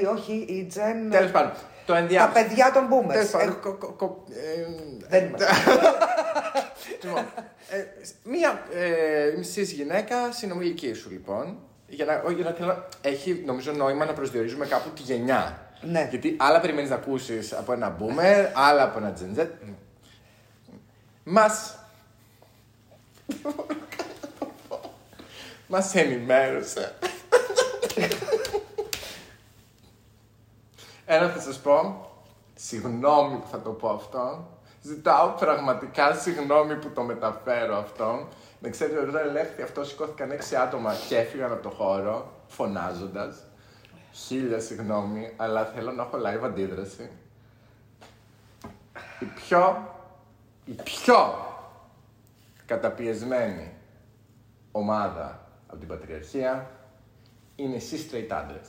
ή 0.01 0.05
όχι, 0.05 0.33
η 0.33 0.71
Gen. 0.75 1.11
Τέλος 1.11 1.31
πάντων, 1.31 1.51
το 1.85 1.93
Τα 1.93 1.97
ενδιάμεσο. 1.99 2.33
παιδιά 2.43 2.71
των 2.73 2.87
boomers. 2.91 3.11
Τέλος 3.13 3.29
πάντων, 3.29 3.47
Ε, 3.49 3.51
κο- 3.61 3.73
κο- 3.73 3.91
κο- 3.91 4.23
ε, 4.29 4.65
Δεν 5.09 5.25
είμαι. 5.25 5.37
Λοιπόν, 7.03 7.19
ε, 7.69 7.83
μία 8.23 8.61
ε, 8.73 9.37
μισής 9.37 9.71
γυναίκα 9.71 10.31
συνομιλική 10.31 10.93
σου 10.93 11.09
λοιπόν. 11.09 11.57
Για 11.95 12.05
να, 12.05 12.21
όχι, 12.25 12.33
για 12.33 12.43
να 12.43 12.51
θέλω, 12.51 12.85
έχει 13.01 13.43
νομίζω 13.45 13.71
νόημα 13.71 14.05
να 14.05 14.13
προσδιορίζουμε 14.13 14.65
κάπου 14.65 14.89
τη 14.89 15.01
γενιά. 15.01 15.59
Ναι. 15.81 16.07
Γιατί 16.09 16.35
άλλα 16.39 16.59
περιμένεις 16.59 16.89
να 16.89 16.95
ακούσεις 16.95 17.53
από 17.53 17.73
ένα 17.73 17.97
boomer, 17.99 18.51
άλλα 18.53 18.83
από 18.83 18.97
ένα 18.97 19.13
Gen 19.19 19.39
Z. 19.39 19.47
Μα. 21.23 21.45
Μας 25.67 25.95
ενημέρωσε. 25.95 26.93
Ένα 31.05 31.29
θα 31.29 31.39
σας 31.39 31.59
πω, 31.59 32.07
συγγνώμη 32.55 33.37
που 33.37 33.47
θα 33.51 33.61
το 33.61 33.69
πω 33.69 33.89
αυτό. 33.89 34.47
Ζητάω 34.81 35.29
πραγματικά 35.29 36.13
συγγνώμη 36.13 36.75
που 36.75 36.89
το 36.89 37.01
μεταφέρω 37.01 37.77
αυτό. 37.77 38.27
Να 38.59 38.69
ξέρετε, 38.69 38.99
όταν 38.99 39.27
ελέγχθη 39.27 39.61
αυτό, 39.61 39.83
σηκώθηκαν 39.83 40.31
έξι 40.31 40.55
άτομα 40.55 40.93
και 41.09 41.17
έφυγαν 41.17 41.51
από 41.51 41.63
το 41.63 41.69
χώρο, 41.69 42.31
φωνάζοντας. 42.47 43.43
Χίλια 44.11 44.59
συγγνώμη, 44.59 45.33
αλλά 45.37 45.65
θέλω 45.65 45.91
να 45.91 46.03
έχω 46.03 46.17
live 46.17 46.43
αντίδραση. 46.43 47.09
Η 49.19 49.25
πιο, 49.25 49.93
η 50.65 50.71
πιο 50.71 51.45
καταπιεσμένη 52.65 53.73
ομάδα 54.71 55.47
από 55.67 55.79
την 55.79 55.87
Πατριαρχία 55.87 56.71
είναι 57.55 57.75
εσείς 57.75 58.09
straight 58.11 58.27
άντρες. 58.29 58.67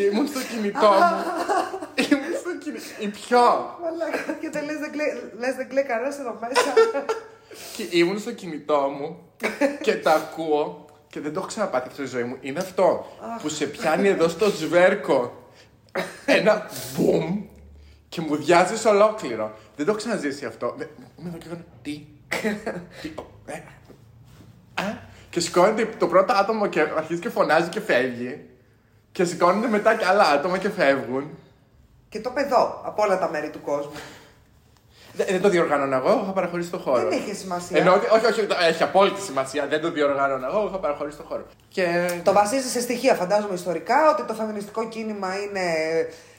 Ήμουν 0.00 0.26
στο 0.26 0.40
κινητό 0.40 0.90
μου. 0.90 1.24
Ήμουν 1.94 2.34
στο 2.40 2.56
κινητό. 2.58 2.84
Η 2.99 2.99
πιο. 3.10 3.40
Μαλάκα, 3.82 4.32
και 4.40 4.50
δεν 4.50 4.64
λες 4.64 4.78
δεν 4.78 4.90
κλαίει- 4.92 5.32
λες 5.38 5.54
δεν 5.54 5.68
κλαίει 5.68 5.84
κανένας 5.84 6.18
εδώ 6.18 6.38
μέσα. 6.40 6.72
Και 7.76 7.98
ήμουν 7.98 8.18
στο 8.18 8.32
κινητό 8.32 8.92
μου 8.98 9.18
και 9.80 9.94
τα 9.96 10.12
ακούω 10.12 10.84
και 11.08 11.20
δεν 11.20 11.32
το 11.32 11.38
έχω 11.38 11.48
ξαναπάθει 11.48 11.88
αυτό 11.88 12.06
στη 12.06 12.16
ζωή 12.16 12.22
μου. 12.24 12.36
Είναι 12.40 12.58
αυτό 12.58 13.06
που 13.42 13.48
σε 13.48 13.66
πιάνει 13.66 14.08
εδώ 14.08 14.28
στο 14.28 14.50
σβέρκο 14.50 15.48
ένα 16.26 16.70
μπουμ 16.96 17.42
και 18.08 18.20
μου 18.20 18.36
διάζει 18.36 18.88
ολόκληρο. 18.88 19.52
Δεν 19.76 19.84
το 19.86 19.90
έχω 19.90 20.00
ξαναζήσει 20.00 20.44
αυτό. 20.44 20.74
Με- 20.78 20.88
Είμαι 21.18 21.28
εδώ 21.28 21.38
και 21.38 21.48
κάνω 21.48 21.64
τι. 21.82 22.06
τι 23.02 23.10
ε, 23.46 23.52
α, 24.82 24.84
και 25.30 25.40
σηκώνεται 25.40 25.84
το 25.98 26.06
πρώτο 26.06 26.32
άτομο 26.32 26.66
και 26.66 26.80
αρχίζει 26.80 27.20
και 27.20 27.28
φωνάζει 27.28 27.68
και 27.68 27.80
φεύγει. 27.80 28.44
Και 29.12 29.24
σηκώνονται 29.24 29.68
μετά 29.68 29.94
και 29.94 30.04
άλλα 30.04 30.24
άτομα 30.28 30.58
και 30.58 30.70
φεύγουν. 30.70 31.30
Και 32.10 32.20
το 32.20 32.30
παιδό 32.30 32.80
από 32.84 33.02
όλα 33.02 33.18
τα 33.18 33.28
μέρη 33.28 33.50
του 33.50 33.60
κόσμου. 33.60 33.92
Δεν, 35.12 35.26
δεν 35.30 35.40
το 35.40 35.48
διοργανώνω 35.48 35.96
εγώ, 35.96 36.20
είχα 36.22 36.32
παραχωρήσει 36.32 36.70
το 36.70 36.78
χώρο. 36.78 37.08
Δεν 37.08 37.18
είχε 37.18 37.34
σημασία. 37.34 37.78
Ενώ 37.80 37.94
ότι, 37.94 38.06
όχι, 38.12 38.26
όχι, 38.26 38.46
έχει 38.68 38.82
απόλυτη 38.82 39.20
σημασία. 39.20 39.66
Δεν 39.66 39.80
το 39.80 39.90
διοργανώνω 39.90 40.46
εγώ, 40.46 40.66
είχα 40.68 40.78
παραχωρήσει 40.78 41.16
το 41.16 41.22
χώρο. 41.28 41.46
Και. 41.68 42.10
Το 42.22 42.32
βασίζει 42.32 42.68
σε 42.68 42.80
στοιχεία, 42.80 43.14
φαντάζομαι 43.14 43.54
ιστορικά, 43.54 44.10
ότι 44.10 44.22
το 44.22 44.34
φεμινιστικό 44.34 44.88
κίνημα 44.88 45.28
είναι 45.42 45.62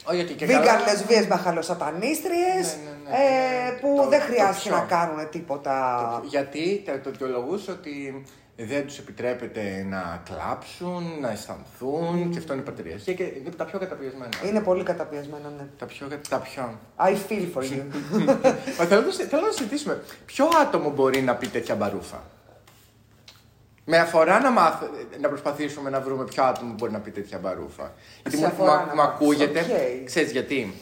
Όχι, 0.06 0.24
και, 0.24 0.34
και 0.34 0.46
vegan 0.46 0.50
καλά- 0.66 0.82
λεσβείες 0.88 1.28
με 1.28 1.36
χαλοσατανίστριες, 1.36 2.78
Ναι, 2.84 2.90
ναι, 2.90 3.18
ναι, 3.18 3.18
ναι, 3.18 3.66
ε, 3.68 3.72
ναι. 3.72 3.78
που 3.80 3.94
Το- 4.04 4.08
δεν 4.10 4.20
το 4.20 4.26
χρειάστηκε 4.26 4.70
πιο. 4.70 4.78
να 4.78 4.84
κάνουν 4.84 5.30
τίποτα. 5.30 6.22
Γιατί 6.24 6.82
τε- 6.86 7.04
το 7.04 7.10
δικαιολογούσε 7.12 7.72
ότι 7.72 8.24
δεν 8.66 8.86
τους 8.88 8.98
επιτρέπεται 8.98 9.86
να 9.90 10.22
κλάψουν, 10.26 11.04
να 11.22 11.32
αισθανθούν 11.32 12.30
και 12.32 12.38
αυτό 12.38 12.54
είναι 12.54 12.62
η 12.62 12.66
πατριαρχία 12.66 13.14
και 13.14 13.24
είναι 13.24 13.50
τα 13.58 13.66
πιο 13.66 13.80
καταπιεσμένα. 13.80 14.30
Είναι 14.46 14.60
πολύ 14.62 14.84
καταπιεσμένα, 14.84 15.50
ναι. 15.58 15.64
Τα 15.78 15.86
πιο. 15.86 16.08
Τα 16.30 16.38
πιο. 16.40 16.80
I 16.98 17.10
feel 17.30 17.46
for 17.56 17.62
you. 17.64 17.84
Μα 18.80 18.86
θέλω, 18.86 19.02
να 19.06 19.12
συ- 19.12 19.28
θέλω 19.30 19.42
να 19.46 19.52
συζητήσουμε. 19.52 20.04
Ποιο 20.26 20.46
άτομο 20.62 20.90
μπορεί 20.90 21.22
να 21.22 21.36
πει 21.36 21.48
τέτοια 21.48 21.76
μπαρούφα; 21.76 22.24
Με 23.86 23.98
αφορά 23.98 24.40
να, 24.40 24.52
μάθ, 24.52 24.82
να 25.22 25.28
προσπαθήσουμε 25.28 25.90
να 25.90 26.02
βρούμε 26.02 26.24
ποιο 26.24 26.44
άτομο 26.44 26.74
μπορεί 26.74 26.92
να 26.92 27.00
πει 27.00 27.12
τέτοια 27.12 27.38
μπαρούφα. 27.38 27.94
Γιατί 28.22 28.38
Σε 28.38 28.44
μου, 28.44 28.50
αφορά 28.52 28.72
μου- 28.80 28.86
να 28.86 28.90
μου 28.90 28.96
μάθεις, 28.96 29.14
ακούγεται. 29.14 29.60
οκ. 29.60 30.06
Ξέρεις 30.06 30.32
γιατί; 30.32 30.74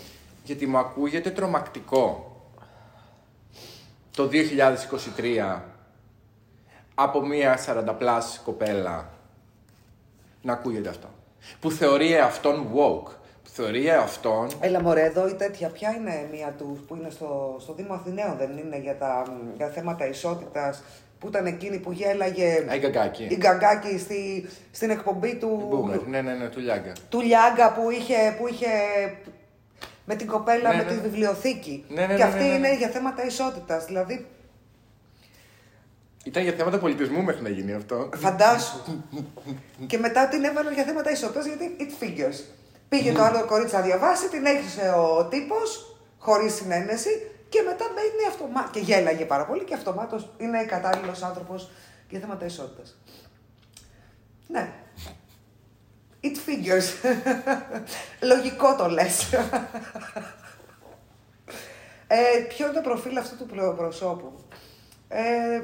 Γιατί 0.43 0.67
μου 0.67 0.77
ακούγεται 0.77 1.30
τρομακτικό 1.30 2.23
το 4.15 4.27
2023 4.27 5.61
από 7.03 7.25
μία 7.25 7.59
40 7.89 7.95
πλάς 7.97 8.41
κοπέλα 8.45 9.09
να 10.41 10.53
ακούγεται 10.53 10.89
αυτό. 10.89 11.07
Που 11.59 11.71
θεωρεί 11.71 12.17
αυτόν 12.17 12.67
woke. 12.75 13.11
Που 13.43 13.49
θεωρεί 13.55 13.89
αυτόν 13.89 14.47
Έλα 14.59 14.81
μωρέ, 14.81 15.03
εδώ 15.03 15.27
η 15.27 15.33
τέτοια, 15.33 15.69
ποια 15.69 15.89
είναι 15.91 16.27
μία 16.31 16.55
τους 16.57 16.79
που 16.87 16.95
είναι 16.95 17.09
στο, 17.09 17.55
στο 17.59 17.73
Δήμο 17.73 17.93
Αθηναίων, 17.93 18.35
δεν 18.37 18.57
είναι 18.57 18.77
για 18.79 18.97
τα 18.97 19.23
για 19.57 19.67
θέματα 19.67 20.07
ισότητας, 20.07 20.83
που 21.19 21.27
ήταν 21.27 21.45
εκείνη 21.45 21.77
που 21.79 21.91
γέλαγε 21.91 22.65
Α, 22.69 22.75
η 22.75 22.79
Γκαγκάκη. 22.79 23.23
η 23.23 23.35
Γκαγκάκη 23.35 23.97
στη, 23.97 24.49
στην 24.71 24.89
εκπομπή 24.89 25.35
του, 25.35 25.69
Boomer. 25.71 25.99
Ναι, 26.07 26.21
ναι, 26.21 26.33
ναι, 26.33 26.47
του 26.47 26.59
Λιάγκα. 26.59 26.93
του 27.09 27.21
Λιάγκα 27.21 27.73
που 27.73 27.89
είχε, 27.89 28.35
που 28.37 28.47
είχε 28.47 28.67
με 30.05 30.15
την 30.15 30.27
κοπέλα 30.27 30.69
Ναι, 30.69 30.77
με 30.77 30.83
ναι, 30.83 30.89
τη 30.89 30.95
ναι. 30.95 31.01
βιβλιοθήκη. 31.01 31.85
Ναι, 31.87 32.01
ναι, 32.05 32.07
και 32.15 32.23
ναι, 32.23 32.29
αυτή 32.29 32.43
ναι, 32.43 32.49
ναι. 32.49 32.55
είναι 32.55 32.77
για 32.77 32.87
θέματα 32.87 33.25
ισότητας. 33.25 33.85
Δηλαδή, 33.85 34.25
Ήταν 36.24 36.43
για 36.43 36.53
θέματα 36.53 36.78
πολιτισμού 36.80 37.22
μέχρι 37.24 37.41
να 37.41 37.49
γίνει 37.49 37.74
αυτό. 37.74 38.09
φαντάσου. 38.15 38.78
και 39.88 39.97
μετά 39.97 40.28
την 40.28 40.43
έβαλαν 40.43 40.74
για 40.74 40.84
θέματα 40.84 41.11
ισότητας 41.11 41.45
γιατί 41.45 41.76
it 41.80 42.03
figures. 42.03 42.43
Πήγε 42.89 43.11
το 43.11 43.22
άλλο 43.24 43.45
κορίτσι 43.45 43.76
να 43.76 43.82
διαβάσει, 43.82 44.30
την 44.30 44.45
έχισε 44.45 44.93
ο 44.97 45.26
τύπος, 45.26 45.95
χωρίς 46.17 46.53
συνένεση, 46.53 47.09
και 47.49 47.61
μετά 47.61 47.86
μπαίνει 47.93 48.28
αυτομάτω. 48.28 48.70
Και 48.72 48.80
γέλαγε 48.80 49.26
πάρα 49.26 49.45
πολύ 49.45 49.63
και 49.63 49.74
αυτομάτως 49.74 50.34
είναι 50.38 50.63
κατάλληλος 50.63 51.22
άνθρωπος 51.24 51.70
για 52.09 52.20
θέματα 52.20 52.45
ισότητας. 52.45 52.97
Ναι. 54.47 54.70
It 56.24 56.36
figures. 56.49 57.11
Λογικό 58.22 58.76
το 58.76 58.88
λες. 58.88 59.34
ε, 62.07 62.39
ποιο 62.47 62.65
είναι 62.65 62.76
το 62.76 62.82
προφίλ 62.82 63.17
αυτού 63.17 63.36
του 63.38 63.45
πλο- 63.45 63.74
προσώπου; 63.76 64.43
Ε, 65.07 65.61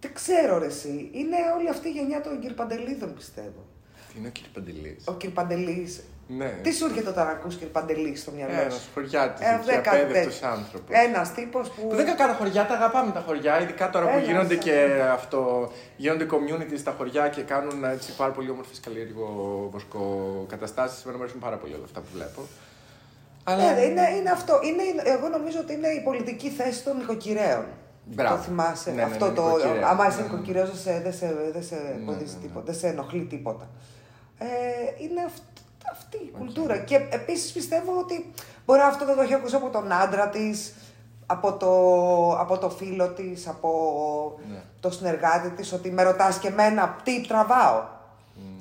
δεν 0.00 0.12
ξέρω 0.14 0.58
ρε 0.58 0.66
εσύ. 0.66 1.10
Είναι 1.12 1.36
όλη 1.58 1.68
αυτή 1.68 1.88
η 1.88 1.90
γενιά 1.90 2.20
των 2.20 2.40
κυρπαντελίδων 2.40 3.14
πιστεύω. 3.14 3.66
Τι 4.12 4.18
είναι 4.18 4.28
ο 4.28 4.30
κύριε 4.30 4.50
Παντελής. 4.54 5.04
Ο 5.06 5.12
κυρπαντελής. 5.14 6.02
Ναι. 6.30 6.58
Τι 6.62 6.72
σου 6.72 6.84
έρχεται 6.84 7.08
όταν 7.08 7.28
ακούς 7.28 7.56
κυρπαντελής 7.56 8.20
στο 8.20 8.30
μυαλό 8.30 8.52
Ένας 8.52 8.74
σου; 8.74 8.80
χωριάτης, 8.94 9.46
Ε, 9.46 9.50
ε, 9.50 9.60
δεν 9.64 9.82
κάτι 9.82 9.96
απέδευτος 9.96 10.34
τέτοιο. 10.38 10.48
άνθρωπος. 10.48 10.96
Ένας 11.06 11.34
τύπος 11.34 11.70
που... 11.70 11.86
Που 11.88 11.94
δεν 11.96 12.06
κακά 12.06 12.26
τα 12.26 12.32
χωριά, 12.34 12.66
τα 12.66 12.74
αγαπάμε 12.74 13.12
τα 13.12 13.20
χωριά, 13.20 13.60
ειδικά 13.60 13.90
τώρα 13.90 14.06
που 14.10 14.16
Έλα, 14.16 14.26
γίνονται 14.26 14.54
σαν- 14.54 14.62
και 14.64 15.02
αυτό, 15.12 15.72
γίνονται 15.96 16.26
community 16.30 16.78
στα 16.78 16.90
χωριά 16.96 17.28
και 17.28 17.42
κάνουν 17.42 17.84
έτσι 17.84 18.16
πάρα 18.16 18.32
πολύ 18.32 18.50
όμορφες 18.50 18.80
καλλιέργο 18.80 19.26
βοσκοκαταστάσεις. 19.72 21.02
Εμένα 21.02 21.16
μου 21.18 21.22
αρέσουν 21.22 21.40
πάρα 21.40 21.56
πολύ 21.56 21.74
όλα 21.74 21.84
αυτά 21.84 22.00
που 22.00 22.08
βλέπω. 22.14 22.40
Αλλά... 23.44 23.72
Ναι, 23.72 23.80
είναι, 23.80 24.08
είναι 24.18 24.30
αυτό. 24.30 24.60
Είναι, 24.64 24.82
εγώ 25.04 25.28
νομίζω 25.28 25.58
ότι 25.60 25.72
είναι 25.72 25.88
η 25.88 26.00
πολιτική 26.00 26.48
θέση 26.48 26.84
των 26.84 26.96
νοικοκυρέων. 26.96 27.64
Μπράβο. 28.14 28.36
Το 28.36 28.42
θυμάσαι. 28.42 28.90
Ναι, 28.90 28.96
ναι, 28.96 29.04
ναι, 29.06 29.12
αυτό 29.12 29.30
το. 29.32 29.42
νοικοκυρέοι. 29.46 29.82
Άμα 29.82 30.06
είσαι 30.08 30.16
Ναι, 30.16 30.22
ναι. 30.26 30.28
νοικοκυρέο, 30.32 30.64
δεν 30.66 30.76
σε, 30.76 31.00
δεν 31.00 31.12
σε, 31.12 31.34
δεν 31.52 31.62
σε 31.62 31.74
ναι, 31.74 31.90
εμποδίζει 32.00 32.34
ναι. 32.34 32.40
τίποτα, 32.40 32.64
δεν 32.64 32.74
σε 32.74 32.86
ενοχλεί 32.86 33.24
τίποτα. 33.24 33.68
Ε, 34.38 34.46
είναι 35.02 35.20
αυ- 35.26 35.90
αυτή 35.92 36.16
η 36.16 36.32
κουλτούρα. 36.38 36.78
Και 36.78 36.94
επίσης 37.10 37.52
πιστεύω 37.52 37.98
ότι 37.98 38.30
μπορεί 38.66 38.80
αυτό 38.80 39.04
να 39.04 39.14
το 39.14 39.20
έχει 39.22 39.34
ακούσει 39.34 39.54
από 39.54 39.68
τον 39.68 39.92
άντρα 39.92 40.28
της, 40.28 40.74
από 41.26 41.52
το, 41.52 41.72
από 42.40 42.58
το 42.58 42.70
φίλο 42.70 43.08
της, 43.08 43.48
από 43.48 44.38
Ναι. 44.50 44.62
το 44.80 44.90
συνεργάτη 44.90 45.48
της, 45.50 45.72
ότι 45.72 45.90
με 45.90 46.02
ρωτάς 46.02 46.38
και 46.38 46.48
εμένα 46.48 46.96
τι 47.02 47.26
τραβάω; 47.26 47.82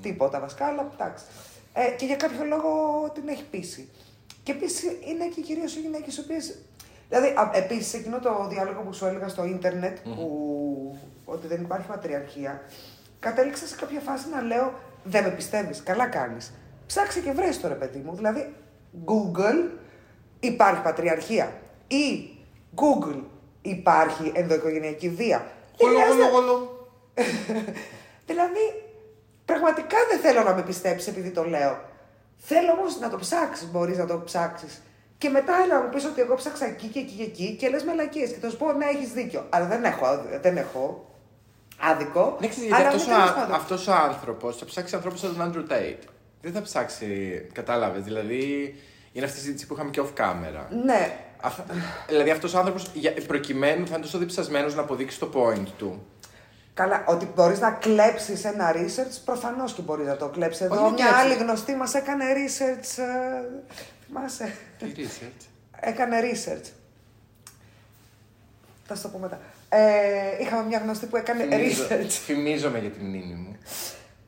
Τίποτα 0.01 0.39
βασικά, 0.39 0.65
αλλά 0.65 0.91
εντάξει. 0.93 1.23
Ε, 1.73 1.89
και 1.97 2.05
για 2.05 2.15
κάποιο 2.15 2.43
λόγο 2.45 2.69
την 3.13 3.27
έχει 3.27 3.43
πείσει. 3.43 3.89
Και 4.43 4.51
επίσης 4.51 4.81
είναι 4.83 5.25
και 5.35 5.41
κυρίως 5.41 5.75
οι 5.75 5.79
γυναίκες 5.79 6.17
οι 6.17 6.19
οποίες. 6.19 6.55
Δηλαδή, 7.09 7.33
επίσης, 7.53 7.93
εκείνο 7.93 8.19
το 8.19 8.47
διάλογο 8.49 8.81
που 8.81 8.93
σου 8.93 9.05
έλεγα 9.05 9.27
στο 9.27 9.45
ίντερνετ, 9.45 9.97
που, 10.03 10.97
ότι 11.25 11.47
δεν 11.47 11.61
υπάρχει 11.61 11.87
πατριαρχία, 11.87 12.61
κατέληξα 13.19 13.65
σε 13.67 13.75
κάποια 13.75 13.99
φάση 13.99 14.29
να 14.29 14.41
λέω: 14.41 14.73
Δεν 15.03 15.23
με 15.23 15.29
πιστεύεις, 15.29 15.83
καλά 15.83 16.07
κάνεις. 16.07 16.53
Ψάξε 16.87 17.19
και 17.19 17.31
βρες 17.31 17.59
το 17.59 17.67
ρε 17.67 17.73
παιδί 17.73 17.99
μου. 18.05 18.15
Δηλαδή, 18.15 18.53
Google 19.05 19.69
υπάρχει 20.39 20.81
πατριαρχία. 20.81 21.51
Ή 21.87 22.29
Google 22.75 23.21
υπάρχει 23.61 24.31
ενδοοικογενειακή 24.35 25.09
βία. 25.09 25.45
Δεν 25.77 25.87
Γολο, 25.87 25.99
χρειάζεται- 25.99 26.29
γολο, 26.31 26.51
γολο. 26.51 26.87
Δηλαδή, 28.29 28.83
πραγματικά 29.45 29.97
δεν 30.09 30.19
θέλω 30.19 30.43
να 30.43 30.53
με 30.53 30.61
πιστέψεις 30.63 31.07
επειδή 31.07 31.29
το 31.29 31.43
λέω. 31.43 31.79
Θέλω 32.37 32.71
όμως 32.71 32.99
να 32.99 33.09
το 33.09 33.17
ψάξεις, 33.17 33.67
μπορείς 33.71 33.97
να 33.97 34.05
το 34.05 34.21
ψάξεις. 34.25 34.81
Και 35.17 35.29
μετά 35.29 35.53
έλα 35.65 35.73
να 35.77 35.83
μου 35.83 35.89
πεις 35.89 36.05
ότι 36.05 36.21
εγώ 36.21 36.35
ψάξα 36.35 36.65
εκεί 36.65 36.87
και 36.87 36.99
εκεί 36.99 37.13
και 37.15 37.23
εκεί 37.23 37.55
και 37.59 37.69
λες 37.69 37.83
μαλακίες. 37.83 38.29
Και 38.29 38.39
θα 38.39 38.49
σου 38.49 38.57
πω 38.57 38.71
ναι, 38.71 38.85
έχεις 38.85 39.11
δίκιο. 39.11 39.45
Αλλά 39.49 39.65
δεν 39.65 39.83
έχω, 39.83 40.05
δεν 40.41 40.57
έχω 40.57 41.05
άδικο. 41.79 42.37
Ναι, 42.41 42.47
ξέρεις, 42.47 42.67
γιατί 42.69 42.81
αλλά 42.83 42.89
αυτός, 42.91 43.07
ναι, 43.07 43.13
τέλος 43.13 43.29
ο, 43.29 43.33
πάντων. 43.33 43.55
αυτός 43.55 43.87
ο 43.87 43.93
άνθρωπος 43.93 44.57
θα 44.57 44.65
ψάξει 44.65 44.95
ανθρώπους 44.95 45.19
σαν 45.19 45.35
τον 45.37 45.51
Andrew 45.67 45.71
Tate. 45.71 46.07
Δεν 46.41 46.51
θα 46.53 46.61
ψάξει, 46.61 47.07
κατάλαβες, 47.53 48.03
δηλαδή 48.03 48.75
είναι 49.11 49.25
αυτή 49.25 49.37
η 49.37 49.41
συζήτηση 49.41 49.67
που 49.67 49.73
είχαμε 49.73 49.89
και 49.89 50.01
off 50.03 50.21
camera. 50.21 50.65
Ναι, 50.85 51.17
Αυ- 51.41 51.59
δηλαδή 52.07 52.29
αυτός 52.29 52.53
ο 52.53 52.57
άνθρωπος 52.57 52.89
για- 52.93 53.13
προκειμένου 53.27 53.87
θα 53.87 53.93
είναι 53.95 54.03
τόσο 54.03 54.17
διψασμένος 54.17 54.75
να 54.75 54.81
αποδείξει 54.81 55.19
το 55.19 55.29
point 55.33 55.65
του. 55.77 56.05
Καλά, 56.77 57.03
ότι 57.07 57.27
μπορείς 57.35 57.59
να 57.59 57.71
κλέψεις 57.71 58.45
ένα 58.45 58.71
research, 58.75 59.17
προφανώς 59.25 59.73
και 59.73 59.81
μπορείς 59.81 60.07
να 60.07 60.15
το 60.17 60.27
κλέψεις. 60.29 60.61
Εδώ 60.65 60.73
Όχι 60.75 60.83
να 60.83 60.89
μια 60.91 61.05
κλέψει. 61.05 61.21
άλλη 61.25 61.33
γνωστή 61.35 61.75
μας 61.75 61.93
έκανε 61.93 62.23
research. 62.33 63.03
ε, 63.03 63.63
θυμάσαι; 64.05 64.53
Τι 64.77 64.91
research; 64.97 65.45
Έκανε 65.79 66.19
research. 66.21 66.65
Θα 68.87 68.95
σου 68.95 69.01
το 69.01 69.07
πω 69.07 69.17
μετά. 69.17 69.39
Ε, 69.69 70.41
είχαμε 70.41 70.63
μια 70.67 70.77
γνωστή 70.79 71.05
που 71.05 71.15
έκανε 71.17 71.43
Θυμίζω- 71.43 71.87
research. 71.89 72.09
Θυμίζομαι 72.09 72.79
για 72.79 72.89
τη 72.89 72.99
μνήμη 72.99 73.33
μου. 73.33 73.57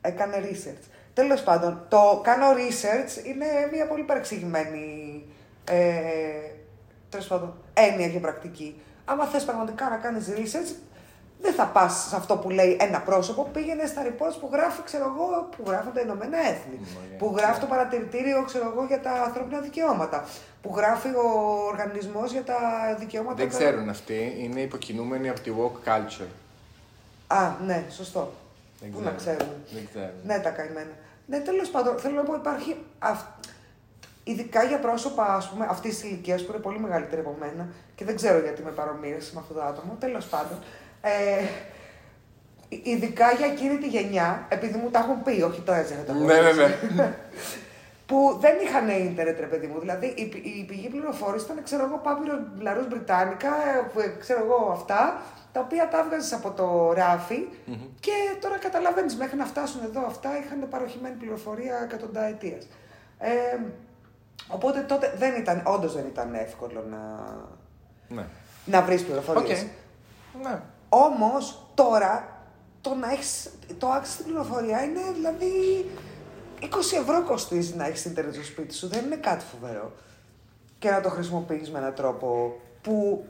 Έκανε 0.00 0.36
research. 0.50 0.84
Τέλος 1.14 1.42
πάντων, 1.42 1.86
το 1.88 2.20
κάνω 2.24 2.46
research 2.50 3.24
είναι 3.26 3.46
μια 3.72 3.86
πολύ 3.86 4.02
παρεξηγημένη 4.02 5.24
ε, 5.64 5.76
τέλος 7.08 7.26
πάντων, 7.26 7.54
έννοια 7.74 8.08
και 8.08 8.18
πρακτική. 8.18 8.80
Άμα 9.04 9.24
θες 9.24 9.44
πραγματικά 9.44 9.88
να 9.88 9.96
κάνεις 9.96 10.26
research, 10.36 10.74
δεν 11.40 11.54
θα 11.54 11.64
πας 11.66 12.06
σε 12.08 12.16
αυτό 12.16 12.36
που 12.36 12.50
λέει 12.50 12.76
ένα 12.80 13.00
πρόσωπο, 13.00 13.48
πήγαινε 13.52 13.86
στα 13.86 14.02
reports 14.06 14.36
που 14.40 14.48
γράφει, 14.52 14.82
ξέρω 14.82 15.04
εγώ, 15.04 15.48
που 15.56 15.62
γράφουν 15.66 15.92
τα 15.92 16.00
Ηνωμένα 16.00 16.38
Έθνη. 16.38 16.76
Μωρέ. 16.94 17.16
Που 17.18 17.34
γράφει 17.36 17.60
το 17.60 17.66
παρατηρητήριο, 17.66 18.42
ξέρω 18.44 18.72
εγώ, 18.74 18.84
για 18.86 19.00
τα 19.00 19.10
ανθρώπινα 19.12 19.60
δικαιώματα. 19.60 20.24
Που 20.62 20.72
γράφει 20.76 21.08
ο 21.08 21.26
οργανισμός 21.66 22.32
για 22.32 22.44
τα 22.44 22.56
δικαιώματα 22.98 23.34
Δεν 23.36 23.48
των- 23.50 23.58
ξέρουν 23.58 23.88
αυτοί, 23.88 24.36
είναι 24.38 24.60
υποκινούμενοι 24.60 25.28
από 25.28 25.40
τη 25.40 25.50
woke 25.58 25.88
culture. 25.88 26.26
Α, 27.26 27.50
ναι, 27.66 27.84
σωστό. 27.90 28.32
Δεν 28.80 28.90
Πού 28.90 29.00
να 29.00 29.10
ξέρουν. 29.10 29.36
ξέρουν. 29.38 29.54
Δεν 29.72 29.86
ξέρουν. 29.90 30.10
Ναι, 30.24 30.38
τα 30.38 30.50
καημένα. 30.50 30.90
Ναι, 31.26 31.38
τέλος 31.38 31.68
πάντων, 31.68 31.98
θέλω 31.98 32.14
να 32.14 32.22
πω 32.22 32.34
υπάρχει. 32.34 32.76
αυ- 32.98 33.26
Ειδικά 34.24 34.62
για 34.62 34.78
πρόσωπα 34.78 35.34
ας 35.34 35.48
πούμε, 35.48 35.66
αυτής 35.70 35.94
της 36.00 36.02
ηλικίας 36.10 36.42
που 36.44 36.52
είναι 36.52 36.60
πολύ 36.62 36.78
μεγαλύτερη 36.78 37.20
από 37.20 37.36
μένα 37.40 37.68
και 37.94 38.04
δεν 38.04 38.16
ξέρω 38.16 38.38
γιατί 38.38 38.62
με 38.62 38.70
παρομοίρεσαι 38.70 39.30
με 39.34 39.40
αυτό 39.40 39.54
το 39.54 39.62
άτομο. 39.62 39.96
Τέλος 40.00 40.24
πάντων. 40.26 40.58
Ε, 41.02 41.44
ειδικά 42.68 43.32
για 43.32 43.46
εκείνη 43.46 43.78
τη 43.78 43.86
γενιά, 43.88 44.46
επειδή 44.48 44.78
μου 44.78 44.90
τα 44.90 44.98
έχουν 44.98 45.22
πει, 45.22 45.42
όχι 45.42 45.60
το 45.60 45.72
έτσι 45.72 45.94
το 46.06 46.12
Ναι, 46.12 46.40
ναι, 46.40 46.52
ναι. 46.52 47.14
που 48.06 48.36
δεν 48.40 48.54
είχαν 48.62 48.88
ίντερνετ, 48.88 49.40
ρε 49.40 49.46
παιδί 49.46 49.66
μου. 49.66 49.80
Δηλαδή 49.80 50.06
η, 50.06 50.24
πη- 50.26 50.44
η 50.46 50.64
πηγή 50.68 50.88
πληροφόρηση 50.88 51.44
ήταν, 51.44 51.62
ξέρω 51.64 51.84
εγώ, 51.84 51.96
Πάπυρο 51.98 52.32
Λαρούς 52.58 52.86
Βρυτάνικα, 52.86 53.48
ε, 53.48 53.88
που, 53.92 54.00
ε, 54.00 54.14
ξέρω 54.18 54.44
εγώ, 54.44 54.70
αυτά, 54.72 55.22
τα 55.52 55.60
οποία 55.60 55.88
τα 55.88 55.98
έβγαζες 55.98 56.32
από 56.32 56.50
το 56.50 56.92
ραφι 56.92 57.38
και 58.00 58.12
τώρα 58.40 58.58
καταλαβαίνεις, 58.58 59.16
μέχρι 59.16 59.36
να 59.36 59.44
φτάσουν 59.44 59.80
εδώ 59.84 60.06
αυτά 60.06 60.30
είχαν 60.38 60.68
παροχημένη 60.68 61.14
πληροφορία 61.14 61.80
εκατονταετία. 61.84 62.58
Ε, 63.18 63.30
οπότε 64.48 64.80
τότε 64.80 65.14
δεν 65.18 65.34
ήταν, 65.40 65.62
όντως 65.66 65.94
δεν 65.94 66.04
ήταν 66.06 66.34
εύκολο 66.34 66.84
να, 66.90 66.98
Ναι. 68.16 68.24
να 68.64 68.82
βρεις 68.82 69.00
Οκ. 69.00 69.06
πληροφορίε. 69.06 69.56
Ναι. 70.42 70.60
Όμως 70.92 71.66
τώρα 71.74 72.42
το 72.80 72.94
να 72.94 73.10
έχεις 73.10 73.50
το 73.78 73.88
access 73.94 74.04
στην 74.04 74.24
πληροφορία 74.24 74.82
είναι 74.82 75.00
δηλαδή 75.14 75.50
20 76.60 76.66
ευρώ 77.00 77.22
κοστίζει 77.22 77.74
να 77.74 77.86
έχεις 77.86 78.04
ίντερνετ 78.04 78.34
στο 78.34 78.44
σπίτι 78.44 78.74
σου. 78.74 78.88
Δεν 78.88 79.04
είναι 79.04 79.16
κάτι 79.16 79.44
φοβερό. 79.44 79.92
Και 80.78 80.90
να 80.90 81.00
το 81.00 81.08
χρησιμοποιείς 81.08 81.70
με 81.70 81.78
έναν 81.78 81.94
τρόπο 81.94 82.56
που 82.82 83.24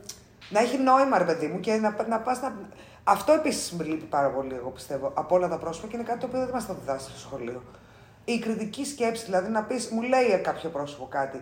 να 0.49 0.59
έχει 0.59 0.77
νόημα, 0.77 1.17
ρε 1.17 1.23
παιδί 1.23 1.47
μου, 1.47 1.59
και 1.59 1.73
να, 1.73 2.05
να 2.07 2.19
πας 2.19 2.41
να. 2.41 2.53
Αυτό 3.03 3.31
επίσης 3.31 3.71
με 3.71 3.83
λείπει 3.83 4.05
πάρα 4.05 4.29
πολύ, 4.29 4.53
εγώ 4.53 4.69
πιστεύω, 4.69 5.11
από 5.13 5.35
όλα 5.35 5.47
τα 5.47 5.57
πρόσωπα 5.57 5.87
και 5.87 5.95
είναι 5.95 6.05
κάτι 6.05 6.19
το 6.19 6.25
οποίο 6.25 6.39
δεν 6.39 6.49
μας 6.49 6.65
το 6.65 6.73
διδάσκει 6.73 7.09
στο 7.09 7.19
σχολείο. 7.19 7.63
Η 8.25 8.39
κριτική 8.39 8.85
σκέψη, 8.85 9.25
δηλαδή 9.25 9.49
να 9.49 9.63
πεις, 9.63 9.89
μου 9.89 10.01
λέει 10.01 10.39
κάποιο 10.43 10.69
πρόσωπο 10.69 11.07
κάτι. 11.09 11.41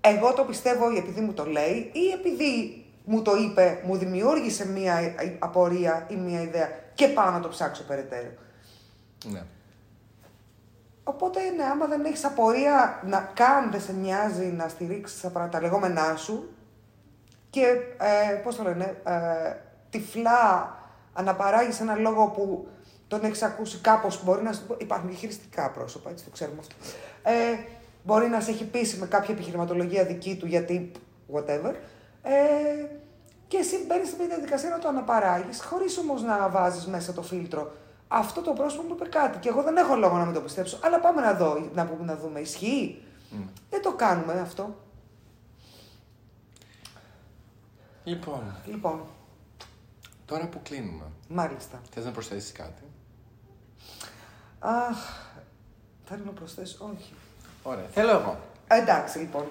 Εγώ 0.00 0.32
το 0.32 0.44
πιστεύω 0.44 0.90
επειδή 0.96 1.20
μου 1.20 1.32
το 1.32 1.44
λέει 1.44 1.90
ή 1.92 2.10
επειδή 2.14 2.84
μου 3.10 3.22
το 3.22 3.36
είπε, 3.36 3.80
μου 3.84 3.96
δημιούργησε 3.96 4.68
μία 4.68 5.14
απορία 5.38 6.06
ή 6.10 6.16
μία 6.16 6.40
ιδέα 6.42 6.68
και 6.94 7.08
πάω 7.08 7.30
να 7.30 7.40
το 7.40 7.48
ψάξω 7.48 7.82
περαιτέρω. 7.82 8.30
ναι. 9.32 9.42
Οπότε, 11.04 11.40
ναι, 11.56 11.64
άμα 11.64 11.86
δεν 11.86 12.04
έχεις 12.04 12.24
απορία 12.24 13.02
να 13.06 13.30
καν 13.34 13.70
δεν 13.70 13.80
σε 13.80 13.92
νοιάζει 13.92 14.44
να 14.46 14.68
στηρίξεις 14.68 15.20
τα, 15.20 15.28
πρά- 15.30 15.48
τα 15.48 15.60
λεγόμενά 15.60 16.16
σου 16.16 16.48
και 17.50 17.62
ε, 18.30 18.34
πώς 18.42 18.56
το 18.56 18.62
λένε, 18.62 18.84
ε, 19.04 19.54
τυφλά 19.90 20.76
αναπαράγεις 21.12 21.80
ένα 21.80 21.94
λόγο 21.94 22.26
που 22.26 22.68
τον 23.08 23.24
έχεις 23.24 23.42
ακούσει 23.42 23.78
κάπως, 23.78 24.24
μπορεί 24.24 24.42
να 24.42 24.52
σου- 24.52 24.76
υπάρχουν 24.80 25.08
και 25.10 25.16
χειριστικά 25.16 25.70
πρόσωπα, 25.70 26.10
έτσι 26.10 26.24
το 26.24 26.30
ξέρουμε 26.30 26.58
αυτό. 26.60 26.74
Ε, 27.22 27.32
μπορεί 28.04 28.28
να 28.28 28.40
σε 28.40 28.50
έχει 28.50 28.64
πείσει 28.64 28.98
με 28.98 29.06
κάποια 29.06 29.34
επιχειρηματολογία 29.34 30.04
δική 30.04 30.36
του 30.36 30.46
γιατί 30.46 30.90
whatever. 31.34 31.74
Ε, 32.22 32.84
και 33.48 33.56
εσύ 33.56 33.84
μπαίνεις 33.86 34.08
στην 34.08 34.26
διαδικασία 34.26 34.68
να 34.70 34.78
το 34.78 34.88
αναπαράγεις, 34.88 35.62
χωρίς 35.62 35.98
όμως 35.98 36.22
να 36.22 36.48
βάζεις 36.48 36.86
μέσα 36.86 37.12
το 37.12 37.22
φίλτρο. 37.22 37.72
Αυτό 38.08 38.40
το 38.40 38.52
πρόσωπο 38.52 38.82
μου 38.82 38.94
είπε 38.94 39.08
κάτι 39.08 39.38
και 39.38 39.48
εγώ 39.48 39.62
δεν 39.62 39.76
έχω 39.76 39.96
λόγο 39.96 40.16
να 40.16 40.24
μην 40.24 40.34
το 40.34 40.40
πιστέψω. 40.40 40.78
Αλλά 40.82 41.00
πάμε 41.00 41.20
να, 41.20 41.34
δω, 41.34 41.68
να, 41.74 41.86
πούμε, 41.86 42.04
να 42.04 42.16
δούμε. 42.16 42.40
Ισχύει; 42.40 43.02
Δεν 43.70 43.82
το 43.82 43.92
κάνουμε 43.92 44.40
αυτό. 44.40 44.76
Λοιπόν, 48.04 48.54
Λοιπόν, 48.66 49.00
τώρα 50.26 50.46
που 50.46 50.60
κλείνουμε, 50.62 51.04
μάλιστα. 51.28 51.80
θες 51.94 52.04
να 52.04 52.10
προσθέσεις 52.10 52.52
κάτι; 52.52 52.82
Αχ, 54.58 54.96
Θέλω 56.04 56.22
να 56.24 56.30
προσθέσω, 56.32 56.90
όχι. 56.94 57.12
Ωραία. 57.62 57.84
Θέλω 57.92 58.10
εγώ. 58.10 58.38
Ε, 58.68 58.78
εντάξει, 58.80 59.18
λοιπόν. 59.18 59.44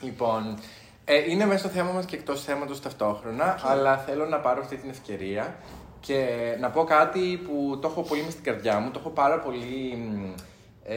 Λοιπόν, 0.00 0.58
ε, 1.10 1.30
είναι 1.30 1.46
μέσα 1.46 1.58
στο 1.58 1.68
θέμα 1.68 1.90
μας 1.90 2.04
και 2.04 2.16
εκτός 2.16 2.44
θέματος 2.44 2.80
ταυτόχρονα, 2.80 3.58
αλλά 3.62 3.96
θέλω 3.98 4.26
να 4.26 4.38
πάρω 4.38 4.60
αυτή 4.60 4.76
την 4.76 4.90
ευκαιρία 4.90 5.56
και 6.00 6.26
να 6.60 6.70
πω 6.70 6.84
κάτι 6.84 7.40
που 7.46 7.78
το 7.80 7.88
έχω 7.88 8.02
πολύ 8.02 8.22
μες 8.22 8.32
στην 8.32 8.44
καρδιά 8.44 8.78
μου, 8.78 8.90
το 8.90 8.98
έχω 8.98 9.10
πάρα 9.10 9.38
πολύ 9.38 9.96
μ, 9.96 10.34
ε, 10.84 10.96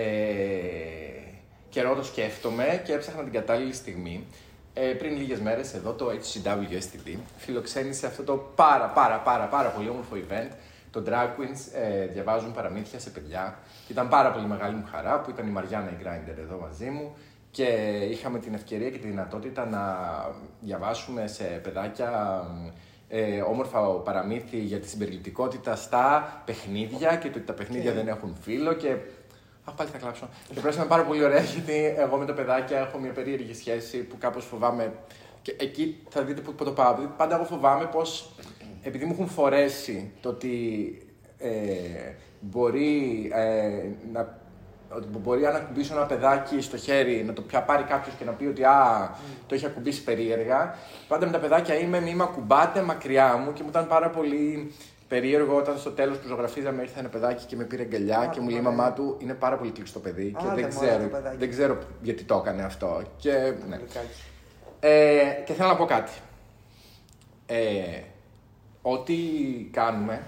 καιρό 1.69 1.95
το 1.95 2.03
σκέφτομαι 2.03 2.81
και 2.85 2.93
έψαχνα 2.93 3.23
την 3.23 3.31
κατάλληλη 3.31 3.73
στιγμή. 3.73 4.27
Ε, 4.73 4.81
πριν 4.81 5.17
λίγες 5.17 5.39
μέρες 5.39 5.73
εδώ 5.73 5.93
το 5.93 6.09
HCW 6.09 6.73
STV 6.73 7.17
φιλοξένησε 7.37 8.05
αυτό 8.05 8.23
το 8.23 8.51
πάρα 8.55 8.87
πάρα 8.87 9.19
πάρα 9.19 9.45
πάρα 9.45 9.69
πολύ 9.69 9.89
όμορφο 9.89 10.15
event. 10.15 10.51
Το 10.91 11.03
Drag 11.07 11.27
Queens 11.39 11.81
ε, 11.81 12.05
διαβάζουν 12.05 12.53
παραμύθια 12.53 12.99
σε 12.99 13.09
παιδιά. 13.09 13.59
Και 13.85 13.91
ήταν 13.91 14.07
πάρα 14.07 14.31
πολύ 14.31 14.45
μεγάλη 14.45 14.75
μου 14.75 14.87
χαρά 14.91 15.19
που 15.21 15.29
ήταν 15.29 15.47
η 15.47 15.49
Μαριάννα 15.49 15.89
η 15.89 15.95
Grinder 16.03 16.37
εδώ 16.39 16.57
μαζί 16.61 16.89
μου 16.89 17.15
και 17.51 17.63
είχαμε 18.11 18.39
την 18.39 18.53
ευκαιρία 18.53 18.89
και 18.89 18.97
τη 18.97 19.07
δυνατότητα 19.07 19.65
να 19.65 19.97
διαβάσουμε 20.59 21.27
σε 21.27 21.43
παιδάκια 21.43 22.41
ε, 23.07 23.41
όμορφα 23.41 23.79
παραμύθι 23.79 24.57
για 24.57 24.79
τη 24.79 24.87
συμπεριληπτικότητα 24.87 25.75
στα 25.75 26.41
παιχνίδια 26.45 27.15
και 27.15 27.29
το 27.29 27.37
ότι 27.37 27.45
τα 27.45 27.53
παιχνίδια 27.53 27.91
Και- 27.91 27.97
δεν 27.97 28.07
έχουν 28.07 28.35
φίλο 28.41 28.73
και... 28.73 28.95
Αχ, 29.63 29.73
πάλι 29.75 29.89
θα 29.89 29.97
κλάψω. 29.97 30.29
Και 30.47 30.59
πρέπει 30.59 30.75
να 30.75 30.81
είναι 30.81 30.89
πάρα 30.89 31.03
πολύ 31.03 31.23
ωραία 31.23 31.41
γιατί 31.41 31.95
εγώ 31.97 32.17
με 32.17 32.25
τα 32.25 32.33
παιδάκια 32.33 32.79
έχω 32.79 32.97
μια 32.97 33.11
περίεργη 33.11 33.53
σχέση 33.53 33.97
που 33.97 34.15
κάπως 34.17 34.45
φοβάμαι 34.45 34.93
και 35.41 35.55
εκεί 35.59 36.03
θα 36.09 36.21
δείτε 36.21 36.41
που, 36.41 36.53
που 36.53 36.63
το 36.63 36.71
πάω. 36.71 36.95
Πάντα 37.17 37.35
εγώ 37.35 37.43
φοβάμαι 37.43 37.85
πως 37.85 38.31
επειδή 38.81 39.05
μου 39.05 39.11
έχουν 39.11 39.27
φορέσει 39.27 40.11
το 40.21 40.29
ότι 40.29 40.97
ε, 41.37 41.51
μπορεί 42.39 43.29
ε, 43.33 43.83
να 44.11 44.40
ότι 44.95 45.07
μπορεί 45.17 45.45
αν 45.45 45.55
ακουμπήσω 45.55 45.95
ένα 45.95 46.05
παιδάκι 46.05 46.61
στο 46.61 46.77
χέρι 46.77 47.23
να 47.23 47.33
το 47.33 47.41
πια 47.41 47.61
πάρει 47.61 47.83
κάποιος 47.83 48.15
και 48.15 48.25
να 48.25 48.31
πει 48.31 48.45
ότι 48.45 48.63
α, 48.63 49.09
το 49.47 49.55
έχει 49.55 49.65
ακουμπήσει 49.65 50.03
περίεργα. 50.03 50.75
Πάντα 51.07 51.25
με 51.25 51.31
τα 51.31 51.39
παιδάκια 51.39 51.75
είμαι 51.75 51.99
μη 51.99 52.15
με 52.15 52.23
ακουμπάτε 52.23 52.81
μακριά 52.81 53.37
μου 53.37 53.53
και 53.53 53.63
μου 53.63 53.69
ήταν 53.69 53.87
πάρα 53.87 54.09
πολύ 54.09 54.71
περίεργο 55.07 55.55
όταν 55.55 55.77
στο 55.77 55.91
τέλος 55.91 56.17
που 56.17 56.27
ζωγραφίζαμε 56.27 56.81
ήρθε 56.81 56.99
ένα 56.99 57.09
παιδάκι 57.09 57.45
και 57.45 57.55
με 57.55 57.63
πήρε 57.63 57.81
αγκαλιά 57.81 58.19
Α, 58.19 58.27
και 58.27 58.39
μου 58.39 58.49
λέει 58.49 58.57
η 58.57 58.59
ωραία. 58.59 58.75
μαμά 58.77 58.93
του 58.93 59.17
είναι 59.19 59.33
πάρα 59.33 59.57
πολύ 59.57 59.71
κλειστό 59.71 59.99
παιδί 59.99 60.35
και 60.39 60.45
Άντε, 60.47 60.61
δεν 60.61 60.73
μωρέ, 60.73 60.87
ξέρω, 60.87 61.03
το 61.03 61.09
παιδάκι. 61.09 61.37
δεν 61.37 61.49
ξέρω 61.49 61.77
γιατί 62.01 62.23
το 62.23 62.35
έκανε 62.45 62.63
αυτό. 62.63 63.01
Και, 63.17 63.31
ναι. 63.67 63.77
Λυκάκι. 63.77 64.21
Ε, 64.79 65.23
και 65.45 65.53
θέλω 65.53 65.69
να 65.69 65.75
πω 65.75 65.85
κάτι. 65.85 66.11
Ε, 67.45 68.01
ό,τι 68.81 69.13
κάνουμε, 69.71 70.21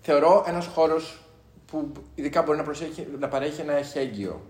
θεωρώ 0.00 0.44
ένας 0.48 0.66
χώρος 0.66 1.18
που 1.66 1.92
ειδικά 2.14 2.42
μπορεί 2.42 2.58
να, 2.58 2.64
προσέχει, 2.64 3.06
να 3.18 3.28
παρέχει 3.28 3.60
ένα 3.60 3.72
εχέγγυο 3.72 4.40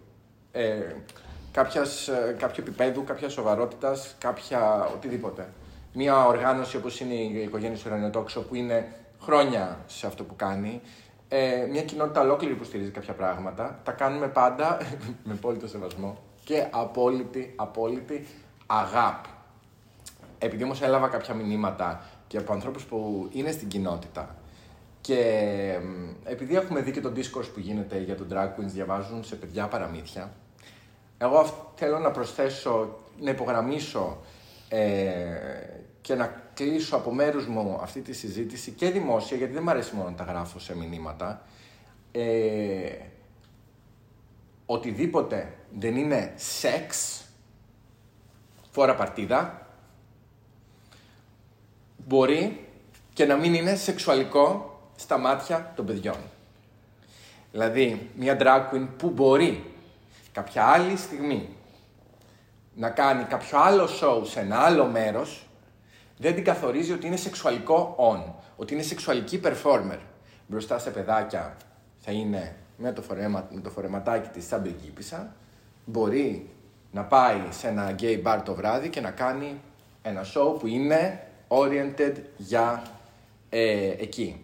ε, 0.52 0.80
κάποιας, 1.52 2.08
ε, 2.08 2.36
κάποιο 2.38 2.62
επίπεδου, 2.62 3.04
κάποια 3.04 3.28
σοβαρότητας, 3.28 4.14
κάποια 4.18 4.88
οτιδήποτε. 4.94 5.48
Μια 5.92 6.26
οργάνωση 6.26 6.76
όπως 6.76 7.00
είναι 7.00 7.14
η 7.14 7.42
οικογένεια 7.42 7.76
του 7.76 7.82
Ουρανιοτόξο 7.86 8.42
που 8.42 8.54
είναι 8.54 8.92
χρόνια 9.20 9.78
σε 9.86 10.06
αυτό 10.06 10.24
που 10.24 10.36
κάνει, 10.36 10.80
ε, 11.28 11.66
μια 11.70 11.82
κοινότητα 11.82 12.20
ολόκληρη 12.20 12.54
που 12.54 12.64
στηρίζει 12.64 12.90
κάποια 12.90 13.14
πράγματα, 13.14 13.80
τα 13.84 13.92
κάνουμε 13.92 14.28
πάντα 14.28 14.78
με 15.24 15.32
απόλυτο 15.32 15.68
σεβασμό 15.68 16.18
και 16.44 16.66
απόλυτη, 16.70 17.52
απόλυτη 17.56 18.26
αγάπη. 18.66 19.28
Επειδή 20.38 20.64
όμως 20.64 20.82
έλαβα 20.82 21.08
κάποια 21.08 21.34
μηνύματα 21.34 22.04
και 22.26 22.38
από 22.38 22.52
ανθρώπους 22.52 22.84
που 22.84 23.28
είναι 23.32 23.50
στην 23.50 23.68
κοινότητα 23.68 24.34
και 25.04 25.78
μ, 25.82 26.10
επειδή 26.24 26.56
έχουμε 26.56 26.80
δει 26.80 26.90
και 26.90 27.00
το 27.00 27.12
discourse 27.16 27.50
που 27.54 27.60
γίνεται 27.60 27.98
για 27.98 28.16
τον 28.16 28.26
drag 28.32 28.46
queens, 28.60 28.64
διαβάζουν 28.66 29.24
σε 29.24 29.36
παιδιά 29.36 29.68
παραμύθια, 29.68 30.32
εγώ 31.18 31.36
αυ- 31.38 31.54
θέλω 31.74 31.98
να 31.98 32.10
προσθέσω, 32.10 32.98
να 33.20 33.30
υπογραμμίσω 33.30 34.18
ε, 34.68 35.24
και 36.00 36.14
να 36.14 36.42
κλείσω 36.54 36.96
από 36.96 37.12
μέρους 37.14 37.46
μου 37.46 37.78
αυτή 37.82 38.00
τη 38.00 38.12
συζήτηση 38.12 38.70
και 38.70 38.90
δημόσια, 38.90 39.36
γιατί 39.36 39.52
δεν 39.52 39.62
μου 39.62 39.70
αρέσει 39.70 39.94
μόνο 39.94 40.08
να 40.10 40.16
τα 40.16 40.24
γράφω 40.24 40.58
σε 40.58 40.76
μηνύματα, 40.76 41.42
ε, 42.12 42.92
οτιδήποτε 44.66 45.54
δεν 45.78 45.96
είναι 45.96 46.32
σεξ, 46.36 47.20
φορά 48.70 48.94
παρτίδα, 48.94 49.66
μπορεί 51.96 52.68
και 53.12 53.24
να 53.24 53.36
μην 53.36 53.54
είναι 53.54 53.74
σεξουαλικό 53.74 54.68
στα 54.96 55.18
μάτια 55.18 55.72
των 55.76 55.86
παιδιών. 55.86 56.16
Δηλαδή, 57.52 58.10
μια 58.16 58.36
drag 58.40 58.74
queen 58.74 58.88
που 58.96 59.10
μπορεί 59.10 59.64
κάποια 60.32 60.64
άλλη 60.64 60.96
στιγμή 60.96 61.48
να 62.74 62.90
κάνει 62.90 63.24
κάποιο 63.24 63.58
άλλο 63.58 63.88
show 64.00 64.22
σε 64.24 64.40
ένα 64.40 64.58
άλλο 64.58 64.86
μέρος, 64.86 65.46
δεν 66.18 66.34
την 66.34 66.44
καθορίζει 66.44 66.92
ότι 66.92 67.06
είναι 67.06 67.16
σεξουαλικό 67.16 67.96
on, 67.98 68.32
ότι 68.56 68.74
είναι 68.74 68.82
σεξουαλική 68.82 69.40
performer. 69.44 69.98
Μπροστά 70.46 70.78
σε 70.78 70.90
παιδάκια 70.90 71.56
θα 71.98 72.12
είναι 72.12 72.56
με 72.76 72.92
το, 72.92 73.02
φορέμα, 73.02 73.48
με 73.50 73.60
το 73.60 73.70
φορεματάκι 73.70 74.28
της 74.28 74.46
σαν 74.46 74.62
πριγκίπισσα, 74.62 75.34
μπορεί 75.84 76.50
να 76.92 77.02
πάει 77.02 77.40
σε 77.50 77.68
ένα 77.68 77.94
gay 77.98 78.22
bar 78.22 78.40
το 78.44 78.54
βράδυ 78.54 78.88
και 78.88 79.00
να 79.00 79.10
κάνει 79.10 79.60
ένα 80.02 80.24
show 80.34 80.58
που 80.58 80.66
είναι 80.66 81.26
oriented 81.48 82.12
για 82.36 82.82
ε, 83.48 83.88
εκεί. 83.88 84.43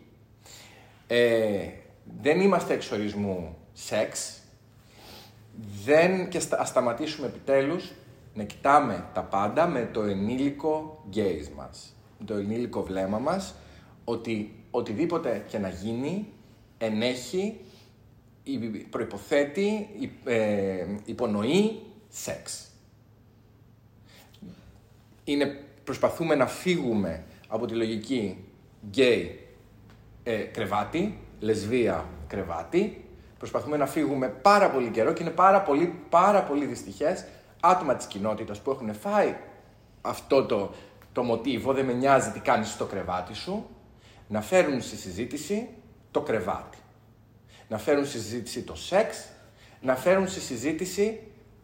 Ε, 1.12 1.68
δεν 2.22 2.40
είμαστε 2.40 2.74
εξορισμού 2.74 3.56
σεξ, 3.72 4.38
δεν, 5.84 6.28
και 6.28 6.40
στα, 6.40 6.60
ας 6.60 6.68
σταματήσουμε 6.68 7.26
επιτέλους 7.26 7.92
να 8.34 8.44
κοιτάμε 8.44 9.08
τα 9.14 9.22
πάντα 9.22 9.66
με 9.66 9.90
το 9.92 10.02
ενήλικο 10.02 11.04
gaze 11.14 11.48
μας, 11.56 11.94
με 12.18 12.24
το 12.26 12.34
ενήλικο 12.34 12.82
βλέμμα 12.82 13.18
μας, 13.18 13.54
ότι 14.04 14.54
οτιδήποτε 14.70 15.44
και 15.48 15.58
να 15.58 15.68
γίνει 15.68 16.26
ενέχει, 16.78 17.60
υ- 18.42 18.86
προϋποθέτει, 18.90 19.88
υ- 19.98 20.28
ε, 20.28 20.86
υπονοεί 21.04 21.80
σεξ. 22.08 22.70
Είναι, 25.24 25.64
προσπαθούμε 25.84 26.34
να 26.34 26.46
φύγουμε 26.46 27.24
από 27.48 27.66
τη 27.66 27.74
λογική 27.74 28.44
gay 28.94 29.26
ε, 30.22 30.36
κρεβάτι, 30.36 31.18
λεσβία 31.38 32.04
κρεβάτι. 32.26 33.04
Προσπαθούμε 33.38 33.76
να 33.76 33.86
φύγουμε 33.86 34.28
πάρα 34.28 34.70
πολύ 34.70 34.88
καιρό 34.88 35.12
και 35.12 35.22
είναι 35.22 35.32
πάρα 35.32 35.62
πολύ, 35.62 35.94
πάρα 36.08 36.42
πολύ 36.42 36.64
δυστυχές 36.64 37.24
άτομα 37.60 37.94
της 37.94 38.06
κοινότητας 38.06 38.60
που 38.60 38.70
έχουν 38.70 38.94
φάει 38.94 39.36
αυτό 40.00 40.44
το, 40.44 40.70
το 41.12 41.22
μοτίβο, 41.22 41.72
δεν 41.72 41.84
με 41.84 41.92
νοιάζει 41.92 42.30
τι 42.30 42.40
κάνεις 42.40 42.70
στο 42.70 42.84
κρεβάτι 42.84 43.34
σου, 43.34 43.66
να 44.28 44.40
φέρουν 44.40 44.80
στη 44.80 44.96
συζήτηση 44.96 45.68
το 46.10 46.20
κρεβάτι. 46.20 46.78
Να 47.68 47.78
φέρουν 47.78 48.06
στη 48.06 48.18
συζήτηση 48.18 48.62
το 48.62 48.74
σεξ, 48.74 49.28
να 49.80 49.96
φέρουν 49.96 50.28
στη 50.28 50.40
συζήτηση 50.40 51.20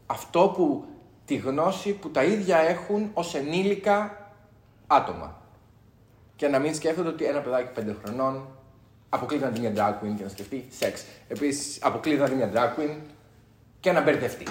αυτό 0.06 0.52
που, 0.56 0.84
τη 1.24 1.36
γνώση 1.36 1.92
που 1.92 2.10
τα 2.10 2.24
ίδια 2.24 2.58
έχουν 2.58 3.10
ως 3.14 3.34
ενήλικα 3.34 4.30
άτομα. 4.86 5.40
Και 6.36 6.48
να 6.48 6.58
μην 6.58 6.74
σκέφτονται 6.74 7.08
ότι 7.08 7.24
ένα 7.24 7.40
παιδάκι 7.40 7.68
πέντε 7.74 7.96
χρονών 8.04 8.46
αποκλείται 9.08 9.44
να 9.44 9.50
δει 9.50 9.60
μια 9.60 9.72
drag 9.76 10.04
queen 10.04 10.14
και 10.16 10.22
να 10.22 10.28
σκεφτεί 10.28 10.66
σεξ. 10.70 11.04
Επίσης, 11.28 11.78
αποκλείται 11.82 12.22
να 12.22 12.28
δει 12.28 12.34
μια 12.34 12.50
drag 12.54 12.80
queen 12.80 12.96
και 13.80 13.92
να 13.92 14.02
μπερδευτεί. 14.02 14.46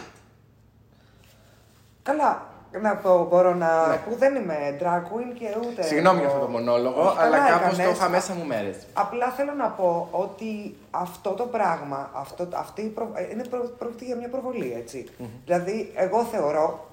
Καλά, 2.04 2.44
να 2.82 2.96
πω, 2.96 3.26
μπορώ 3.30 3.54
να. 3.54 3.88
Ναι. 3.88 3.96
που 3.98 4.16
δεν 4.16 4.36
είμαι 4.36 4.78
drag 4.82 5.00
queen 5.02 5.34
και 5.40 5.56
ούτε. 5.70 5.82
Συγγνώμη 5.84 6.18
για 6.20 6.28
έχω- 6.28 6.36
αυτό 6.36 6.46
το 6.46 6.52
μονόλογο, 6.52 7.02
Όχι, 7.02 7.18
αλλά 7.20 7.38
καλά 7.38 7.50
κάπως 7.50 7.76
το 7.76 7.82
έκανες. 7.82 7.98
είχα 7.98 8.10
μέσα 8.10 8.34
μου 8.34 8.46
μέρες. 8.46 8.76
Απλά 8.94 9.28
θέλω 9.30 9.54
να 9.54 9.68
πω 9.70 10.08
ότι 10.12 10.76
αυτό 10.92 11.30
το 11.32 11.44
πράγμα, 11.46 12.10
αυτό, 12.14 12.48
αυτή 12.54 12.82
η 12.82 12.88
προ... 12.88 13.12
ε, 13.14 13.32
είναι 13.32 13.44
προ... 13.44 13.60
πρόκειται 13.78 14.06
για 14.06 14.16
μια 14.16 14.30
προβολή, 14.30 14.74
έτσι. 14.78 15.10
Δηλαδή, 15.46 15.92
εγώ 15.96 16.24
θεωρώ 16.24 16.85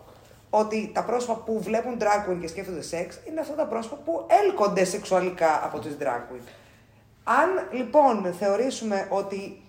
ότι 0.55 0.91
τα 0.95 1.05
πρόσωπα 1.05 1.35
που 1.35 1.61
βλέπουν 1.63 1.97
drag 2.01 2.31
queen 2.31 2.39
και 2.41 2.47
σκέφτονται 2.49 2.83
σεξ 2.83 3.21
είναι 3.29 3.41
αυτά 3.41 3.55
τα 3.55 3.67
πρόσωπα 3.67 3.97
που 3.97 4.27
έλκονται 4.45 4.85
σεξουαλικά 4.85 5.65
από 5.65 5.79
τις 5.79 5.97
drag 6.01 6.05
queen. 6.33 6.49
Αν 7.25 7.49
λοιπόν 7.73 8.33
θεωρήσουμε 8.33 9.07
ότι 9.11 9.63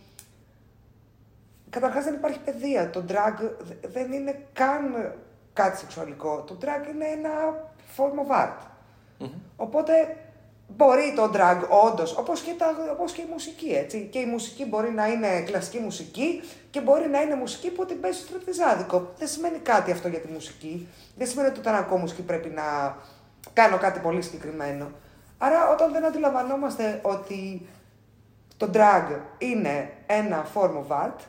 Καταρχάς 1.69 2.03
δεν 2.03 2.13
υπάρχει 2.13 2.39
παιδεία. 2.39 2.89
Το 2.89 3.03
drag 3.07 3.34
δε- 3.59 3.88
δεν 3.88 4.11
είναι 4.11 4.45
καν 4.53 5.13
κάτι 5.53 5.77
σεξουαλικό. 5.77 6.41
Το 6.47 6.57
drag 6.61 6.93
είναι 6.93 7.05
ένα 7.05 7.29
form 7.97 8.27
of 8.27 8.36
art. 8.43 8.67
Οπότε 9.55 10.17
μπορεί 10.76 11.13
το 11.15 11.32
drag 11.34 11.59
όντως, 11.86 12.17
όπως 12.17 12.41
και, 12.41 12.53
τα, 12.57 12.65
όπως 12.91 13.11
και 13.11 13.21
η 13.21 13.28
μουσική, 13.32 13.69
έτσι. 13.69 14.07
Και 14.11 14.19
η 14.19 14.26
μουσική 14.26 14.65
μπορεί 14.65 14.91
να 14.91 15.07
είναι 15.07 15.41
κλασική 15.41 15.80
μουσική 15.80 16.41
και 16.69 16.82
μπορεί 16.82 17.07
να 17.07 17.21
είναι 17.21 17.36
μουσική 17.36 17.69
που 17.69 17.86
την 17.86 17.99
παίζει 17.99 18.19
στο 18.19 18.34
τραπεζάδικο. 18.34 19.13
Δεν 19.17 19.28
σημαίνει 19.28 19.57
κάτι 19.57 19.91
αυτό 19.91 20.07
για 20.07 20.19
τη 20.19 20.32
μουσική. 20.32 20.88
Δεν 21.17 21.28
σημαίνει 21.28 21.47
ότι 21.47 21.59
όταν 21.59 21.76
ακούω 21.76 21.97
μουσική 21.97 22.21
πρέπει 22.21 22.49
να 22.49 22.97
κάνω 23.53 23.78
κάτι 23.78 23.99
πολύ 23.99 24.21
συγκεκριμένο. 24.21 24.91
Άρα 25.38 25.69
όταν 25.69 25.91
δεν 25.91 26.05
αντιλαμβανόμαστε 26.05 26.99
ότι 27.01 27.67
το 28.57 28.69
drag 28.74 29.19
είναι 29.38 29.91
ένα 30.05 30.45
form 30.53 30.71
of 30.71 31.05
art, 31.05 31.19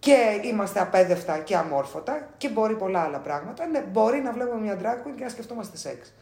και 0.00 0.40
είμαστε 0.42 0.80
απέδευτα 0.80 1.38
και 1.38 1.56
αμόρφωτα 1.56 2.28
και 2.36 2.48
μπορεί 2.48 2.74
πολλά 2.74 3.00
άλλα 3.00 3.18
πράγματα. 3.18 3.66
Ναι, 3.66 3.80
μπορεί 3.80 4.20
να 4.20 4.32
βλέπουμε 4.32 4.60
μια 4.60 4.78
drag 4.82 5.06
queen 5.06 5.12
και 5.16 5.22
να 5.22 5.28
σκεφτόμαστε 5.28 5.76
σεξ. 5.76 6.12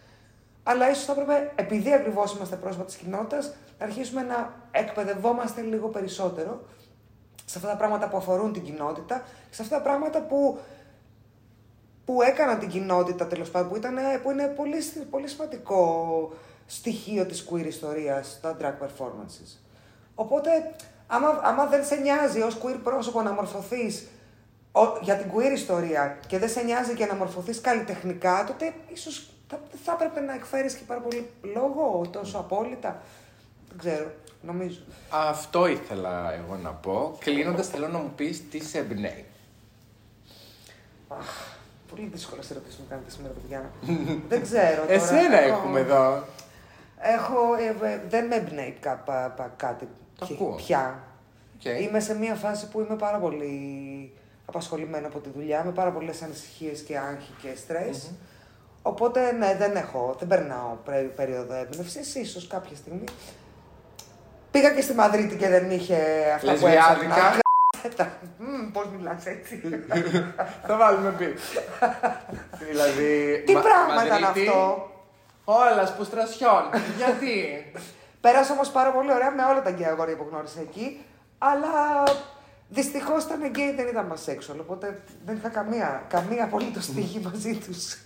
Αλλά 0.71 0.91
ίσως 0.91 1.05
θα 1.05 1.13
έπρεπε, 1.13 1.53
επειδή 1.55 1.93
ακριβώς 1.93 2.35
είμαστε 2.35 2.57
πρόσωπα 2.57 2.85
της 2.85 2.95
κοινότητας, 2.95 3.55
να 3.79 3.85
αρχίσουμε 3.85 4.23
να 4.23 4.55
εκπαιδευόμαστε 4.71 5.61
λίγο 5.61 5.89
περισσότερο 5.89 6.61
σε 7.45 7.59
αυτά 7.59 7.71
τα 7.71 7.77
πράγματα 7.77 8.09
που 8.09 8.17
αφορούν 8.17 8.53
την 8.53 8.63
κοινότητα, 8.63 9.23
σε 9.51 9.63
αυτά 9.63 9.77
τα 9.77 9.83
πράγματα 9.83 10.21
που, 10.21 10.59
που 12.05 12.23
έκαναν 12.23 12.59
την 12.59 12.69
κοινότητα 12.69 13.27
τέλος 13.27 13.51
πάντων, 13.51 13.69
που, 13.69 13.77
ήταν, 13.77 13.95
που 14.23 14.31
είναι 14.31 14.47
πολύ, 14.47 14.77
πολύ 15.11 15.29
σημαντικό 15.29 16.33
στοιχείο 16.67 17.27
της 17.27 17.49
queer 17.51 17.67
ιστορίας, 17.67 18.39
τα 18.43 18.57
drag 18.61 18.85
performances. 18.85 19.59
Οπότε, 20.15 20.75
άμα, 21.07 21.41
άμα 21.43 21.67
δεν 21.67 21.85
σε 21.85 21.95
νοιάζει 21.95 22.43
ως 22.43 22.59
queer 22.63 22.79
πρόσωπο 22.83 23.23
να 23.23 23.33
μορφωθείς 23.33 24.07
για 25.01 25.17
την 25.17 25.31
queer 25.35 25.53
ιστορία 25.53 26.19
και 26.27 26.39
δεν 26.39 26.49
σε 26.49 26.63
νοιάζει 26.63 26.95
και 26.95 27.07
να 27.07 27.15
μορφωθείς 27.15 27.61
καλλιτεχνικά, 27.61 28.45
τότε 28.47 28.73
ίσως 28.93 29.33
θα, 29.49 29.61
θα 29.85 29.93
έπρεπε 29.93 30.21
να 30.21 30.35
εκφέρεις 30.35 30.75
και 30.75 30.83
πάρα 30.87 31.01
πολύ 31.01 31.31
λόγο 31.55 32.09
τόσο 32.13 32.39
απόλυτα. 32.39 33.03
Δεν 33.69 33.79
ξέρω, 33.79 34.11
νομίζω. 34.43 34.81
Αυτό 35.11 35.67
ήθελα 35.67 36.33
εγώ 36.35 36.57
να 36.57 36.71
πω. 36.71 37.17
Κλείνοντας, 37.19 37.69
θέλω 37.69 37.89
να 37.89 37.99
μου 37.99 38.13
πεις 38.17 38.49
τι 38.51 38.65
σε 38.65 38.79
εμπνέει. 38.79 39.25
Αχ, 41.09 41.57
πολύ 41.91 42.09
δύσκολες 42.13 42.51
ερωτήσεις 42.51 42.79
μου 42.79 42.85
κάνετε 42.89 43.11
σήμερα, 43.11 43.35
παιδιά. 43.35 43.71
δεν 44.29 44.43
ξέρω. 44.43 44.81
Τώρα. 44.83 44.93
Εσένα 44.93 45.39
έχουμε 45.41 45.81
εδώ. 45.81 46.25
Έχω, 47.01 47.55
ε, 47.83 47.87
ε, 47.93 48.01
δεν 48.09 48.27
με 48.27 48.35
εμπνέει 48.35 48.77
κα, 48.81 48.95
πα, 48.95 49.35
πα, 49.37 49.53
κάτι 49.57 49.89
Το 50.19 50.27
πι- 50.27 50.35
ακούω. 50.41 50.55
πια. 50.55 51.03
Okay. 51.63 51.81
Είμαι 51.83 52.01
σε 52.01 52.15
μια 52.19 52.35
φάση 52.35 52.69
που 52.69 52.81
είμαι 52.81 52.97
πάρα 52.97 53.19
πολύ 53.19 54.13
απασχολημένο 54.47 55.07
από 55.07 55.19
τη 55.19 55.29
δουλειά, 55.35 55.65
με 55.65 55.71
πάρα 55.71 55.91
πολλές 55.91 56.23
ανησυχίες 56.23 56.81
και 56.81 56.99
άγχη 56.99 57.33
και 57.43 57.49
στρες. 57.57 58.11
Οπότε 58.89 59.33
ναι, 59.33 59.55
δεν 59.59 59.77
έχω, 59.77 60.15
δεν 60.19 60.29
περνάω 60.29 60.77
πρέ- 60.85 61.05
περίοδο 61.15 61.55
έμπνευσης. 61.55 62.15
ίσως 62.15 62.47
κάποια 62.47 62.77
στιγμή. 62.77 63.05
Πήγα 64.51 64.71
και 64.75 64.81
στη 64.81 64.95
Μαδρίτη 64.95 65.37
και 65.37 65.49
δεν 65.49 65.71
είχε 65.71 65.97
αυτά 66.35 66.53
που 66.53 66.61
Λεσβιάδικα. 66.67 67.15
έψαχνα. 67.85 68.13
Μμμ, 68.39 68.71
Πώς 68.73 68.87
μιλάς 68.97 69.27
έτσι. 69.27 69.61
Θα 70.67 70.77
βάλουμε 70.77 71.11
πει. 71.11 71.35
δηλαδή. 72.69 73.43
Τι 73.47 73.53
Μα- 73.53 73.61
πράγμα 73.61 74.07
ήταν 74.07 74.21
Μαδρίτη, 74.21 74.49
αυτό; 74.49 74.91
Όλα 75.45 75.87
σπουστρασιών. 75.87 76.63
Γιατί; 76.97 77.45
Πέρασα 78.21 78.53
όμως 78.53 78.71
πάρα 78.71 78.91
πολύ 78.93 79.13
ωραία 79.13 79.31
με 79.31 79.45
όλα 79.45 79.63
τα 79.63 79.71
γκέι 79.71 79.87
αγόρια 79.87 80.17
που 80.17 80.27
γνώρισα 80.31 80.61
εκεί. 80.61 81.05
Αλλά 81.39 82.03
δυστυχώς 82.69 83.25
ήταν 83.25 83.45
γκέι, 83.47 83.73
δεν 83.75 83.87
ήταν 83.87 84.13
sexual. 84.27 84.57
Οπότε 84.61 85.03
δεν 85.25 85.37
είχα 85.37 85.49
καμία, 85.49 86.03
καμία 86.09 86.45
απολύτως 86.45 86.87
τύχη 86.87 87.21
μαζί 87.33 87.55
τους. 87.55 88.03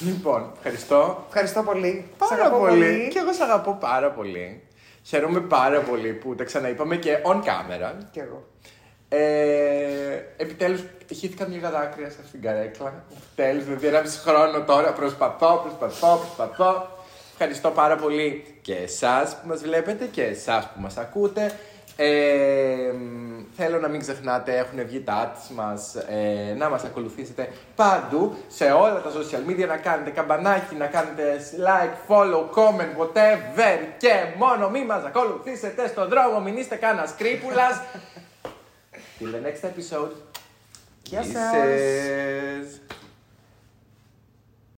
Λοιπόν, 0.00 0.52
ευχαριστώ. 0.56 1.24
Ευχαριστώ 1.26 1.62
πολύ. 1.62 2.04
Σ' 2.24 2.28
Πάρα 2.28 2.42
αγαπώ 2.42 2.58
πολύ. 2.58 3.08
Και 3.12 3.18
εγώ 3.18 3.32
σε 3.32 3.42
αγαπώ 3.42 3.76
πάρα 3.80 4.10
πολύ. 4.10 4.62
Χαίρομαι 5.02 5.40
πάρα 5.40 5.80
πολύ 5.80 6.12
που 6.12 6.34
τα 6.34 6.44
ξαναείπαμε 6.44 6.96
και 6.96 7.18
on 7.24 7.36
camera. 7.36 7.92
Κι 8.10 8.18
εγώ. 8.18 8.46
Ε, 9.08 10.22
επιτέλους, 10.36 10.80
χύθηκα 11.14 11.48
μια 11.48 11.70
δάκρυα 11.70 12.10
σε 12.10 12.16
αυτήν 12.22 12.40
την 12.40 12.50
καρέκλα. 12.50 13.04
Επιτέλους, 13.16 13.64
δηλαδή 13.64 13.86
ένα 13.86 14.00
μισή 14.00 14.18
χρόνο 14.18 14.60
τώρα 14.64 14.92
προσπαθώ, 14.92 15.56
προσπαθώ, 15.56 16.16
προσπαθώ. 16.16 16.88
Ευχαριστώ 17.32 17.70
πάρα 17.70 17.96
πολύ 17.96 18.58
και 18.62 18.74
εσάς 18.74 19.36
που 19.36 19.48
μας 19.48 19.60
βλέπετε 19.60 20.06
και 20.06 20.22
εσάς 20.22 20.70
που 20.74 20.80
μας 20.80 20.96
ακούτε. 20.96 21.52
Ε, 21.96 22.92
μ, 22.92 23.35
θέλω 23.56 23.78
να 23.78 23.88
μην 23.88 24.00
ξεχνάτε, 24.00 24.56
έχουν 24.58 24.86
βγει 24.86 25.00
τα 25.00 25.32
ads 25.32 25.54
μας, 25.54 25.94
ε, 25.94 26.54
να 26.56 26.68
μας 26.68 26.84
ακολουθήσετε 26.84 27.52
παντού, 27.76 28.36
σε 28.48 28.64
όλα 28.64 29.02
τα 29.02 29.10
social 29.10 29.50
media, 29.50 29.66
να 29.66 29.76
κάνετε 29.76 30.10
καμπανάκι, 30.10 30.74
να 30.74 30.86
κάνετε 30.86 31.40
like, 31.66 32.12
follow, 32.12 32.50
comment, 32.54 33.00
whatever 33.00 33.78
και 33.96 34.12
μόνο 34.36 34.70
μη 34.70 34.84
μας 34.84 35.04
ακολουθήσετε 35.04 35.88
στον 35.88 36.08
δρόμο, 36.08 36.40
μην 36.40 36.56
είστε 36.56 36.76
κανένας 36.76 37.10
σκρίπουλας. 37.10 37.80
Till 39.18 39.32
the 39.32 39.40
next 39.46 39.64
episode. 39.64 40.12
Γεια 41.02 41.22
σας. 41.22 41.52
Kisses. 41.52 43.05